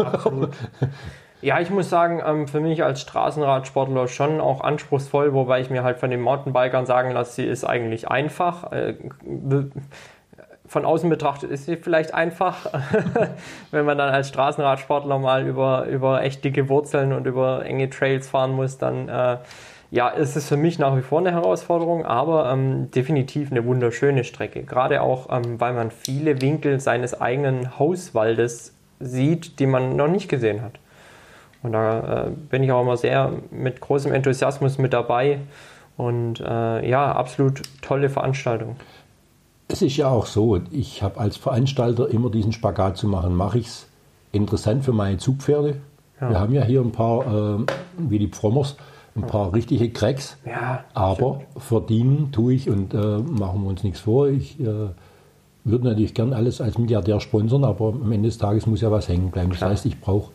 [1.39, 5.83] Ja, ich muss sagen, ähm, für mich als Straßenradsportler schon auch anspruchsvoll, wobei ich mir
[5.83, 8.71] halt von den Mountainbikern sagen lasse, sie ist eigentlich einfach.
[10.67, 12.65] Von außen betrachtet ist sie vielleicht einfach,
[13.71, 18.29] wenn man dann als Straßenradsportler mal über, über echt dicke Wurzeln und über enge Trails
[18.29, 19.37] fahren muss, dann äh,
[19.89, 24.23] ja, ist es für mich nach wie vor eine Herausforderung, aber ähm, definitiv eine wunderschöne
[24.23, 24.63] Strecke.
[24.63, 30.27] Gerade auch, ähm, weil man viele Winkel seines eigenen Hauswaldes sieht, die man noch nicht
[30.27, 30.73] gesehen hat.
[31.63, 35.39] Und da äh, bin ich auch immer sehr mit großem Enthusiasmus mit dabei.
[35.95, 38.75] Und äh, ja, absolut tolle Veranstaltung.
[39.67, 43.35] Es ist ja auch so, ich habe als Veranstalter immer diesen Spagat zu machen.
[43.35, 43.87] Mache ich es
[44.31, 45.77] interessant für meine Zugpferde?
[46.21, 46.29] Ja.
[46.29, 47.65] Wir haben ja hier ein paar, äh,
[47.97, 48.75] wie die Pfrommers,
[49.15, 50.37] ein paar richtige Cracks.
[50.45, 51.63] Ja, aber stimmt.
[51.63, 54.27] verdienen tue ich und äh, machen wir uns nichts vor.
[54.29, 54.65] Ich äh,
[55.63, 59.09] würde natürlich gern alles als Milliardär sponsern, aber am Ende des Tages muss ja was
[59.09, 59.49] hängen bleiben.
[59.49, 59.71] Das Klar.
[59.71, 60.31] heißt, ich brauche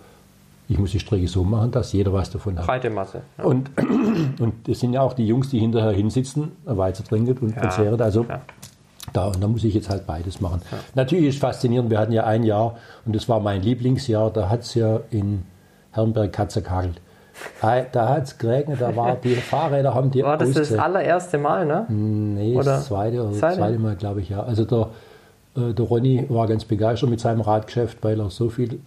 [0.69, 2.67] ich muss die Strecke so machen, dass jeder was davon hat.
[2.67, 3.23] Breite Masse.
[3.37, 3.45] Ja.
[3.45, 3.71] Und,
[4.41, 8.25] und das sind ja auch die Jungs, die hinterher hinsitzen, weiter trinken und ja, Also
[8.25, 8.41] ja.
[9.13, 10.63] Da, und da muss ich jetzt halt beides machen.
[10.71, 10.79] Ja.
[10.95, 14.49] Natürlich ist es faszinierend, wir hatten ja ein Jahr, und das war mein Lieblingsjahr, da
[14.49, 15.43] hat es ja in
[15.91, 16.63] Herrenberg Katze.
[17.61, 21.67] Da hat es geregnet, da war die Fahrräder haben die War das das allererste Mal,
[21.67, 21.87] ne?
[21.89, 22.65] Nee, oder?
[22.65, 24.43] das zweite oder zweite, zweite Mal, glaube ich, ja.
[24.43, 24.91] Also der,
[25.57, 28.81] äh, der Ronny war ganz begeistert mit seinem Radgeschäft, weil er so viel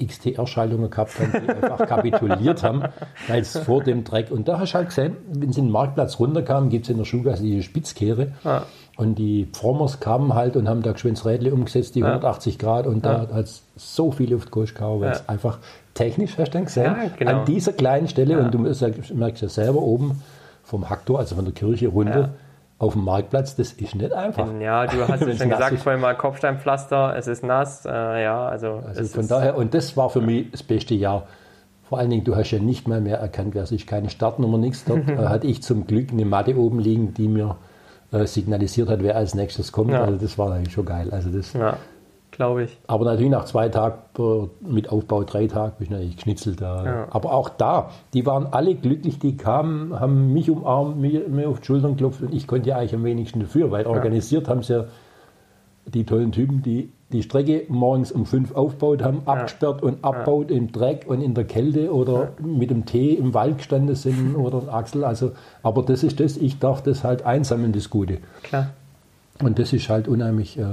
[0.00, 2.82] XTR-Schaltungen gehabt haben, die einfach kapituliert haben,
[3.28, 4.30] weil es vor dem Dreck.
[4.30, 6.98] Und da hast du halt gesehen, wenn sie in den Marktplatz runterkamen, gibt es in
[6.98, 8.32] der Schulgasse diese Spitzkehre.
[8.44, 8.62] Ah.
[8.96, 12.08] Und die Frommers kamen halt und haben da geschwind Rädle umgesetzt, die ja.
[12.08, 12.86] 180 Grad.
[12.86, 13.24] Und ja.
[13.26, 15.58] da hat es so viel Luft gehauen, weil es einfach
[15.94, 17.30] technisch, hast du dann gesehen, genau.
[17.30, 20.22] an dieser kleinen Stelle, und du merkst ja selber oben
[20.62, 22.30] vom Haktor, also von der Kirche runter,
[22.78, 24.48] auf dem Marktplatz, das ist nicht einfach.
[24.60, 28.82] Ja, du hast ja schon gesagt, vorhin mal Kopfsteinpflaster, es ist nass, äh, ja, also.
[28.84, 31.28] also von daher, und das war für mich das beste Jahr.
[31.88, 34.84] Vor allen Dingen, du hast ja nicht mal mehr erkannt, wer sich keine Startnummer, nichts.
[34.84, 37.56] Dort äh, hatte ich zum Glück eine Matte oben liegen, die mir
[38.12, 39.90] äh, signalisiert hat, wer als nächstes kommt.
[39.90, 40.04] Ja.
[40.04, 41.10] Also das war eigentlich schon geil.
[41.10, 41.78] Also das, ja
[42.32, 42.78] glaube ich.
[42.88, 46.60] Aber natürlich nach zwei Tagen mit Aufbau drei Tage bin ich natürlich geschnitzelt.
[46.60, 47.06] Ja.
[47.10, 51.60] Aber auch da, die waren alle glücklich, die kamen, haben mich umarmt, mir, mir auf
[51.60, 54.74] die Schultern geklopft und ich konnte ja eigentlich am wenigsten dafür, weil organisiert haben sie
[54.74, 54.84] ja
[55.86, 60.72] die tollen Typen, die die Strecke morgens um fünf aufgebaut haben, abgesperrt und abbaut im
[60.72, 65.04] Dreck und in der Kälte oder mit dem Tee im Wald gestanden sind oder Axel.
[65.04, 65.32] Also,
[65.62, 68.18] aber das ist das, ich darf das halt einsammeln, das Gute.
[68.42, 68.70] Klar.
[69.42, 70.64] Und das ist halt unheimlich, äh,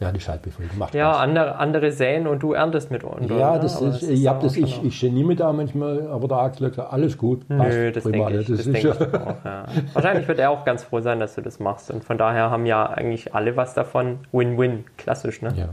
[0.00, 1.22] ja, die Schaltbefriedigung macht Ja, Spaß.
[1.22, 3.36] andere, andere säen und du erntest mit unten.
[3.36, 6.38] Ja, das ist, das ich habe das, ich, ich genie mich da manchmal, aber der
[6.38, 8.46] Axel gesagt, alles gut, Nö, das prima, denke ich.
[8.46, 9.64] das Das ist denke ich auch, ja.
[9.94, 11.90] Wahrscheinlich wird er auch ganz froh sein, dass du das machst.
[11.90, 14.20] Und von daher haben ja eigentlich alle was davon.
[14.32, 14.84] Win-win.
[14.98, 15.52] Klassisch, ne?
[15.56, 15.68] ja.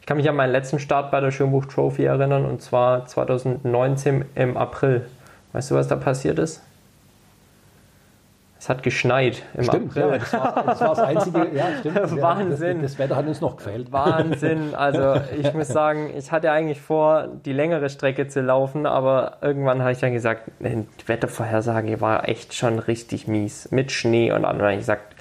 [0.00, 4.24] Ich kann mich an meinen letzten Start bei der Schönbuch Trophy erinnern und zwar 2019
[4.34, 5.06] im April.
[5.52, 6.62] Weißt du, was da passiert ist?
[8.66, 10.02] Es hat geschneit im Stimmt, April.
[10.02, 12.20] ja, das war, das war das Einzige, ja, stimmt.
[12.20, 12.82] Wahnsinn.
[12.82, 13.92] Das, das Wetter hat uns noch gefällt.
[13.92, 14.74] Wahnsinn.
[14.74, 19.82] Also ich muss sagen, ich hatte eigentlich vor, die längere Strecke zu laufen, aber irgendwann
[19.82, 23.70] habe ich dann gesagt, die Wettervorhersage war echt schon richtig mies.
[23.70, 25.14] Mit Schnee und dann habe ich gesagt,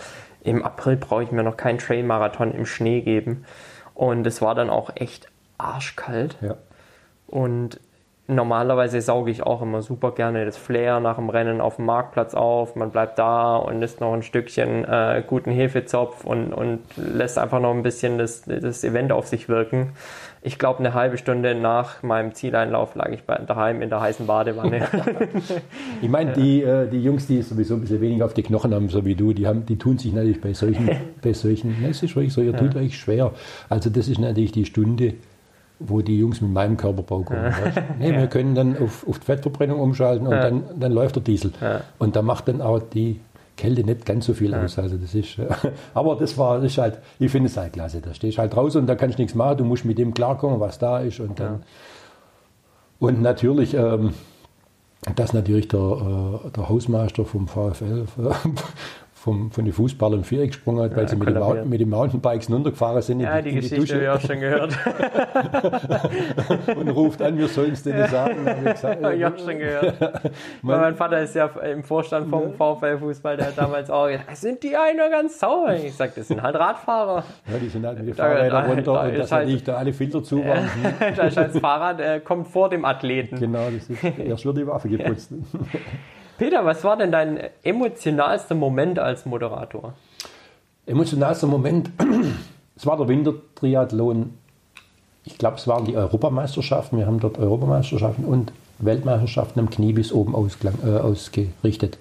[0.43, 3.45] im April brauche ich mir noch keinen Trailmarathon im Schnee geben.
[3.93, 5.27] Und es war dann auch echt
[5.59, 6.35] arschkalt.
[6.41, 6.55] Ja.
[7.27, 7.79] Und
[8.27, 12.33] normalerweise sauge ich auch immer super gerne das Flair nach dem Rennen auf dem Marktplatz
[12.33, 12.75] auf.
[12.75, 17.59] Man bleibt da und isst noch ein Stückchen äh, guten Hefezopf und, und lässt einfach
[17.59, 19.91] noch ein bisschen das, das Event auf sich wirken.
[20.41, 24.27] Ich glaube, eine halbe Stunde nach meinem Zieleinlauf lag ich bei, daheim in der heißen
[24.27, 24.87] Badewanne.
[26.01, 28.89] Ich meine, die, äh, die Jungs, die sowieso ein bisschen weniger auf die Knochen haben,
[28.89, 30.89] so wie du, die, haben, die tun sich natürlich bei solchen,
[31.21, 33.31] bei solchen, ne, es ist wirklich so, ihr tut euch schwer.
[33.69, 35.15] Also das ist natürlich die Stunde,
[35.87, 37.53] wo die Jungs mit meinem Körperbau kommen.
[37.99, 41.51] Nee, Wir können dann auf, auf die Fettverbrennung umschalten und dann, dann läuft der Diesel.
[41.99, 43.19] Und da macht dann auch die
[43.57, 44.77] Kälte nicht ganz so viel aus.
[44.77, 45.47] Also das ist, äh,
[45.93, 48.01] aber das war, das ist halt, ich finde es halt klasse.
[48.01, 49.57] Da stehst du halt draußen und da kannst du nichts machen.
[49.57, 51.19] Du musst mit dem klarkommen, was da ist.
[51.19, 51.63] Und dann,
[52.99, 54.13] und natürlich, ähm,
[55.15, 58.05] dass natürlich der, äh, der Hausmeister vom VfL,
[59.25, 61.65] vom, von den Fußballern Viereck gesprungen hat, weil Ja, sie mit, kollabiert.
[61.65, 64.77] mit den Mountainbikes runtergefahren sind in ja, die, die Geschichte habe ich auch schon gehört.
[66.77, 68.35] und ruft an, wir sollen es denen nicht sagen.
[68.45, 69.99] Dann hab ich gesagt, habe ich auch schon gehört.
[70.61, 74.37] Weil mein Vater ist ja im Vorstand vom VfL Fußball, der hat damals auch gesagt,
[74.37, 75.73] sind die einen nur ganz sauer?
[75.73, 77.23] Ich sag, das sind halt Radfahrer.
[77.51, 79.77] Ja, die sind halt mit den Fahrrädern runter da und ist dass halt- nicht da
[79.77, 80.69] alle Filter zu waren.
[81.15, 83.39] das heißt, Fahrrad äh, kommt vor dem Athleten.
[83.39, 85.31] Genau, das ist, erst wird die Waffe geputzt.
[86.37, 89.93] Peter, was war denn dein emotionalster Moment als Moderator?
[90.85, 91.91] Emotionalster Moment,
[92.75, 94.33] es war der Wintertriathlon.
[95.23, 96.97] Ich glaube, es waren die Europameisterschaften.
[96.97, 101.97] Wir haben dort Europameisterschaften und Weltmeisterschaften am Knie bis oben ausklang, äh, ausgerichtet.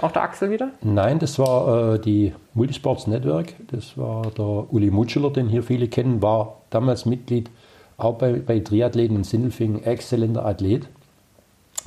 [0.00, 0.70] Auch der Axel wieder?
[0.82, 3.54] Nein, das war äh, die Multisports Network.
[3.70, 7.50] Das war der Uli Mutscheler, den hier viele kennen, war damals Mitglied
[7.96, 10.88] auch bei, bei Triathleten in Sindelfingen, exzellenter Athlet,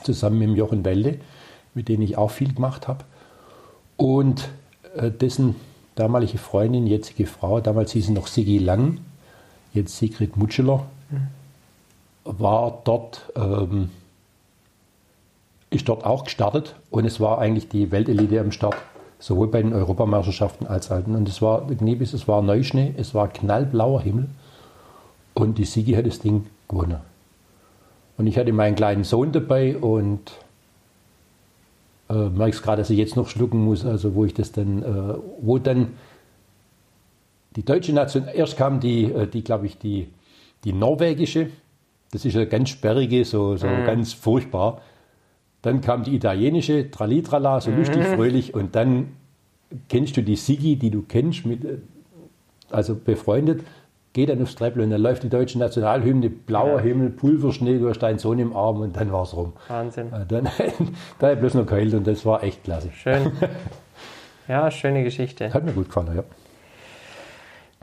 [0.04, 1.20] zusammen mit Jochen Welde,
[1.74, 3.04] mit dem ich auch viel gemacht habe.
[3.98, 4.50] Und
[4.96, 5.56] äh, dessen
[5.96, 9.00] damalige Freundin, jetzige Frau, damals hieß sie noch Sigi Lang,
[9.74, 10.86] jetzt Sigrid Mutscheler,
[12.26, 13.90] war dort ähm,
[15.74, 18.76] ist dort auch gestartet und es war eigentlich die Weltelite am Start,
[19.20, 21.16] sowohl bei den Europameisterschaften als auch.
[21.16, 24.30] Und es war, der Knebis, es war Neuschnee, es war knallblauer Himmel
[25.34, 27.00] und die Sigi hat das Ding gewonnen.
[28.18, 30.32] Und ich hatte meinen kleinen Sohn dabei und
[32.10, 35.16] äh, merkst gerade, dass ich jetzt noch schlucken muss, also wo ich das dann, äh,
[35.42, 35.94] wo dann
[37.56, 40.08] die deutsche Nation, erst kam die, äh, die glaube ich, die,
[40.64, 41.50] die norwegische,
[42.12, 44.82] das ist ja ganz sperrige, so, so ganz furchtbar.
[45.64, 48.54] Dann kam die italienische, Tralitrala, so lustig, fröhlich.
[48.54, 49.14] Und dann
[49.90, 51.78] kennst du die Sigi, die du kennst, mit, äh,
[52.70, 53.64] also befreundet,
[54.14, 58.00] geht dann aufs Treppel und dann läuft die deutsche Nationalhymne, blauer Himmel, Pulverschnee, du hast
[58.00, 59.54] deinen Sohn im Arm und dann war es rum.
[59.68, 60.14] Wahnsinn.
[60.14, 60.44] Äh, Dann,
[61.20, 62.90] da habe ich bloß noch geheult und das war echt klasse.
[62.92, 63.32] Schön.
[64.46, 65.54] Ja, schöne Geschichte.
[65.54, 66.24] Hat mir gut gefallen, ja.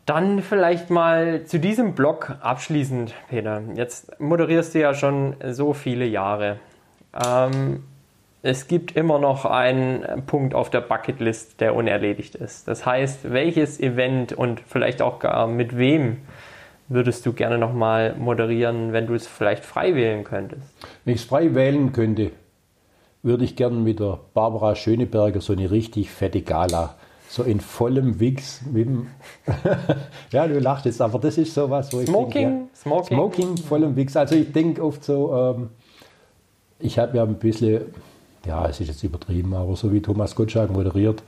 [0.05, 3.62] Dann vielleicht mal zu diesem Blog abschließend, Peter.
[3.74, 6.59] Jetzt moderierst du ja schon so viele Jahre.
[7.14, 7.85] Ähm,
[8.43, 12.68] es gibt immer noch einen Punkt auf der Bucketlist, der unerledigt ist.
[12.68, 16.18] Das heißt, welches Event und vielleicht auch gar mit wem
[16.88, 20.62] würdest du gerne nochmal moderieren, wenn du es vielleicht frei wählen könntest?
[21.05, 22.32] Wenn ich es frei wählen könnte,
[23.22, 26.97] würde ich gern mit der Barbara Schöneberger so eine richtig fette Gala,
[27.28, 29.07] so in vollem Wix mit dem
[30.32, 32.32] Ja, du lachst jetzt, aber das ist sowas, wo ich Smoking?
[32.32, 33.16] denke, ja, Smoking?
[33.16, 34.16] Smoking, vollem Wix.
[34.16, 35.68] Also ich denke oft so, ähm,
[36.80, 37.82] ich habe ja ein bisschen,
[38.47, 41.22] ja, es ist jetzt übertrieben, aber so wie Thomas Gottschalk moderiert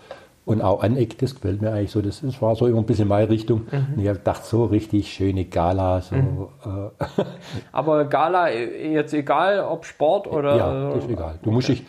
[0.44, 2.02] und auch aneckt, das gefällt mir eigentlich so.
[2.02, 3.62] Das, das war so immer ein bisschen meine Richtung.
[3.70, 3.94] Mhm.
[3.94, 6.16] Und ich habe gedacht, so richtig schöne Gala, so.
[6.16, 7.24] Äh,
[7.72, 11.38] Aber Gala, äh, jetzt egal ob Sport oder ja, das ist egal.
[11.42, 11.84] Du musst dich,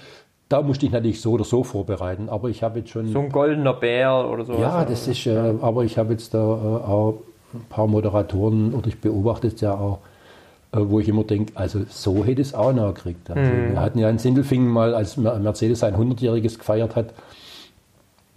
[0.50, 3.08] da musst dich natürlich so oder so vorbereiten, aber ich habe jetzt schon.
[3.08, 4.54] so ein goldener Bär oder so.
[4.54, 8.88] ja, das ist, äh, aber ich habe jetzt da äh, auch ein paar Moderatoren oder
[8.88, 10.00] ich beobachte es ja auch,
[10.80, 13.30] wo ich immer denke, also so hätte es auch noch gekriegt.
[13.30, 13.72] Also Mhm.
[13.72, 17.14] Wir hatten ja in Sindelfingen mal, als Mer- Mercedes sein 100-jähriges gefeiert hat,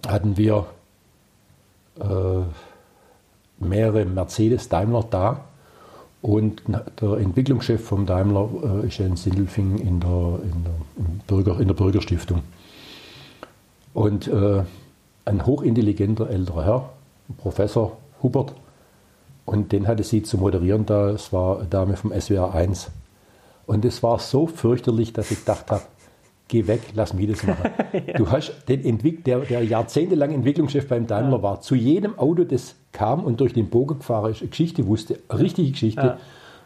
[0.07, 0.67] hatten wir
[2.01, 2.05] äh,
[3.59, 5.41] mehrere Mercedes-Daimler da.
[6.23, 6.63] Und
[7.01, 8.49] der Entwicklungschef vom Daimler
[8.83, 10.75] äh, ist ja in Sindelfingen in der, in der,
[11.27, 12.43] Bürger, in der Bürgerstiftung.
[13.95, 14.63] Und äh,
[15.25, 16.91] ein hochintelligenter älterer Herr,
[17.39, 18.53] Professor Hubert,
[19.47, 21.11] und den hatte sie zu moderieren da.
[21.11, 22.91] Es war eine Dame vom SWR 1.
[23.67, 25.83] Und es war so fürchterlich, dass ich gedacht habe,
[26.49, 27.71] geh weg, lass mich das machen.
[28.17, 32.75] Du hast den Entwick der, der jahrzehntelang Entwicklungschef beim Daimler war, zu jedem Auto, das
[32.93, 36.07] kam und durch den Bogen gefahren ist, eine Geschichte wusste, eine richtige Geschichte.
[36.07, 36.19] Ja.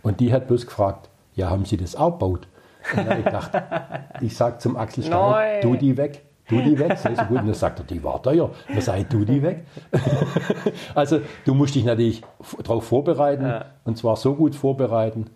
[0.02, 2.48] Und die hat bloß gefragt, ja, haben Sie das auch gebaut?
[2.92, 3.50] Und dann habe ich gedacht,
[4.22, 6.22] ich sage zum Axel Steiner, du die weg.
[6.50, 7.38] Du die weg, sei so gut.
[7.40, 8.50] Und dann sagt er, die war teuer.
[8.68, 9.64] Dann sage ich, du die weg.
[10.94, 12.22] also du musst dich natürlich
[12.62, 13.64] darauf vorbereiten Ja.
[13.84, 15.26] und zwar so gut vorbereiten,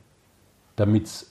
[0.77, 1.31] damit es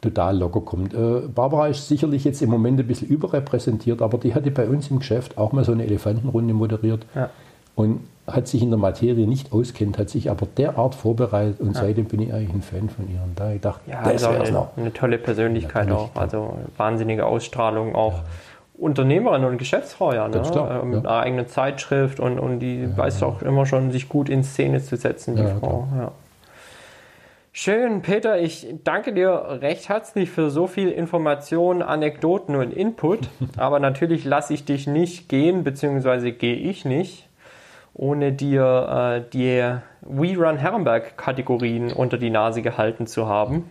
[0.00, 0.94] total locker kommt.
[0.94, 4.90] Äh, Barbara ist sicherlich jetzt im Moment ein bisschen überrepräsentiert, aber die hatte bei uns
[4.90, 7.30] im Geschäft auch mal so eine Elefantenrunde moderiert Ja.
[7.74, 12.06] und hat sich in der Materie nicht auskennt, hat sich aber derart vorbereitet und seitdem
[12.06, 13.20] bin ich eigentlich ein Fan von ihr.
[13.22, 14.76] Und da ich dachte, Ja, das also wär's eine, noch.
[14.76, 16.20] eine tolle Persönlichkeit Natürlich, auch.
[16.20, 18.20] Also wahnsinnige Ausstrahlung auch.
[18.78, 20.42] Unternehmerin und Geschäftsfrau, ja, ne?
[20.42, 21.10] Klar, Äh, mit ja.
[21.10, 24.96] einer eigenen Zeitschrift und, und die weiß auch immer schon, sich gut in Szene zu
[24.96, 25.88] setzen, die Ja, Frau.
[25.96, 26.12] Ja.
[27.52, 33.30] Schön, Peter, ich danke dir recht herzlich für so viel Information, Anekdoten und Input.
[33.56, 37.28] Aber natürlich lasse ich dich nicht gehen, beziehungsweise gehe ich nicht,
[37.94, 39.62] ohne dir äh, die
[40.02, 43.70] We Run Herrenberg-Kategorien unter die Nase gehalten zu haben.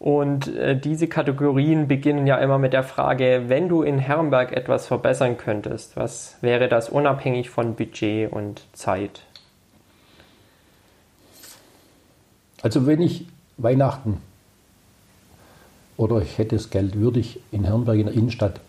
[0.00, 4.86] Und äh, diese Kategorien beginnen ja immer mit der Frage, wenn du in Herrenberg etwas
[4.86, 9.20] verbessern könntest, was wäre das unabhängig von Budget und Zeit?
[12.62, 13.26] Also wenn ich
[13.58, 14.22] Weihnachten
[15.98, 18.60] oder ich hätte das Geld, würde ich in Herrenberg in der Innenstadt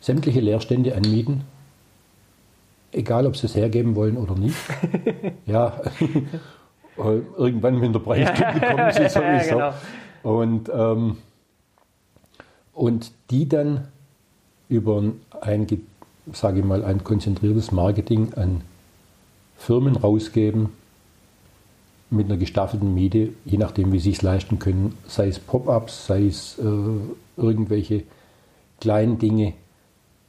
[0.00, 1.42] sämtliche Leerstände anmieten,
[2.92, 4.56] egal ob sie es hergeben wollen oder nicht.
[5.46, 5.80] ja,
[7.36, 8.28] irgendwann, wenn der Preis
[8.60, 9.54] kommen sie sowieso.
[9.56, 9.74] genau.
[10.26, 11.18] Und, ähm,
[12.74, 13.86] und die dann
[14.68, 15.00] über
[15.40, 15.78] ein, ge-
[16.32, 18.62] sage ich mal, ein konzentriertes Marketing an
[19.56, 20.70] Firmen rausgeben,
[22.10, 26.26] mit einer gestaffelten Miete, je nachdem, wie sie es leisten können, sei es Pop-ups, sei
[26.26, 26.62] es äh,
[27.36, 28.02] irgendwelche
[28.80, 29.52] kleinen Dinge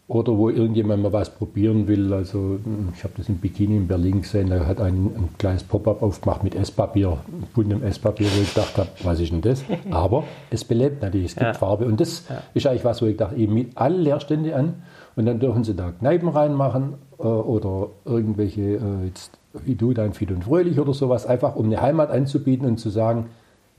[0.09, 2.13] oder wo irgendjemand mal was probieren will.
[2.13, 5.63] Also mh, ich habe das in Bikini in Berlin gesehen, da hat ein, ein kleines
[5.63, 7.17] Pop-up aufgemacht mit Esspapier,
[7.53, 9.65] buntem Esspapier, wo ich gedacht habe, was ist denn das?
[9.91, 11.53] Aber es belebt natürlich, es gibt Ja.
[11.53, 14.75] Farbe und das ist eigentlich was, wo ich dachte, eben mit alle Leerstände an
[15.17, 19.31] und dann dürfen sie da Kneipen reinmachen äh, oder irgendwelche, äh, jetzt
[19.65, 22.89] wie du, dein Fit und Fröhlich oder sowas, einfach um eine Heimat anzubieten und zu
[22.89, 23.25] sagen,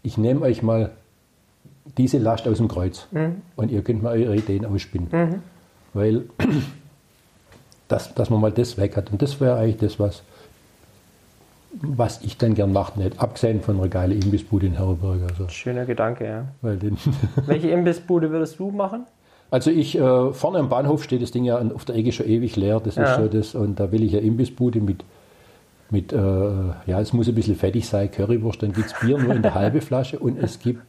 [0.02, 0.90] ich nehme euch mal
[1.96, 3.06] diese Last aus dem Kreuz
[3.56, 5.08] und ihr könnt mal eure Ideen ausspinnen.
[5.98, 6.24] Weil,
[7.88, 9.10] dass, dass man mal das weg hat.
[9.12, 10.22] Und das wäre eigentlich das, was,
[11.72, 13.20] was ich dann gern machen hätte.
[13.20, 15.20] Abgesehen von einer geilen Imbissbude in Herrenberg.
[15.30, 16.44] Also, Schöner Gedanke, ja.
[16.62, 16.96] weil den,
[17.46, 19.06] Welche Imbissbude würdest du machen?
[19.50, 22.54] also ich, äh, vorne am Bahnhof steht das Ding ja auf der Ecke schon ewig
[22.56, 22.80] leer.
[22.80, 23.04] Das Ja.
[23.04, 25.04] ist so das, und da will ich ja Imbissbude mit,
[25.90, 29.34] mit äh, ja, es muss ein bisschen fettig sein, Currywurst, dann gibt es Bier nur
[29.34, 30.82] in der halben Flasche und es gibt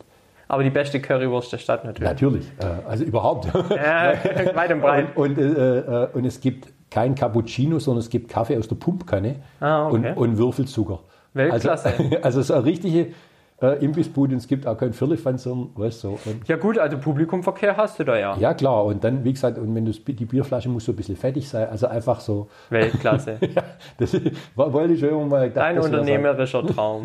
[0.49, 2.09] Aber die beste Currywurst der Stadt natürlich.
[2.09, 3.47] Natürlich, äh, also überhaupt.
[3.69, 4.13] Ja,
[4.55, 5.15] weit und breit.
[5.15, 8.75] Und, und, äh, äh, und es gibt kein Cappuccino, sondern es gibt Kaffee aus der
[8.75, 9.95] Pumpkanne Ah, okay.
[9.95, 10.99] und, und Würfelzucker.
[11.33, 11.93] Weltklasse.
[11.95, 13.13] Also, also so eine richtige
[13.61, 16.17] äh, Imbissbude und es gibt auch kein Firlefanz, sondern du, so.
[16.25, 18.35] Und, Ja gut, also Publikumverkehr hast du da ja.
[18.37, 21.15] ja klar, und dann, wie gesagt, und wenn du die Bierflasche muss so ein bisschen
[21.15, 22.49] fettig sein, also einfach so.
[22.69, 23.37] Weltklasse.
[23.55, 23.63] Ja,
[23.97, 24.15] das
[24.55, 27.03] wollte ich schon immer mal gedacht, Dein unternehmerischer Traum.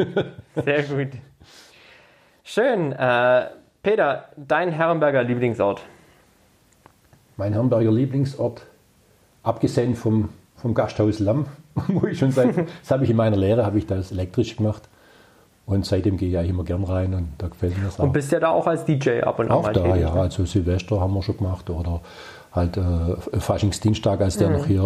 [0.64, 1.08] Sehr gut.
[2.46, 2.92] Schön.
[2.92, 3.46] Äh,
[3.82, 5.80] Peter, dein Herrenberger Lieblingsort.
[7.38, 8.66] Mein Herrenberger Lieblingsort,
[9.42, 11.46] abgesehen vom, vom Gasthaus Lamm,
[11.88, 14.82] wo ich schon seit, das habe ich in meiner Lehre, habe ich das elektrisch gemacht.
[15.66, 18.04] Und seitdem gehe ich eigentlich immer gern rein und da gefällt mir das auch.
[18.04, 20.20] Und bist ja da auch als DJ ab und an auch da, tätig, ja, ne?
[20.20, 22.02] also Silvester haben wir schon gemacht oder
[22.52, 24.82] halt äh, Faschingsdienstag, als der noch hier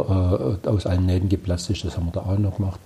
[0.65, 2.79] äh, aus allen Nähten geplatzt ist, das haben wir da auch noch gemacht.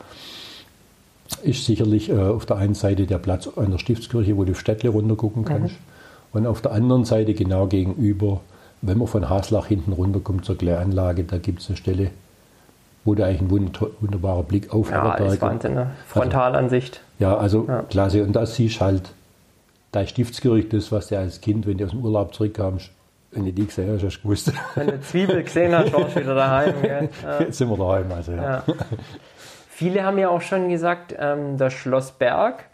[1.43, 4.61] Ist sicherlich äh, auf der einen Seite der Platz an der Stiftskirche, wo du auf
[4.61, 5.75] Städtle runtergucken kannst.
[6.33, 8.41] Und auf der anderen Seite genau gegenüber,
[8.81, 12.11] wenn man von Haslach hinten runterkommt zur Kläranlage, da gibt es eine Stelle,
[13.05, 15.91] wo du eigentlich einen wund- wunderbaren Blick auf Ja, Herrenberg- ist Wahnsinn, ne?
[16.07, 17.01] Frontalansicht.
[17.19, 17.83] ja, also Ja.
[17.83, 18.23] klasse.
[18.25, 19.03] Und da siehst du halt
[19.91, 22.91] dein Stiftskirche, das, was du als Kind, wenn du aus dem Urlaub zurückkamst,
[23.33, 26.21] wenn du die gesehen hast, hast du gewusst, Wenn du Zwiebel gesehen hast, warst du
[26.21, 26.75] wieder daheim.
[26.83, 27.09] Gell?
[27.23, 27.41] Ja.
[27.41, 28.11] jetzt sind wir daheim.
[28.13, 28.43] Also, ja.
[28.43, 28.65] Ja.
[29.83, 32.67] Viele haben ja auch schon gesagt, ähm, das Schloss Berg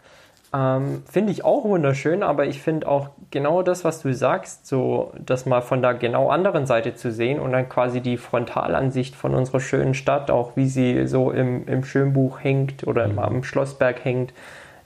[0.53, 5.11] ähm, finde ich auch wunderschön, aber ich finde auch genau das, was du sagst, so
[5.17, 9.33] das mal von der genau anderen Seite zu sehen und dann quasi die Frontalansicht von
[9.33, 13.17] unserer schönen Stadt, auch wie sie so im, im Schönbuch hängt oder mhm.
[13.17, 14.31] am Schlossberg hängt,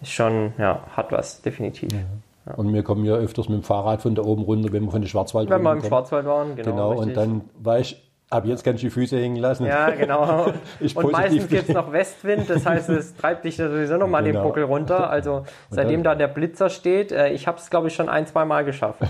[0.02, 1.92] ist schon, ja, hat was, definitiv.
[1.92, 2.00] Ja.
[2.46, 2.56] Ja.
[2.56, 5.02] Und wir kommen ja öfters mit dem Fahrrad von da oben runter, wenn wir von
[5.02, 6.72] der Schwarzwald Wenn wir im Schwarzwald waren, genau.
[6.72, 7.08] Genau, richtig.
[7.08, 7.96] und dann weißt
[8.34, 9.68] Ab jetzt kannst du die Füße hängen lassen.
[9.68, 10.46] Ja, genau.
[10.96, 14.40] und meistens gibt es noch Westwind, das heißt, es treibt dich sowieso nochmal genau.
[14.40, 15.08] den Buckel runter.
[15.08, 18.44] Also seitdem da der Blitzer steht, äh, ich habe es, glaube ich, schon ein, zwei
[18.44, 19.04] Mal geschafft.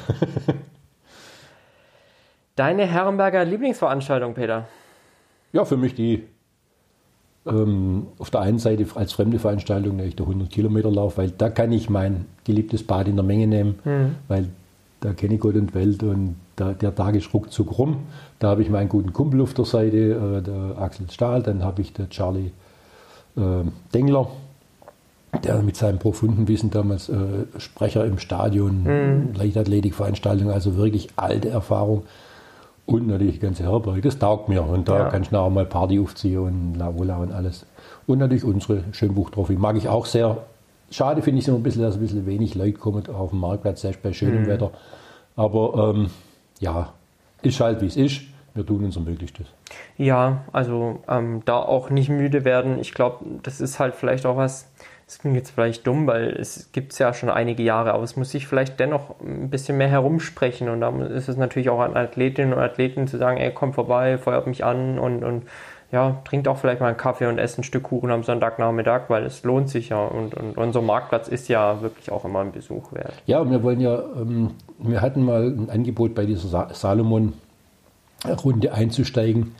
[2.57, 4.67] Deine Herrenberger Lieblingsveranstaltung, Peter?
[5.53, 6.27] Ja, für mich die
[7.45, 11.71] ähm, auf der einen Seite als fremde Veranstaltung der 100 Kilometer Lauf, weil da kann
[11.71, 14.15] ich mein geliebtes Bad in der Menge nehmen, mhm.
[14.27, 14.49] weil
[15.03, 18.03] da kenne ich Gott und Welt und da, der Tag ist ruckzuck rum.
[18.39, 21.81] Da habe ich meinen guten Kumpel auf der Seite, äh, der Axel Stahl, dann habe
[21.81, 22.51] ich den Charlie
[23.35, 23.41] äh,
[23.93, 24.27] Dengler,
[25.43, 27.15] der mit seinem profunden Wissen damals äh,
[27.57, 29.33] Sprecher im Stadion, mhm.
[29.33, 32.03] Leichtathletikveranstaltungen, also wirklich alte Erfahrung.
[32.85, 34.63] Und natürlich die ganze Herberge, das taugt mir.
[34.63, 35.09] Und da ja.
[35.09, 37.65] kann ich nachher mal Party aufziehen und La Vola und alles.
[38.07, 39.55] Und natürlich unsere Schönbuch-Trophy.
[39.55, 40.37] Mag ich auch sehr.
[40.93, 43.39] Schade finde ich es immer ein bisschen, dass ein bisschen wenig Leute kommen auf dem
[43.39, 44.47] Marktplatz, selbst bei schönem mhm.
[44.47, 44.71] Wetter.
[45.35, 46.11] Aber ähm,
[46.59, 46.93] ja,
[47.41, 48.21] ist halt wie es ist.
[48.53, 49.47] Wir tun unser Möglichstes.
[49.97, 52.77] Ja, also ähm, da auch nicht müde werden.
[52.77, 54.71] Ich glaube, das ist halt vielleicht auch was,
[55.07, 58.15] das klingt jetzt vielleicht dumm, weil es gibt es ja schon einige Jahre, aber es
[58.15, 60.69] muss sich vielleicht dennoch ein bisschen mehr herumsprechen.
[60.69, 64.19] Und da ist es natürlich auch an Athletinnen und Athleten zu sagen, ey, komm vorbei,
[64.19, 65.47] feuert mich an und, und
[65.93, 69.23] ja, trinkt auch vielleicht mal einen Kaffee und esst ein Stück Kuchen am Sonntagnachmittag, weil
[69.25, 70.03] es lohnt sich ja.
[70.03, 73.13] Und, und unser Marktplatz ist ja wirklich auch immer ein Besuch wert.
[73.27, 79.53] Ja, und wir wollen ja, ähm, wir hatten mal ein Angebot bei dieser Salomon-Runde einzusteigen,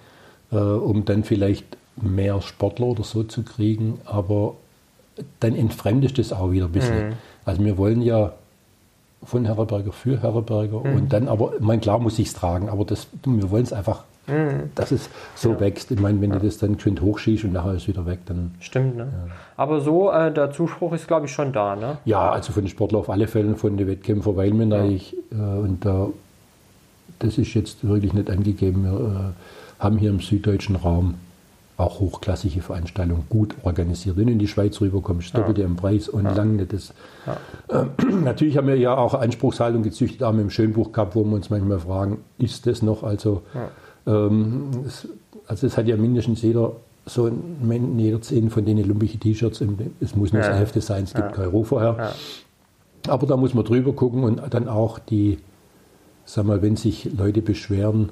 [0.51, 4.55] äh, um dann vielleicht mehr Sportler oder so zu kriegen, aber
[5.39, 7.09] dann entfremdet es auch wieder ein bisschen.
[7.09, 7.13] Mhm.
[7.45, 8.33] Also wir wollen ja
[9.23, 10.95] von Herreberger für Herreberger mhm.
[10.95, 14.05] und dann aber, mein klar muss ich es tragen, aber das, wir wollen es einfach
[14.27, 14.71] Mhm.
[14.75, 15.59] Dass es so ja.
[15.59, 15.91] wächst.
[15.91, 16.39] Ich meine, wenn ja.
[16.39, 18.55] du das dann schön hochschießt und nachher ist es wieder weg, dann.
[18.59, 19.03] Stimmt, ne?
[19.11, 19.33] Ja.
[19.57, 21.97] Aber so, äh, der Zuspruch ist, glaube ich, schon da, ne?
[22.05, 25.35] Ja, also von den Sportlern auf alle Fälle, von den Wettkämpfern, weil wir natürlich, äh,
[25.35, 26.07] und da,
[27.19, 31.15] das ist jetzt wirklich nicht angegeben, wir äh, haben hier im süddeutschen Raum
[31.75, 34.15] auch hochklassige Veranstaltungen gut organisiert.
[34.15, 35.65] Wenn du in die Schweiz rüberkommst, doppelt ja.
[35.65, 36.33] im Preis und ja.
[36.33, 36.93] lange das.
[37.25, 37.81] Ja.
[37.81, 37.85] Äh,
[38.23, 41.49] natürlich haben wir ja auch Anspruchshaltung gezüchtet, auch mit dem Schönbuch gehabt, wo wir uns
[41.49, 43.03] manchmal fragen, ist das noch?
[43.03, 43.69] Also ja.
[44.05, 45.07] Ähm, es,
[45.47, 46.73] also es hat ja mindestens jeder
[47.05, 49.63] so ein, jeder zehn von denen lumpige T-Shirts.
[49.99, 50.49] Es muss nur ja.
[50.49, 51.35] das Hälfte sein, es gibt ja.
[51.35, 51.95] kein Roh vorher.
[51.97, 53.11] Ja.
[53.11, 55.39] Aber da muss man drüber gucken und dann auch die,
[56.25, 58.09] sag mal, wenn sich Leute beschweren,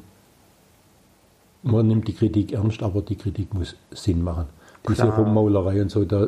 [1.64, 4.46] man nimmt die Kritik ernst, aber die Kritik muss Sinn machen.
[4.89, 5.20] Diese Klar.
[5.20, 6.28] Rummaulerei und so, da äh,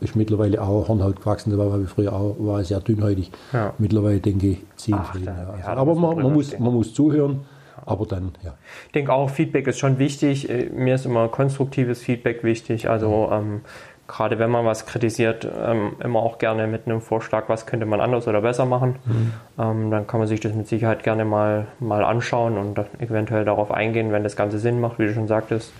[0.00, 3.30] ist mittlerweile auch Hornhaut gewachsen, da war ich früher auch war sehr dünnhäutig.
[3.78, 5.28] Mittlerweile denke ich, ziehen Frieden.
[5.28, 7.42] Also, aber man, man muss, man muss zuhören
[7.84, 8.54] aber dann, ja.
[8.86, 10.48] Ich denke auch, Feedback ist schon wichtig.
[10.48, 12.88] Äh, mir ist immer konstruktives Feedback wichtig.
[12.88, 13.62] Also ähm,
[14.06, 18.00] gerade wenn man was kritisiert, ähm, immer auch gerne mit einem Vorschlag, was könnte man
[18.00, 18.96] anders oder besser machen.
[19.04, 19.32] Mhm.
[19.58, 23.70] Ähm, dann kann man sich das mit Sicherheit gerne mal, mal anschauen und eventuell darauf
[23.70, 25.72] eingehen, wenn das Ganze Sinn macht, wie du schon sagtest.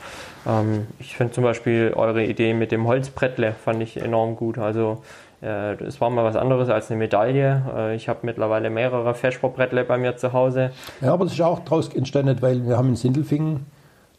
[0.47, 4.59] Ähm, ich finde zum Beispiel eure Idee mit dem Holzbrettle fand ich enorm gut.
[4.59, 5.03] Also
[5.45, 7.63] es war mal was anderes als eine Medaille.
[7.77, 10.71] Äh, ich habe mittlerweile mehrere Feschsportbrettle bei mir zu Hause.
[11.01, 13.67] Ja, aber das ist auch daraus entstanden, weil wir haben in Sindelfingen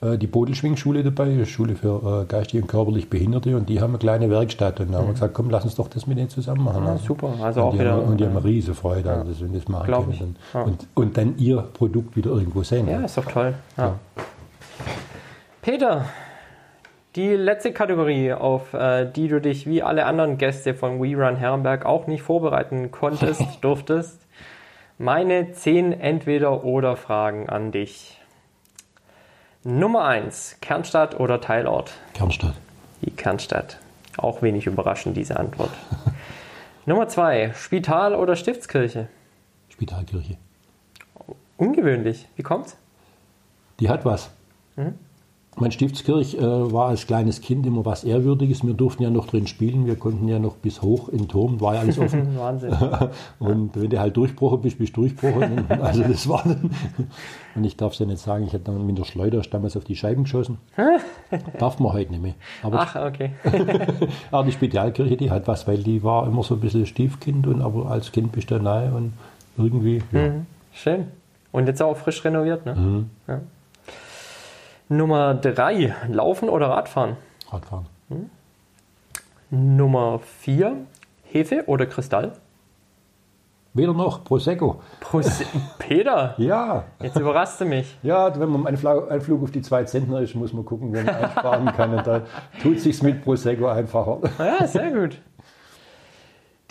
[0.02, 4.30] äh, die Bodelschwingschule dabei, Schule für geistig und körperlich Behinderte, und die haben eine kleine
[4.30, 4.80] Werkstatt.
[4.80, 5.14] Und da haben wir mhm.
[5.14, 6.86] gesagt, komm, lass uns doch das mit denen zusammen machen.
[6.86, 7.34] Ja, super.
[7.42, 9.16] Also und auch wieder, haben, und die haben eine riesige Freude, ja.
[9.22, 10.36] also, wenn das machen können.
[10.54, 10.62] Ja.
[10.62, 12.88] Und, und dann ihr Produkt wieder irgendwo sehen.
[12.88, 13.54] Ja, ist doch toll.
[15.62, 16.06] Peter,
[17.16, 21.38] die letzte Kategorie, auf äh, die du dich wie alle anderen Gäste von We Run
[21.38, 24.20] Herrenberg auch nicht vorbereiten konntest, durftest.
[24.98, 28.20] Meine zehn Entweder-Oder-Fragen an dich.
[29.64, 31.94] Nummer eins: Kernstadt oder Teilort?
[32.14, 32.56] Kernstadt.
[33.02, 33.80] Die Kernstadt.
[34.18, 35.72] Auch wenig überraschend, diese Antwort.
[36.86, 39.08] Nummer zwei: Spital oder Stiftskirche?
[39.70, 40.38] Spitalkirche.
[41.58, 42.28] Ungewöhnlich.
[42.36, 42.78] Wie kommt's?
[43.80, 44.30] Die hat was.
[44.76, 45.00] Mhm.
[45.58, 48.66] Mein Stiftskirch äh, war als kleines Kind immer was Ehrwürdiges.
[48.66, 49.86] Wir durften ja noch drin spielen.
[49.86, 52.36] Wir konnten ja noch bis hoch in den Turm, war ja alles offen.
[52.38, 52.74] Wahnsinn.
[53.40, 55.72] und wenn du halt durchbrochen bist, bist du durchbrochen.
[55.82, 56.72] also das war dann.
[57.56, 59.86] Und ich darf es ja nicht sagen, ich hatte dann mit der Schleuder damals auf
[59.86, 60.58] die Scheiben geschossen.
[61.58, 62.36] darf man heute nicht mehr.
[62.62, 63.32] Aber Ach, okay.
[64.32, 67.62] aber die Spezialkirche, die hat was, weil die war immer so ein bisschen Stiefkind und
[67.62, 69.14] aber als Kind bist du da nahe und
[69.58, 70.04] irgendwie.
[70.12, 70.30] Ja.
[70.30, 70.46] Mhm.
[70.74, 71.08] Schön.
[71.54, 72.76] Und jetzt auch frisch renoviert, ne?
[72.76, 73.10] Mhm.
[73.28, 73.42] Ja.
[74.90, 77.18] Nummer drei, Laufen oder Radfahren?
[77.50, 77.86] Radfahren.
[78.10, 78.30] Hm?
[79.50, 80.76] Nummer 4.
[81.24, 82.34] Hefe oder Kristall?
[83.74, 84.82] Weder noch, Prosecco.
[85.02, 85.44] Prose
[85.80, 87.98] Peter, Ja, jetzt überrascht du mich.
[88.04, 91.16] ja, wenn man ein Flug auf die zwei Zentner ist, muss man gucken, wenn man
[91.16, 91.94] einsparen kann.
[91.94, 92.22] Und da
[92.62, 94.20] tut sich's mit Prosecco einfacher.
[94.40, 95.20] Ja, sehr gut.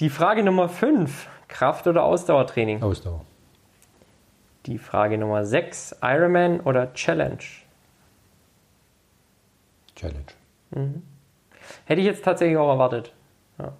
[0.00, 1.28] Die Frage Nummer 5.
[1.46, 2.82] Kraft- oder Ausdauertraining?
[2.82, 3.20] Ausdauer.
[4.66, 5.96] Die Frage Nummer 6.
[6.02, 7.38] Ironman oder Challenge?
[10.04, 11.02] Challenge.
[11.86, 13.12] Hätte ich jetzt tatsächlich auch erwartet.
[13.58, 13.72] Ja.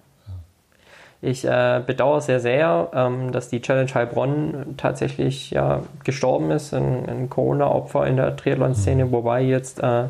[1.21, 7.07] Ich äh, bedauere sehr sehr, ähm, dass die Challenge Heilbronn tatsächlich ja, gestorben ist, ein,
[7.09, 10.05] ein Corona-Opfer in der Triathlon-Szene, wobei jetzt äh,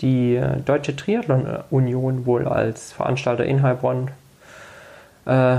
[0.00, 4.10] die äh, Deutsche Triathlon-Union wohl als Veranstalter in Heilbronn
[5.26, 5.56] äh,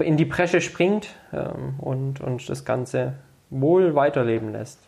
[0.00, 3.14] in die Bresche springt ähm, und, und das Ganze
[3.48, 4.78] wohl weiterleben lässt.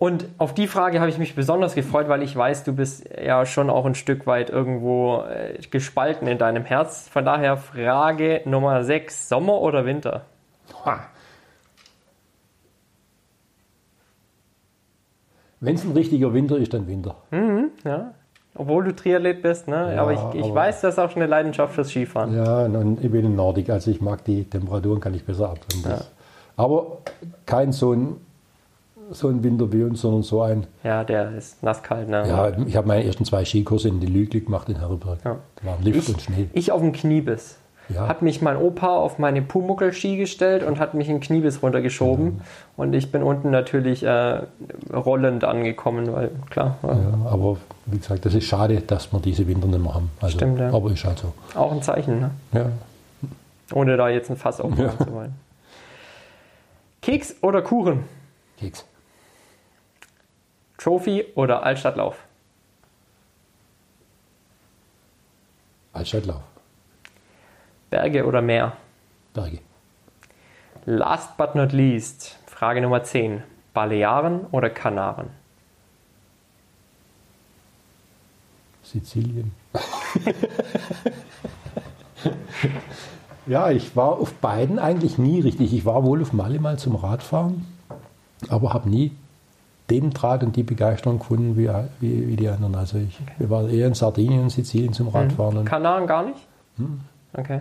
[0.00, 3.44] Und auf die Frage habe ich mich besonders gefreut, weil ich weiß, du bist ja
[3.44, 7.06] schon auch ein Stück weit irgendwo äh, gespalten in deinem Herz.
[7.10, 10.22] Von daher Frage Nummer 6, Sommer oder Winter?
[15.60, 17.16] Wenn es ein richtiger Winter ist, dann Winter.
[17.84, 18.14] Ja?
[18.54, 19.94] Obwohl du Triathlet bist, ne?
[19.94, 22.34] Ja, aber ich, ich aber- weiß, das ist auch schon eine Leidenschaft fürs Skifahren.
[22.34, 25.58] Ja, und ich bin ein Nordic, also ich mag die Temperaturen, kann ich besser ab.
[25.84, 26.10] Das-
[26.56, 26.98] Aber
[27.46, 28.16] kein so ein,
[29.12, 30.66] so ein Winter wie uns, sondern so ein.
[30.84, 32.24] Ja, der ist nasskalt, ne?
[32.28, 35.18] Ja, ich habe meine ersten zwei Skikurse in die Lügli gemacht in Herrenberg.
[35.24, 35.36] Ja.
[35.56, 36.48] Da war Lift Ich, und Schnee.
[36.52, 37.56] ich auf dem Kniebiss.
[37.92, 38.06] Ja.
[38.06, 42.24] Hat mich mein Opa auf meine Pumuckl-Ski gestellt und hat mich in Kniebiss runtergeschoben.
[42.26, 42.40] Mhm.
[42.76, 44.42] Und ich bin unten natürlich äh,
[44.94, 47.56] rollend angekommen, weil klar, äh, Ja, aber
[47.86, 50.08] wie gesagt, das ist schade, dass wir diese Winter nicht mehr haben.
[50.20, 50.72] Also, Stimmt, ja.
[50.72, 51.32] Aber ist halt so.
[51.58, 52.30] auch ein Zeichen, ne?
[52.52, 52.66] Ja.
[53.74, 55.04] ohne da jetzt ein Fass aufmachen Ja.
[55.06, 55.34] zu wollen.
[57.02, 58.04] Keks oder Kuchen?
[58.58, 58.84] Keks.
[60.80, 62.16] Trophy oder Altstadtlauf?
[65.92, 66.40] Altstadtlauf.
[67.90, 68.72] Berge oder Meer?
[69.34, 69.58] Berge.
[70.86, 73.42] Last but not least, Frage Nummer 10.
[73.74, 75.28] Balearen oder Kanaren?
[78.82, 79.52] Sizilien.
[83.46, 85.74] ja, ich war auf beiden eigentlich nie richtig.
[85.74, 87.66] Ich war wohl auf Malle mal zum Radfahren,
[88.48, 89.12] aber habe nie
[89.90, 91.68] den Draht und die Begeisterung gefunden wie,
[92.00, 92.74] wie, wie die anderen.
[92.74, 95.58] Also ich wir waren eher in Sardinien und Sizilien zum Radfahren.
[95.58, 96.38] Und Kanaren gar nicht?
[96.76, 97.00] Hm.
[97.34, 97.60] Okay.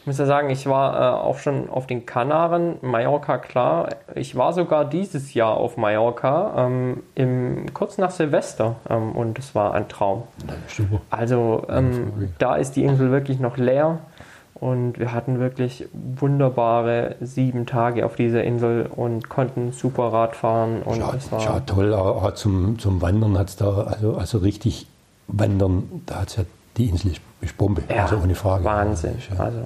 [0.00, 3.88] Ich muss ja sagen, ich war äh, auch schon auf den Kanaren, Mallorca klar.
[4.14, 9.54] Ich war sogar dieses Jahr auf Mallorca, ähm, im, kurz nach Silvester ähm, und es
[9.54, 10.22] war ein Traum.
[10.68, 11.02] super.
[11.10, 13.98] Also ähm, da ist die Insel wirklich noch leer
[14.54, 20.82] und wir hatten wirklich wunderbare sieben Tage auf dieser Insel und konnten super Rad fahren
[20.82, 21.94] und Ja, es war ja, toll.
[21.94, 24.86] Auch zum, zum Wandern hat es da, also, also richtig
[25.28, 26.44] wandern, da hat es ja
[26.76, 28.64] die Insel ist, ist Bombe, Ja, also ohne Frage.
[28.64, 29.16] Wahnsinn.
[29.34, 29.44] Ja.
[29.44, 29.58] Also,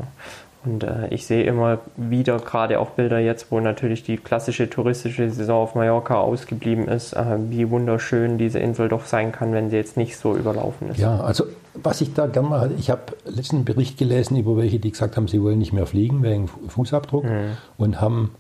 [0.65, 5.31] und äh, ich sehe immer wieder gerade auch Bilder jetzt, wo natürlich die klassische touristische
[5.31, 9.77] Saison auf Mallorca ausgeblieben ist, äh, wie wunderschön diese Insel doch sein kann, wenn sie
[9.77, 10.99] jetzt nicht so überlaufen ist.
[10.99, 11.45] Ja, also
[11.75, 15.17] was ich da gerne mal hatte, ich habe letzten Bericht gelesen über welche, die gesagt
[15.17, 17.57] haben, sie wollen nicht mehr fliegen wegen Fu- Fußabdruck Mhm.
[17.77, 18.35] und haben,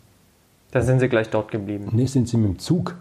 [0.70, 1.88] Da sind sie gleich dort geblieben.
[1.92, 2.94] ne, sind sie mit dem Zug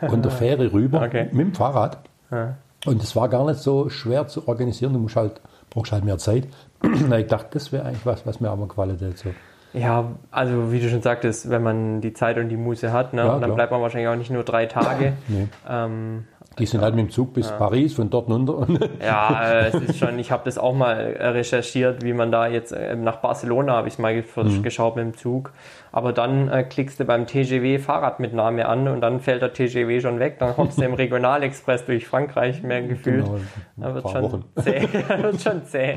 [0.00, 1.28] und der Fähre rüber, Okay.
[1.32, 1.98] mit dem Fahrrad.
[2.30, 2.56] Ja.
[2.86, 5.40] Und es war gar nicht so schwer zu organisieren, du musst halt,
[5.70, 6.48] brauchst halt mehr Zeit.
[7.18, 9.12] Ich dachte, das wäre eigentlich was, was mir aber gefallen hätte.
[9.16, 9.30] So.
[9.72, 13.22] Ja, also wie du schon sagtest, wenn man die Zeit und die Muße hat, ne,
[13.22, 13.54] Ja, dann klar.
[13.54, 15.12] bleibt man wahrscheinlich auch nicht nur drei Tage.
[15.28, 15.46] Nee.
[15.68, 16.24] ähm,
[16.60, 18.66] Die sind halt mit dem Zug bis Paris, von dort runter.
[19.04, 22.46] Ja, äh, es ist schon, ich habe das auch mal äh, recherchiert, wie man da
[22.46, 24.62] jetzt äh, nach Barcelona habe ich mal Mhm.
[24.62, 25.52] geschaut mit dem Zug.
[25.92, 30.18] Aber dann äh, klickst du beim TGW Fahrradmitnahme an und dann fällt der TGW schon
[30.20, 30.38] weg.
[30.38, 33.24] Dann hockst du im Regionalexpress durch Frankreich mehr gefühlt.
[33.24, 33.38] Genau,
[33.76, 34.88] da ein wird schon zäh.
[35.22, 35.96] wird schon zäh.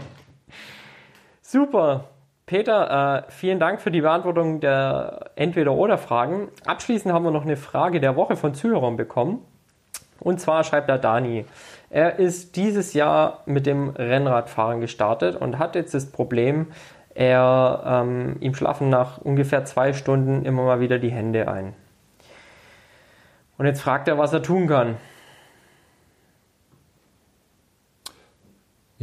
[1.41, 2.05] Super.
[2.45, 6.49] Peter, äh, vielen Dank für die Beantwortung der Entweder-Oder-Fragen.
[6.65, 9.39] Abschließend haben wir noch eine Frage der Woche von Zuhörern bekommen.
[10.23, 11.45] Und zwar schreibt da Dani,
[11.89, 16.67] er ist dieses Jahr mit dem Rennradfahren gestartet und hat jetzt das Problem,
[17.13, 21.73] er, ähm, ihm schlafen nach ungefähr zwei Stunden immer mal wieder die Hände ein.
[23.57, 24.95] Und jetzt fragt er, was er tun kann.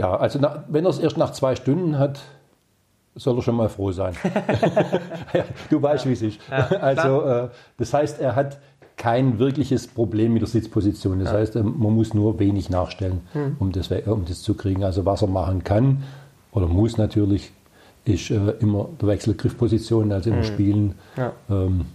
[0.00, 2.22] ja, also na, wenn er es erst nach zwei Stunden hat,
[3.14, 4.14] soll er schon mal froh sein.
[5.34, 6.40] ja, du weißt, wie es ist.
[6.80, 8.58] also, äh, das heißt, er hat
[9.00, 11.18] kein wirkliches Problem mit der Sitzposition.
[11.20, 13.20] Das heißt, ähm, man muss nur wenig nachstellen,
[13.58, 14.84] um, das, we- um das zu kriegen.
[14.84, 16.02] Also, was er machen kann
[16.52, 17.50] oder muss natürlich,
[18.04, 20.94] ist äh, immer der Wechsel Griffposition, also immer spielen.
[21.16, 21.32] Ja.
[21.50, 21.86] Ähm,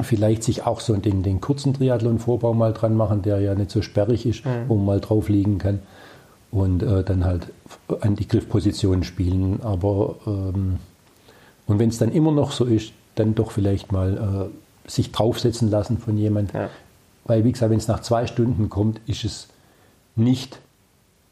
[0.00, 3.82] vielleicht sich auch so den, den kurzen Triathlon-Vorbau mal dran machen, der ja nicht so
[3.82, 5.80] sperrig ist, wo man mal drauf liegen kann.
[6.50, 7.48] und äh, dann halt
[8.00, 9.60] an die Griffpositionen spielen.
[9.62, 10.78] Aber ähm,
[11.66, 15.70] und wenn es dann immer noch so ist, dann doch vielleicht mal äh, sich draufsetzen
[15.70, 16.52] lassen von jemand.
[16.52, 16.68] Ja.
[17.24, 19.48] Weil, wie gesagt, wenn es nach zwei Stunden kommt, ist es
[20.16, 20.58] nicht,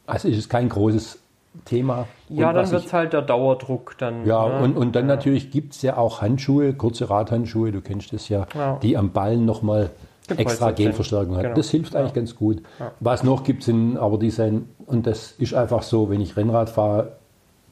[0.07, 1.19] also ist es kein großes
[1.65, 2.07] Thema.
[2.29, 4.25] Ja, dann wird es halt der Dauerdruck dann.
[4.25, 4.65] Ja, ne?
[4.65, 5.17] und, und dann ja.
[5.17, 8.79] natürlich gibt es ja auch Handschuhe, kurze Radhandschuhe, du kennst das ja, ja.
[8.83, 9.91] die am Ballen nochmal
[10.29, 11.43] extra Genverstärkung hat.
[11.43, 11.55] Genau.
[11.57, 12.63] Das hilft eigentlich ganz gut.
[13.01, 16.71] Was noch gibt, sind aber die sein, und das ist einfach so, wenn ich Rennrad
[16.71, 17.17] fahre,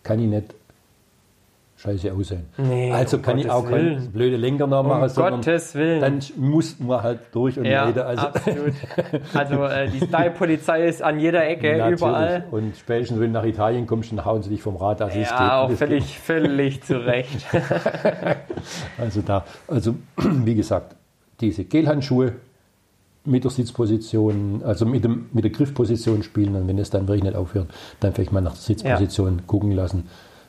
[0.03, 0.55] kann ich nicht
[1.79, 2.47] scheiße aussehen.
[2.57, 6.01] Nee, also um kann Gottes ich auch keine blöde Lenker nachmachen, um sondern Gottes Willen.
[6.01, 8.07] dann muss man halt durch und ja, weiter.
[8.07, 8.75] Also, absolut.
[9.35, 12.01] Also äh, die Style-Polizei ist an jeder Ecke, Natürlich.
[12.01, 12.45] überall.
[12.51, 15.01] Und spätestens, wenn du nach Italien kommst, dann hauen sie dich vom Rad.
[15.01, 16.17] Also ja, auch völlig, geht.
[16.17, 17.47] völlig zu Recht.
[18.99, 20.97] also da, also wie gesagt,
[21.41, 22.33] diese Gelhandschuhe
[23.25, 27.25] mit der Sitzposition, also mit, dem, mit der Griffposition spielen und wenn es dann wirklich
[27.25, 27.69] nicht aufhört,
[28.01, 29.43] dann vielleicht mal nach der Sitzposition ja.
[29.47, 30.09] gucken lassen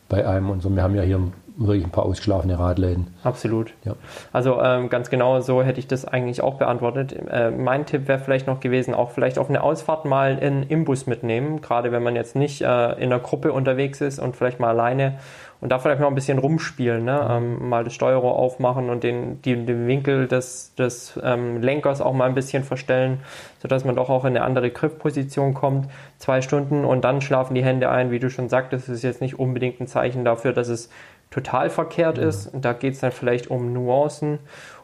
[0.09, 0.75] bei einem und so.
[0.75, 1.21] Wir haben ja hier
[1.59, 3.07] wirklich ein paar ausgeschlafene Radläden.
[3.23, 3.73] Absolut.
[3.83, 3.93] Ja.
[4.31, 7.13] Also ähm, ganz genau so hätte ich das eigentlich auch beantwortet.
[7.29, 11.05] Äh, mein Tipp wäre vielleicht noch gewesen, auch vielleicht auf eine Ausfahrt mal einen Imbus
[11.05, 14.69] mitnehmen, gerade wenn man jetzt nicht äh, in einer Gruppe unterwegs ist und vielleicht mal
[14.69, 15.17] alleine
[15.61, 17.27] und da vielleicht noch ein bisschen rumspielen, ne?
[17.29, 22.13] Ähm, mal das Steuerrohr aufmachen und den, die, den Winkel des, des ähm, Lenkers auch
[22.13, 23.19] mal ein bisschen verstellen,
[23.61, 25.89] sodass man doch auch in eine andere Griffposition kommt.
[26.17, 29.21] Zwei Stunden und dann schlafen die Hände ein, wie du schon sagtest, das ist jetzt
[29.21, 30.89] nicht unbedingt ein Zeichen dafür, dass es
[31.31, 32.27] total verkehrt ja.
[32.27, 32.51] ist.
[32.53, 34.39] Da geht es dann vielleicht um Nuancen.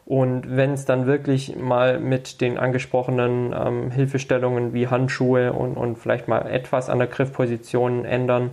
[0.06, 5.98] Und wenn es dann wirklich mal mit den angesprochenen ähm, Hilfestellungen wie Handschuhe und, und
[5.98, 8.50] vielleicht mal etwas an der Griffposition ändern,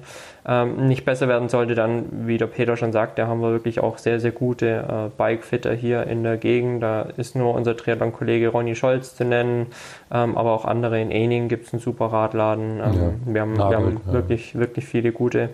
[0.47, 3.81] ähm, nicht besser werden sollte, dann, wie der Peter schon sagt, da haben wir wirklich
[3.81, 6.81] auch sehr, sehr gute äh, Bikefitter hier in der Gegend.
[6.81, 9.67] Da ist nur unser Triathlon-Kollege Ronny Scholz zu nennen,
[10.11, 10.99] ähm, aber auch andere.
[10.99, 12.79] In Ening gibt es einen super Radladen.
[12.79, 12.93] Ähm,
[13.27, 14.13] ja, wir haben, wir haben ja.
[14.13, 15.49] wirklich, wirklich viele gute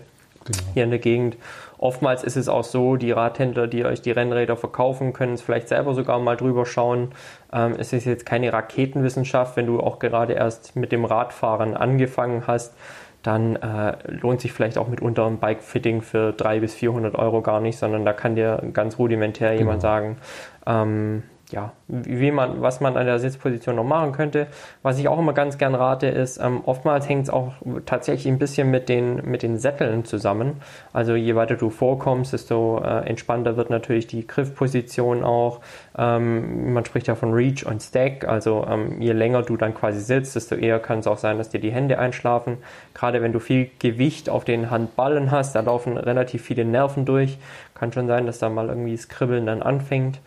[0.45, 0.63] genau.
[0.73, 1.35] hier in der Gegend.
[1.79, 5.69] Oftmals ist es auch so, die Radhändler, die euch die Rennräder verkaufen, können es vielleicht
[5.69, 7.11] selber sogar mal drüber schauen.
[7.53, 12.43] Ähm, es ist jetzt keine Raketenwissenschaft, wenn du auch gerade erst mit dem Radfahren angefangen
[12.47, 12.75] hast,
[13.23, 17.61] dann äh, lohnt sich vielleicht auch mitunter ein Bike-Fitting für 300 bis 400 Euro gar
[17.61, 19.61] nicht, sondern da kann dir ganz rudimentär genau.
[19.61, 20.17] jemand sagen,
[20.65, 24.47] ähm, ja, wie man, was man an der Sitzposition noch machen könnte.
[24.83, 27.53] Was ich auch immer ganz gern rate, ist, ähm, oftmals hängt es auch
[27.85, 30.61] tatsächlich ein bisschen mit den, mit den Sätteln zusammen.
[30.93, 35.61] Also je weiter du vorkommst, desto äh, entspannter wird natürlich die Griffposition auch.
[35.97, 40.01] Ähm, man spricht ja von Reach und Stack, also ähm, je länger du dann quasi
[40.01, 42.57] sitzt, desto eher kann es auch sein, dass dir die Hände einschlafen.
[42.93, 47.39] Gerade wenn du viel Gewicht auf den Handballen hast, da laufen relativ viele Nerven durch.
[47.73, 50.19] Kann schon sein, dass da mal irgendwie das Kribbeln dann anfängt.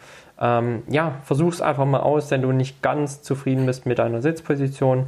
[0.42, 4.20] Ähm, ja, versuch es einfach mal aus, wenn du nicht ganz zufrieden bist mit deiner
[4.20, 5.06] Sitzposition.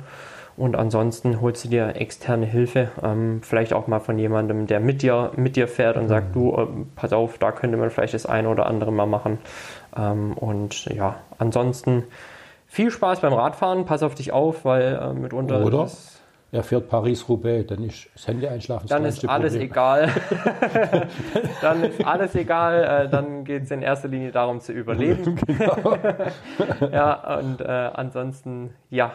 [0.57, 5.03] Und ansonsten holst du dir externe Hilfe, ähm, vielleicht auch mal von jemandem, der mit
[5.03, 6.33] dir, mit dir fährt und sagt, mhm.
[6.33, 9.39] du, äh, pass auf, da könnte man vielleicht das eine oder andere mal machen.
[9.97, 12.05] Ähm, und ja, ansonsten
[12.69, 15.87] viel Spaß beim Radfahren, pass auf dich auf, weil äh, mitunter oder?
[15.87, 16.21] ist
[16.55, 18.87] er fährt Paris-Roubaix, dann ist das Handy einschlafen.
[18.87, 19.71] Dann ist alles Problem.
[19.71, 20.09] egal.
[21.61, 23.07] dann ist alles egal.
[23.07, 25.35] Äh, dann geht es in erster Linie darum zu überleben.
[25.47, 25.97] Genau.
[26.93, 29.13] ja, und äh, ansonsten, ja.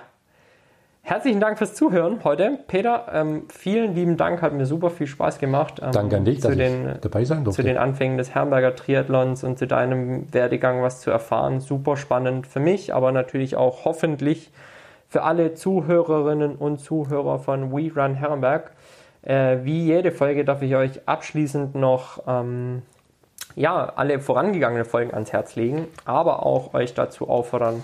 [1.02, 2.60] Herzlichen Dank fürs Zuhören heute.
[2.68, 5.82] Peter, ähm, vielen lieben Dank, hat mir super viel Spaß gemacht.
[5.82, 7.62] Ähm, Danke an dich, dass den, ich dabei sein durfte.
[7.62, 11.62] Zu den Anfängen des Herrenberger Triathlons und zu deinem Werdegang was zu erfahren.
[11.62, 14.52] Super spannend für mich, aber natürlich auch hoffentlich
[15.10, 18.72] für alle Zuhörerinnen und Zuhörer von We Run Herrenberg.
[19.24, 22.84] Äh, wie jede Folge darf ich euch abschließend noch ähm,
[23.56, 27.84] ja, alle vorangegangenen Folgen ans Herz legen, aber auch euch dazu auffordern,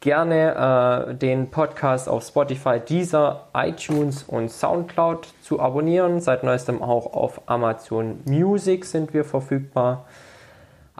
[0.00, 6.20] gerne äh, den Podcast auf Spotify, Deezer, iTunes und Soundcloud zu abonnieren.
[6.20, 10.06] Seit neuestem auch auf Amazon Music sind wir verfügbar.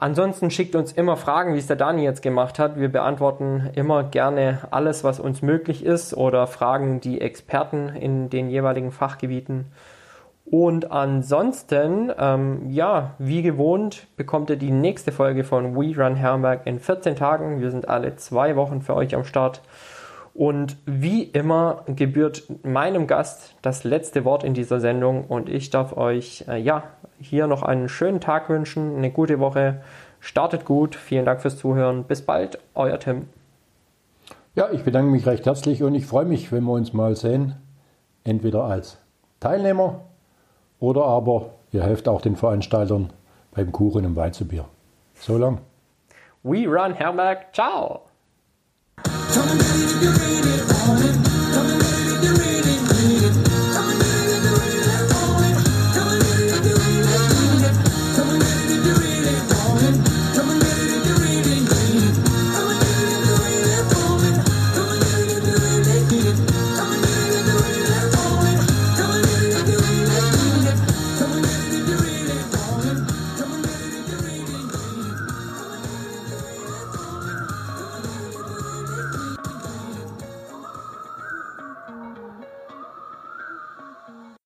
[0.00, 2.78] Ansonsten schickt uns immer Fragen, wie es der Dani jetzt gemacht hat.
[2.78, 8.48] Wir beantworten immer gerne alles, was uns möglich ist oder Fragen die Experten in den
[8.48, 9.72] jeweiligen Fachgebieten.
[10.44, 16.64] Und ansonsten, ähm, ja, wie gewohnt, bekommt ihr die nächste Folge von We Run Herrenberg
[16.64, 17.60] in 14 Tagen.
[17.60, 19.62] Wir sind alle zwei Wochen für euch am Start.
[20.32, 25.96] Und wie immer gebührt meinem Gast das letzte Wort in dieser Sendung und ich darf
[25.96, 26.84] euch äh, ja
[27.20, 29.82] hier noch einen schönen Tag wünschen, eine gute Woche.
[30.20, 30.96] Startet gut.
[30.96, 32.04] Vielen Dank fürs Zuhören.
[32.04, 33.28] Bis bald, euer Tim.
[34.54, 37.54] Ja, ich bedanke mich recht herzlich und ich freue mich, wenn wir uns mal sehen.
[38.24, 38.98] Entweder als
[39.40, 40.00] Teilnehmer
[40.80, 43.12] oder aber ihr helft auch den Veranstaltern
[43.52, 44.64] beim Kuchen im Weizenbier.
[45.14, 45.58] So lang.
[46.42, 47.54] We run Herberg.
[47.54, 48.02] Ciao.